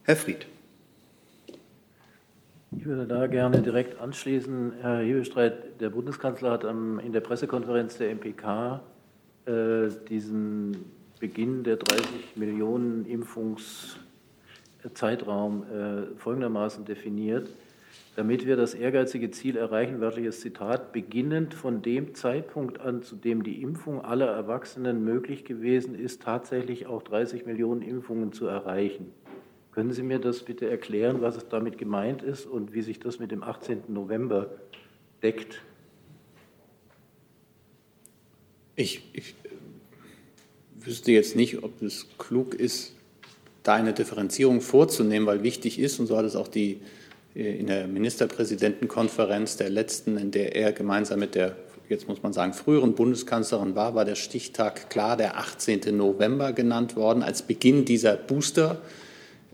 [0.03, 0.47] Herr Fried.
[2.77, 4.71] Ich würde da gerne direkt anschließen.
[4.81, 8.79] Herr Hebestreit, der Bundeskanzler hat in der Pressekonferenz der MPK
[9.45, 10.77] äh, diesen
[11.19, 17.49] Beginn der 30 Millionen Impfungszeitraum äh, folgendermaßen definiert.
[18.15, 23.43] Damit wir das ehrgeizige Ziel erreichen, wörtliches Zitat, beginnend von dem Zeitpunkt an, zu dem
[23.43, 29.13] die Impfung aller Erwachsenen möglich gewesen ist, tatsächlich auch 30 Millionen Impfungen zu erreichen.
[29.71, 33.19] Können Sie mir das bitte erklären, was es damit gemeint ist und wie sich das
[33.19, 33.83] mit dem 18.
[33.88, 34.49] November
[35.23, 35.61] deckt?
[38.75, 39.35] Ich, ich
[40.79, 42.93] wüsste jetzt nicht, ob es klug ist,
[43.63, 46.81] da eine Differenzierung vorzunehmen, weil wichtig ist, und so hat es auch die
[47.33, 51.55] in der Ministerpräsidentenkonferenz der letzten, in der er gemeinsam mit der,
[51.87, 55.95] jetzt muss man sagen, früheren Bundeskanzlerin war, war der Stichtag klar der 18.
[55.95, 58.81] November genannt worden als Beginn dieser Booster.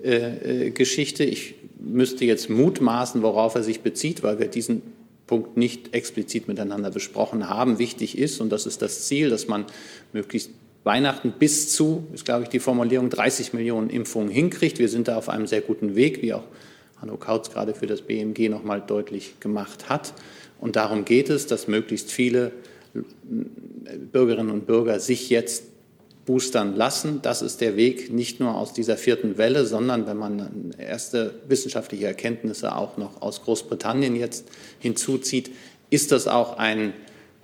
[0.04, 1.24] Äh, Geschichte.
[1.24, 4.84] Ich müsste jetzt mutmaßen, worauf er sich bezieht, weil wir diesen
[5.26, 7.80] Punkt nicht explizit miteinander besprochen haben.
[7.80, 9.66] Wichtig ist, und das ist das Ziel, dass man
[10.14, 10.52] möglichst
[10.84, 14.78] Weihnachten bis zu, ist glaube ich die Formulierung, 30 Millionen Impfungen hinkriegt.
[14.78, 16.44] Wir sind da auf einem sehr guten Weg, wie auch
[17.02, 20.14] Hanno Kautz gerade für das BMG noch mal deutlich gemacht hat.
[20.60, 22.52] Und darum geht es, dass möglichst viele
[24.12, 25.64] Bürgerinnen und Bürger sich jetzt
[26.26, 27.22] boostern lassen.
[27.22, 32.06] Das ist der Weg nicht nur aus dieser vierten Welle, sondern wenn man erste wissenschaftliche
[32.06, 34.50] Erkenntnisse auch noch aus Großbritannien jetzt
[34.80, 35.52] hinzuzieht,
[35.90, 36.94] ist das auch ein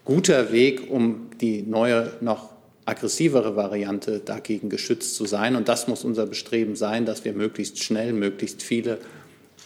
[0.05, 2.49] guter Weg, um die neue, noch
[2.85, 5.55] aggressivere Variante dagegen geschützt zu sein.
[5.55, 8.99] Und das muss unser Bestreben sein, dass wir möglichst schnell, möglichst viele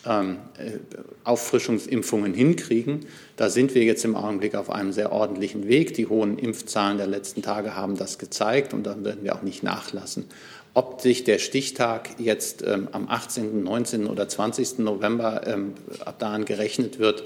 [0.06, 0.78] ähm, äh,
[1.24, 3.06] Auffrischungsimpfungen hinkriegen.
[3.36, 5.94] Da sind wir jetzt im Augenblick auf einem sehr ordentlichen Weg.
[5.94, 9.64] Die hohen Impfzahlen der letzten Tage haben das gezeigt und dann werden wir auch nicht
[9.64, 10.26] nachlassen.
[10.74, 14.08] Ob sich der Stichtag jetzt ähm, am 18., 19.
[14.08, 14.80] oder 20.
[14.80, 15.74] November ähm,
[16.06, 17.24] ab dahin gerechnet wird,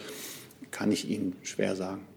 [0.72, 2.08] kann ich Ihnen schwer sagen.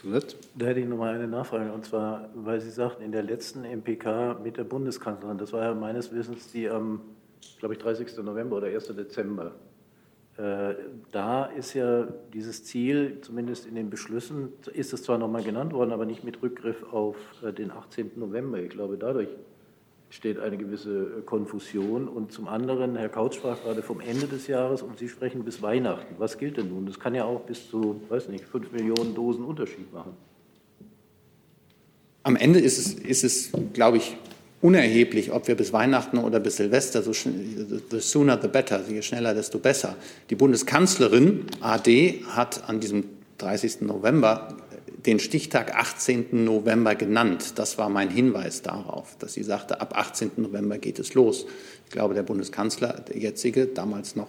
[0.00, 0.34] Zusatz?
[0.54, 1.72] Da hätte ich noch mal eine Nachfrage.
[1.72, 5.74] Und zwar, weil Sie sagten, in der letzten MPK mit der Bundeskanzlerin, das war ja
[5.74, 7.02] meines Wissens die am,
[7.58, 8.16] glaube ich, 30.
[8.18, 8.88] November oder 1.
[8.88, 9.52] Dezember.
[10.36, 10.74] Äh,
[11.12, 15.72] da ist ja dieses Ziel, zumindest in den Beschlüssen, ist es zwar noch mal genannt
[15.72, 18.12] worden, aber nicht mit Rückgriff auf äh, den 18.
[18.16, 18.58] November.
[18.58, 19.28] Ich glaube, dadurch
[20.10, 22.08] steht eine gewisse äh, Konfusion.
[22.08, 25.62] Und zum anderen, Herr Kautz sprach gerade vom Ende des Jahres und Sie sprechen bis
[25.62, 26.14] Weihnachten.
[26.18, 26.86] Was gilt denn nun?
[26.86, 30.12] Das kann ja auch bis zu, weiß nicht, 5 Millionen Dosen Unterschied machen.
[32.22, 34.16] Am Ende ist es, ist es glaube ich,
[34.62, 39.34] unerheblich, ob wir bis Weihnachten oder bis Silvester, so the sooner the better, je schneller,
[39.34, 39.96] desto besser.
[40.28, 43.04] Die Bundeskanzlerin AD hat an diesem
[43.38, 43.82] 30.
[43.82, 44.56] November
[45.06, 46.44] den Stichtag 18.
[46.44, 47.54] November genannt.
[47.56, 50.32] Das war mein Hinweis darauf, dass sie sagte, ab 18.
[50.36, 51.46] November geht es los.
[51.86, 54.28] Ich glaube, der Bundeskanzler, der jetzige, damals noch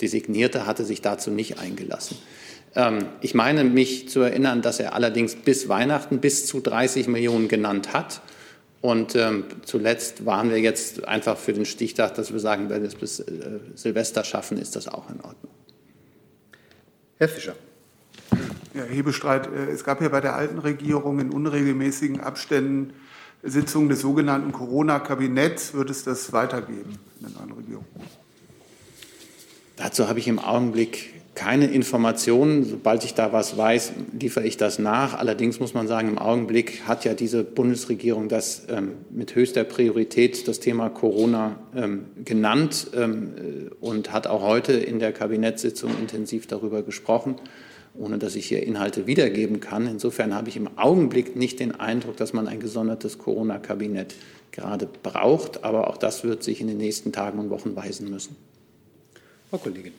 [0.00, 2.16] designierte, hatte sich dazu nicht eingelassen.
[2.74, 7.48] Ähm, ich meine mich zu erinnern, dass er allerdings bis Weihnachten bis zu 30 Millionen
[7.48, 8.22] genannt hat.
[8.80, 12.88] Und ähm, zuletzt waren wir jetzt einfach für den Stichtag, dass wir sagen, wenn wir
[12.88, 15.52] es bis äh, Silvester schaffen, ist das auch in Ordnung.
[17.16, 17.56] Herr Fischer.
[18.74, 19.48] Ja, Hebestreit.
[19.48, 22.92] Äh, es gab ja bei der alten Regierung in unregelmäßigen Abständen
[23.42, 25.74] Sitzungen des sogenannten Corona-Kabinetts.
[25.74, 27.86] Wird es das weitergeben in der neuen Regierung?
[29.76, 32.64] Dazu habe ich im Augenblick keine Informationen.
[32.64, 35.16] Sobald ich da was weiß, liefere ich das nach.
[35.16, 40.48] Allerdings muss man sagen, im Augenblick hat ja diese Bundesregierung das ähm, mit höchster Priorität
[40.48, 46.48] das Thema Corona ähm, genannt ähm, äh, und hat auch heute in der Kabinettssitzung intensiv
[46.48, 47.36] darüber gesprochen
[47.94, 49.88] ohne dass ich hier Inhalte wiedergeben kann.
[49.88, 54.14] Insofern habe ich im Augenblick nicht den Eindruck, dass man ein gesondertes Corona-Kabinett
[54.52, 55.64] gerade braucht.
[55.64, 58.36] Aber auch das wird sich in den nächsten Tagen und Wochen weisen müssen.
[59.50, 59.94] Frau Kollegin.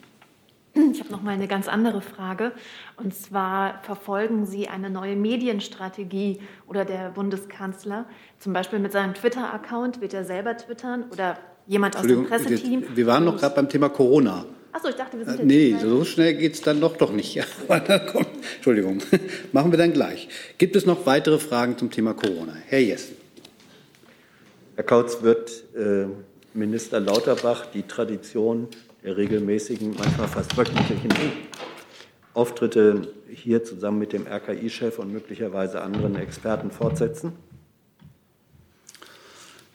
[0.73, 2.51] Ich habe noch mal eine ganz andere Frage.
[2.95, 8.05] Und zwar verfolgen Sie eine neue Medienstrategie oder der Bundeskanzler,
[8.39, 11.37] zum Beispiel mit seinem Twitter-Account, wird er selber twittern oder
[11.67, 12.85] jemand aus dem Presseteam?
[12.93, 14.45] Wir waren noch gerade beim Thema Corona.
[14.71, 15.45] Achso, ich dachte, wir sind jetzt.
[15.45, 17.37] Nee, so schnell geht es dann doch doch nicht.
[18.55, 18.99] Entschuldigung,
[19.51, 20.29] machen wir dann gleich.
[20.57, 22.53] Gibt es noch weitere Fragen zum Thema Corona?
[22.67, 23.15] Herr Jessen.
[24.75, 26.05] Herr Kautz, wird äh,
[26.53, 28.67] Minister Lauterbach die Tradition
[29.03, 31.09] regelmäßigen, manchmal fast wöchentlichen
[32.33, 37.33] Auftritte hier zusammen mit dem RKI-Chef und möglicherweise anderen Experten fortsetzen?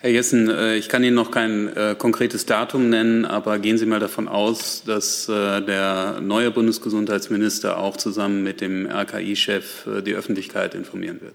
[0.05, 3.87] Herr Jessen, äh, ich kann Ihnen noch kein äh, konkretes Datum nennen, aber gehen Sie
[3.87, 10.75] mal davon aus, dass äh, der neue Bundesgesundheitsminister auch zusammen mit dem RKI-Chef die Öffentlichkeit
[10.75, 11.35] informieren wird.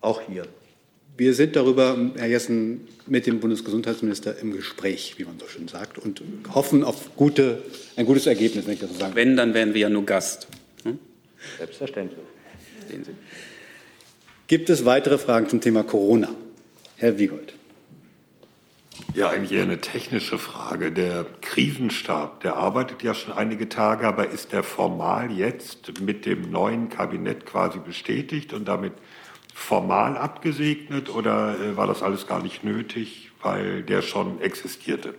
[0.00, 0.42] Auch hier.
[1.18, 5.98] Wir sind darüber, Herr Jessen, mit dem Bundesgesundheitsminister im Gespräch, wie man so schön sagt,
[5.98, 6.22] und
[6.54, 7.60] hoffen auf gute,
[7.96, 10.46] ein gutes Ergebnis, wenn ich das so sagen Wenn, dann wären wir ja nur Gast.
[10.84, 11.00] Hm?
[11.58, 12.20] Selbstverständlich.
[12.88, 13.10] Sehen Sie.
[14.46, 16.28] Gibt es weitere Fragen zum Thema Corona?
[16.98, 17.52] Herr Wiegold.
[19.14, 20.92] Ja, eigentlich eher eine technische Frage.
[20.92, 26.52] Der Krisenstab, der arbeitet ja schon einige Tage, aber ist der formal jetzt mit dem
[26.52, 28.92] neuen Kabinett quasi bestätigt und damit
[29.58, 35.14] formal abgesegnet oder äh, war das alles gar nicht nötig, weil der schon existierte?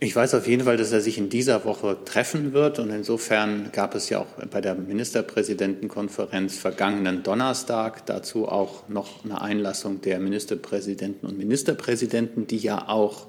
[0.00, 2.78] Ich weiß auf jeden Fall, dass er sich in dieser Woche treffen wird.
[2.78, 9.40] Und insofern gab es ja auch bei der Ministerpräsidentenkonferenz vergangenen Donnerstag dazu auch noch eine
[9.40, 13.26] Einlassung der Ministerpräsidenten und Ministerpräsidenten, die ja auch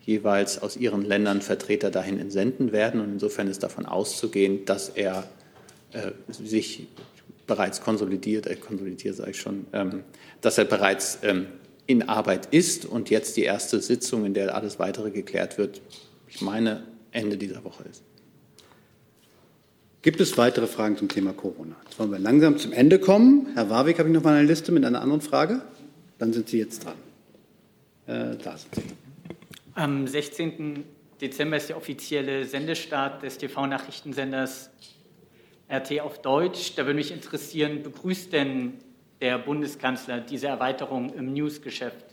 [0.00, 3.00] jeweils aus ihren Ländern Vertreter dahin entsenden werden.
[3.00, 5.24] Und insofern ist davon auszugehen, dass er
[5.92, 6.88] äh, sich
[7.46, 10.02] bereits konsolidiert, äh, konsolidiert sage ich schon, ähm,
[10.40, 11.46] dass er bereits ähm,
[11.86, 15.80] in Arbeit ist und jetzt die erste Sitzung, in der alles weitere geklärt wird,
[16.28, 18.02] ich meine, Ende dieser Woche ist.
[20.02, 21.74] Gibt es weitere Fragen zum Thema Corona?
[21.84, 23.48] Jetzt wollen wir langsam zum Ende kommen.
[23.54, 25.62] Herr Warwick, habe ich noch mal eine Liste mit einer anderen Frage?
[26.18, 26.94] Dann sind Sie jetzt dran.
[28.06, 28.82] Äh, da sind Sie.
[29.74, 30.84] Am 16.
[31.20, 34.70] Dezember ist der offizielle Sendestart des TV-Nachrichtensenders
[35.68, 36.74] RT auf Deutsch.
[36.76, 38.74] Da würde mich interessieren, begrüßt denn
[39.20, 42.04] der Bundeskanzler diese Erweiterung im Newsgeschäft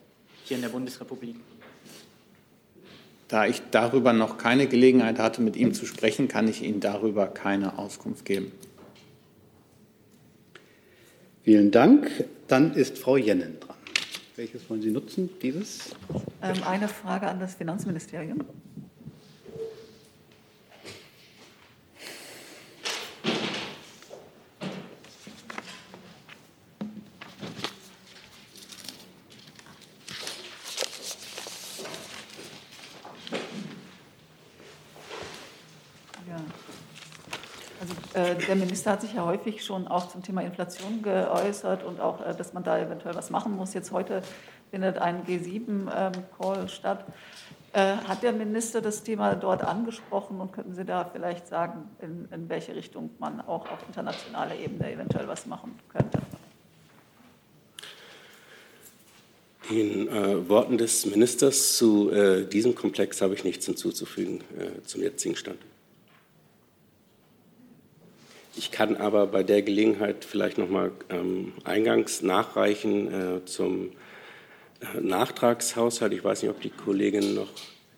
[0.45, 1.35] hier in der Bundesrepublik?
[3.27, 7.27] Da ich darüber noch keine Gelegenheit hatte, mit ihm zu sprechen, kann ich Ihnen darüber
[7.27, 8.51] keine Auskunft geben.
[11.43, 12.09] Vielen Dank.
[12.47, 13.75] Dann ist Frau Jennen dran.
[14.35, 15.29] Welches wollen Sie nutzen?
[15.41, 15.91] Dieses?
[16.41, 18.45] Ähm, eine Frage an das Finanzministerium.
[38.13, 42.25] Äh, der Minister hat sich ja häufig schon auch zum Thema Inflation geäußert und auch,
[42.25, 43.73] äh, dass man da eventuell was machen muss.
[43.73, 44.21] Jetzt heute
[44.71, 47.05] findet ein G7-Call ähm, statt.
[47.73, 52.27] Äh, hat der Minister das Thema dort angesprochen und könnten Sie da vielleicht sagen, in,
[52.31, 56.19] in welche Richtung man auch auf internationaler Ebene eventuell was machen könnte?
[59.69, 65.01] Den äh, Worten des Ministers zu äh, diesem Komplex habe ich nichts hinzuzufügen äh, zum
[65.01, 65.59] jetzigen Stand.
[68.55, 73.89] Ich kann aber bei der Gelegenheit vielleicht noch mal ähm, eingangs nachreichen äh, zum
[74.79, 76.13] äh, Nachtragshaushalt.
[76.13, 77.49] Ich weiß nicht, ob die Kollegin noch,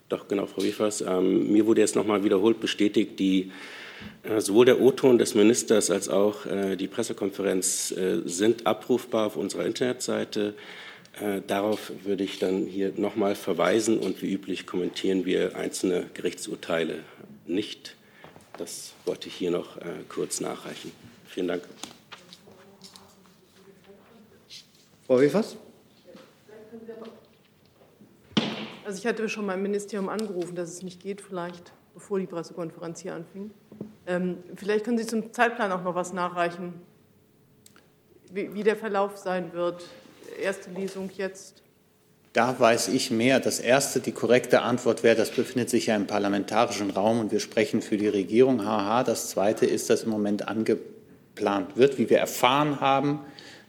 [0.08, 3.52] doch genau, Frau Wiefers, ähm, mir wurde jetzt noch mal wiederholt bestätigt, die
[4.24, 9.36] äh, sowohl der O-Ton des Ministers als auch äh, die Pressekonferenz äh, sind abrufbar auf
[9.36, 10.54] unserer Internetseite.
[11.20, 16.06] Äh, darauf würde ich dann hier noch mal verweisen und wie üblich kommentieren wir einzelne
[16.14, 17.00] Gerichtsurteile
[17.46, 17.96] nicht.
[18.58, 20.92] Das wollte ich hier noch äh, kurz nachreichen.
[21.26, 21.64] Vielen Dank.
[25.06, 25.58] Frau Wefers?
[28.86, 33.02] Also ich hatte schon beim Ministerium angerufen, dass es nicht geht, vielleicht bevor die Pressekonferenz
[33.02, 33.52] hier anfing.
[34.06, 36.74] Ähm, vielleicht können Sie zum Zeitplan auch noch was nachreichen,
[38.32, 39.84] wie, wie der Verlauf sein wird.
[40.40, 41.65] Erste Lesung jetzt.
[42.36, 43.40] Da weiß ich mehr.
[43.40, 47.40] Das erste, die korrekte Antwort wäre, das befindet sich ja im parlamentarischen Raum und wir
[47.40, 48.66] sprechen für die Regierung.
[48.66, 49.06] Haha.
[49.06, 53.22] Das zweite ist, dass im Moment angeplant wird, wie wir erfahren haben,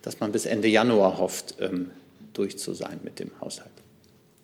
[0.03, 1.93] dass man bis Ende Januar hofft, ähm,
[2.33, 3.71] durch zu sein mit dem Haushalt.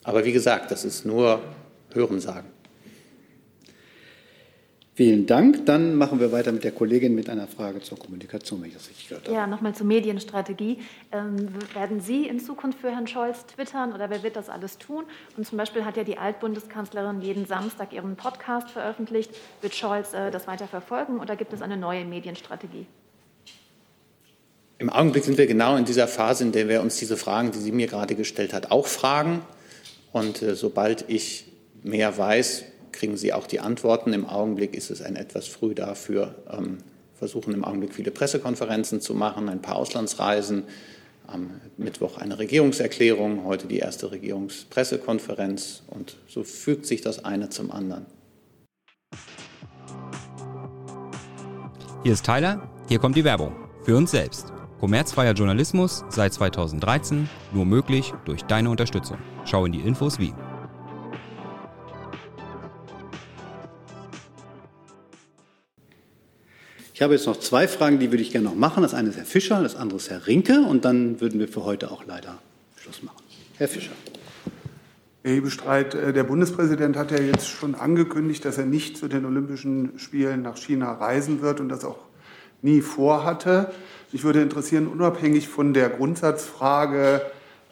[0.04, 1.40] Aber wie gesagt, das ist nur
[1.92, 2.48] Hörensagen.
[4.94, 5.64] Vielen Dank.
[5.64, 8.90] Dann machen wir weiter mit der Kollegin mit einer Frage zur Kommunikation, wenn ich das
[8.90, 9.34] richtig gehört habe.
[9.34, 10.80] Ja, nochmal zur Medienstrategie.
[11.12, 15.04] Ähm, werden Sie in Zukunft für Herrn Scholz twittern oder wer wird das alles tun?
[15.38, 19.30] Und zum Beispiel hat ja die Altbundeskanzlerin jeden Samstag ihren Podcast veröffentlicht.
[19.62, 22.84] Wird Scholz äh, das weiter verfolgen oder gibt es eine neue Medienstrategie?
[24.76, 27.60] Im Augenblick sind wir genau in dieser Phase, in der wir uns diese Fragen, die
[27.60, 29.40] sie mir gerade gestellt hat, auch fragen.
[30.12, 31.46] Und äh, sobald ich
[31.82, 34.12] mehr weiß, kriegen Sie auch die Antworten.
[34.12, 36.34] Im Augenblick ist es ein etwas früh dafür.
[36.50, 36.78] Ähm,
[37.14, 40.64] versuchen im Augenblick viele Pressekonferenzen zu machen, ein paar Auslandsreisen.
[41.26, 45.84] Am Mittwoch eine Regierungserklärung, heute die erste Regierungspressekonferenz.
[45.86, 48.06] Und so fügt sich das eine zum anderen.
[52.02, 53.54] Hier ist Tyler, hier kommt die Werbung.
[53.84, 54.52] Für uns selbst.
[54.80, 59.18] Kommerzfreier Journalismus seit 2013, nur möglich durch deine Unterstützung.
[59.44, 60.34] Schau in die Infos wie.
[66.94, 68.82] Ich habe jetzt noch zwei Fragen, die würde ich gerne noch machen.
[68.82, 70.60] Das eine ist Herr Fischer, das andere ist Herr Rinke.
[70.60, 72.38] Und dann würden wir für heute auch leider
[72.76, 73.22] Schluss machen.
[73.56, 73.92] Herr Fischer.
[75.22, 79.24] Herr Hebestreit, äh, der Bundespräsident hat ja jetzt schon angekündigt, dass er nicht zu den
[79.24, 81.98] Olympischen Spielen nach China reisen wird und das auch
[82.60, 83.72] nie vorhatte.
[84.12, 87.22] Mich würde interessieren, unabhängig von der Grundsatzfrage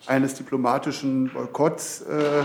[0.07, 2.45] eines diplomatischen Boykotts äh,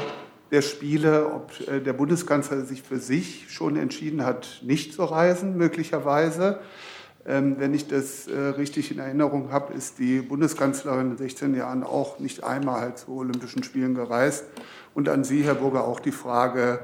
[0.55, 5.57] der Spiele, ob äh, der Bundeskanzler sich für sich schon entschieden hat, nicht zu reisen,
[5.57, 6.59] möglicherweise.
[7.27, 11.83] Ähm, wenn ich das äh, richtig in Erinnerung habe, ist die Bundeskanzlerin in 16 Jahren
[11.83, 14.45] auch nicht einmal halt zu Olympischen Spielen gereist.
[14.93, 16.79] Und an Sie, Herr Burger, auch die Frage,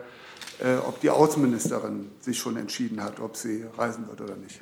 [0.60, 4.60] äh, ob die Außenministerin sich schon entschieden hat, ob sie reisen wird oder nicht.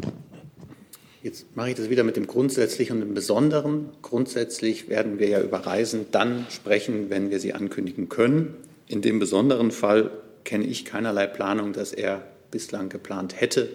[1.23, 3.89] Jetzt mache ich das wieder mit dem Grundsätzlichen und dem Besonderen.
[4.03, 8.53] Grundsätzlich werden wir ja über Reisen dann sprechen, wenn wir sie ankündigen können.
[8.89, 10.11] In dem besonderen Fall
[10.43, 13.69] kenne ich keinerlei Planung, dass er bislang geplant hätte,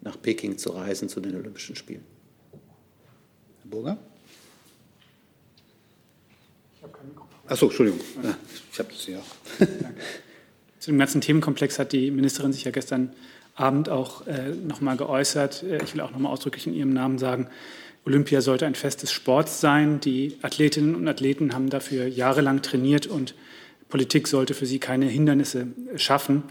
[0.00, 2.02] nach Peking zu reisen zu den Olympischen Spielen.
[3.60, 3.98] Herr Burger?
[7.46, 8.00] Achso, Entschuldigung.
[8.72, 9.18] Ich habe das ja.
[10.78, 13.12] Zu dem ganzen Themenkomplex hat die Ministerin sich ja gestern
[13.54, 15.62] Abend auch äh, noch mal geäußert.
[15.62, 17.48] Äh, ich will auch noch mal ausdrücklich in ihrem Namen sagen,
[18.06, 20.00] Olympia sollte ein Fest des Sports sein.
[20.00, 23.34] Die Athletinnen und Athleten haben dafür jahrelang trainiert und
[23.94, 26.42] Politik sollte für sie keine Hindernisse schaffen.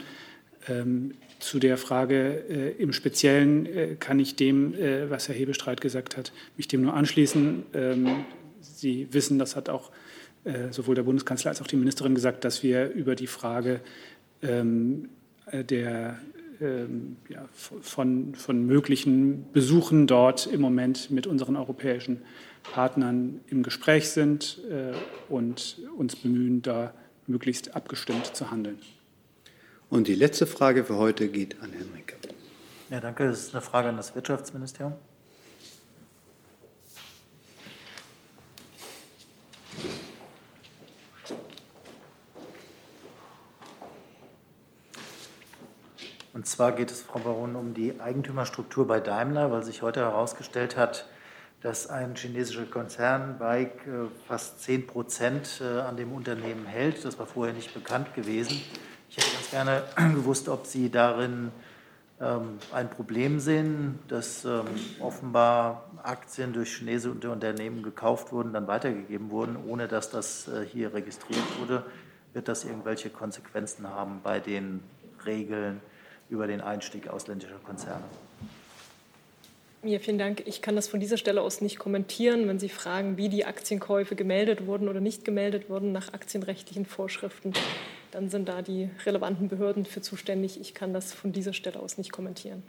[0.70, 5.82] Ähm, zu der Frage äh, im Speziellen äh, kann ich dem, äh, was Herr Hebestreit
[5.82, 7.64] gesagt hat, mich dem nur anschließen.
[7.74, 8.24] Ähm,
[8.61, 9.91] sie wissen, das hat auch
[10.45, 13.82] äh, sowohl der Bundeskanzler als auch die Ministerin gesagt, dass wir über die Frage
[14.41, 15.10] ähm,
[15.52, 16.20] der
[16.61, 22.22] ähm, ja, von, von möglichen Besuchen dort im Moment mit unseren europäischen
[22.72, 24.94] Partnern im Gespräch sind äh,
[25.28, 26.94] und uns bemühen, da
[27.28, 28.80] möglichst abgestimmt zu handeln.
[29.90, 32.16] Und die letzte Frage für heute geht an Herrn Rinke.
[32.90, 33.28] Ja, danke.
[33.28, 34.94] Das ist eine Frage an das Wirtschaftsministerium.
[46.34, 50.76] Und zwar geht es, Frau Baron, um die Eigentümerstruktur bei Daimler, weil sich heute herausgestellt
[50.76, 51.06] hat,
[51.64, 57.03] dass ein chinesischer Konzern Bike äh, fast 10 Prozent äh, an dem Unternehmen hält.
[57.06, 58.61] Das war vorher nicht bekannt gewesen.
[59.10, 59.84] Ich hätte ganz gerne
[60.14, 61.52] gewusst, ob Sie darin
[62.19, 64.65] ähm, ein Problem sehen, dass ähm,
[64.99, 70.94] offenbar Aktien durch chinesische Unternehmen gekauft wurden, dann weitergegeben wurden, ohne dass das äh, hier
[70.94, 71.85] registriert wurde.
[72.34, 74.81] Wird das irgendwelche Konsequenzen haben bei den
[75.26, 75.80] Regeln
[76.30, 78.03] über den Einstieg ausländischer Konzerne?
[79.85, 80.43] Ja, vielen Dank.
[80.47, 82.47] Ich kann das von dieser Stelle aus nicht kommentieren.
[82.47, 87.51] Wenn Sie fragen, wie die Aktienkäufe gemeldet wurden oder nicht gemeldet wurden nach aktienrechtlichen Vorschriften,
[88.11, 90.61] dann sind da die relevanten Behörden für zuständig.
[90.61, 92.64] Ich kann das von dieser Stelle aus nicht kommentieren.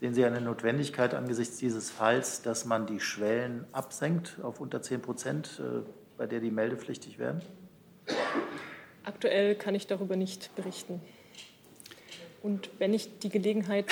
[0.00, 5.00] Sehen Sie eine Notwendigkeit angesichts dieses Falls, dass man die Schwellen absenkt auf unter 10
[5.00, 7.40] Prozent, äh, bei der die meldepflichtig werden?
[9.04, 11.00] Aktuell kann ich darüber nicht berichten.
[12.48, 13.84] Und wenn ich die Gelegenheit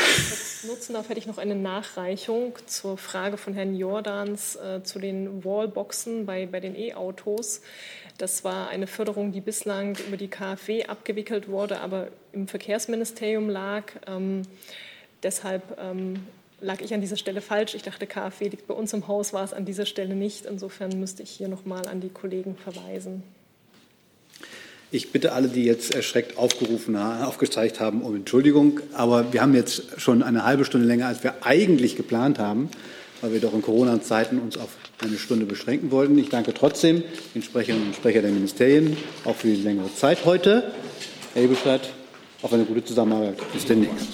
[0.67, 5.45] nutzen darf, hätte ich noch eine Nachreichung zur Frage von Herrn Jordans äh, zu den
[5.45, 7.61] Wallboxen bei, bei den E-Autos.
[8.17, 13.93] Das war eine Förderung, die bislang über die KfW abgewickelt wurde, aber im Verkehrsministerium lag.
[14.07, 14.41] Ähm,
[15.23, 16.25] deshalb ähm,
[16.63, 17.75] lag ich an dieser Stelle falsch.
[17.75, 20.47] Ich dachte, KfW liegt bei uns im Haus, war es an dieser Stelle nicht.
[20.47, 23.23] Insofern müsste ich hier noch mal an die Kollegen verweisen.
[24.93, 28.81] Ich bitte alle, die jetzt erschreckt aufgerufen, aufgezeigt haben, um Entschuldigung.
[28.93, 32.71] Aber wir haben jetzt schon eine halbe Stunde länger, als wir eigentlich geplant haben,
[33.21, 36.17] weil wir doch in Corona-Zeiten uns auf eine Stunde beschränken wollten.
[36.19, 37.03] Ich danke trotzdem
[37.35, 40.71] den Sprecherinnen und Sprechern der Ministerien auch für die längere Zeit heute.
[41.35, 41.81] Herr Ebescheid,
[42.43, 43.39] auf eine gute Zusammenarbeit.
[43.53, 44.09] Bis demnächst.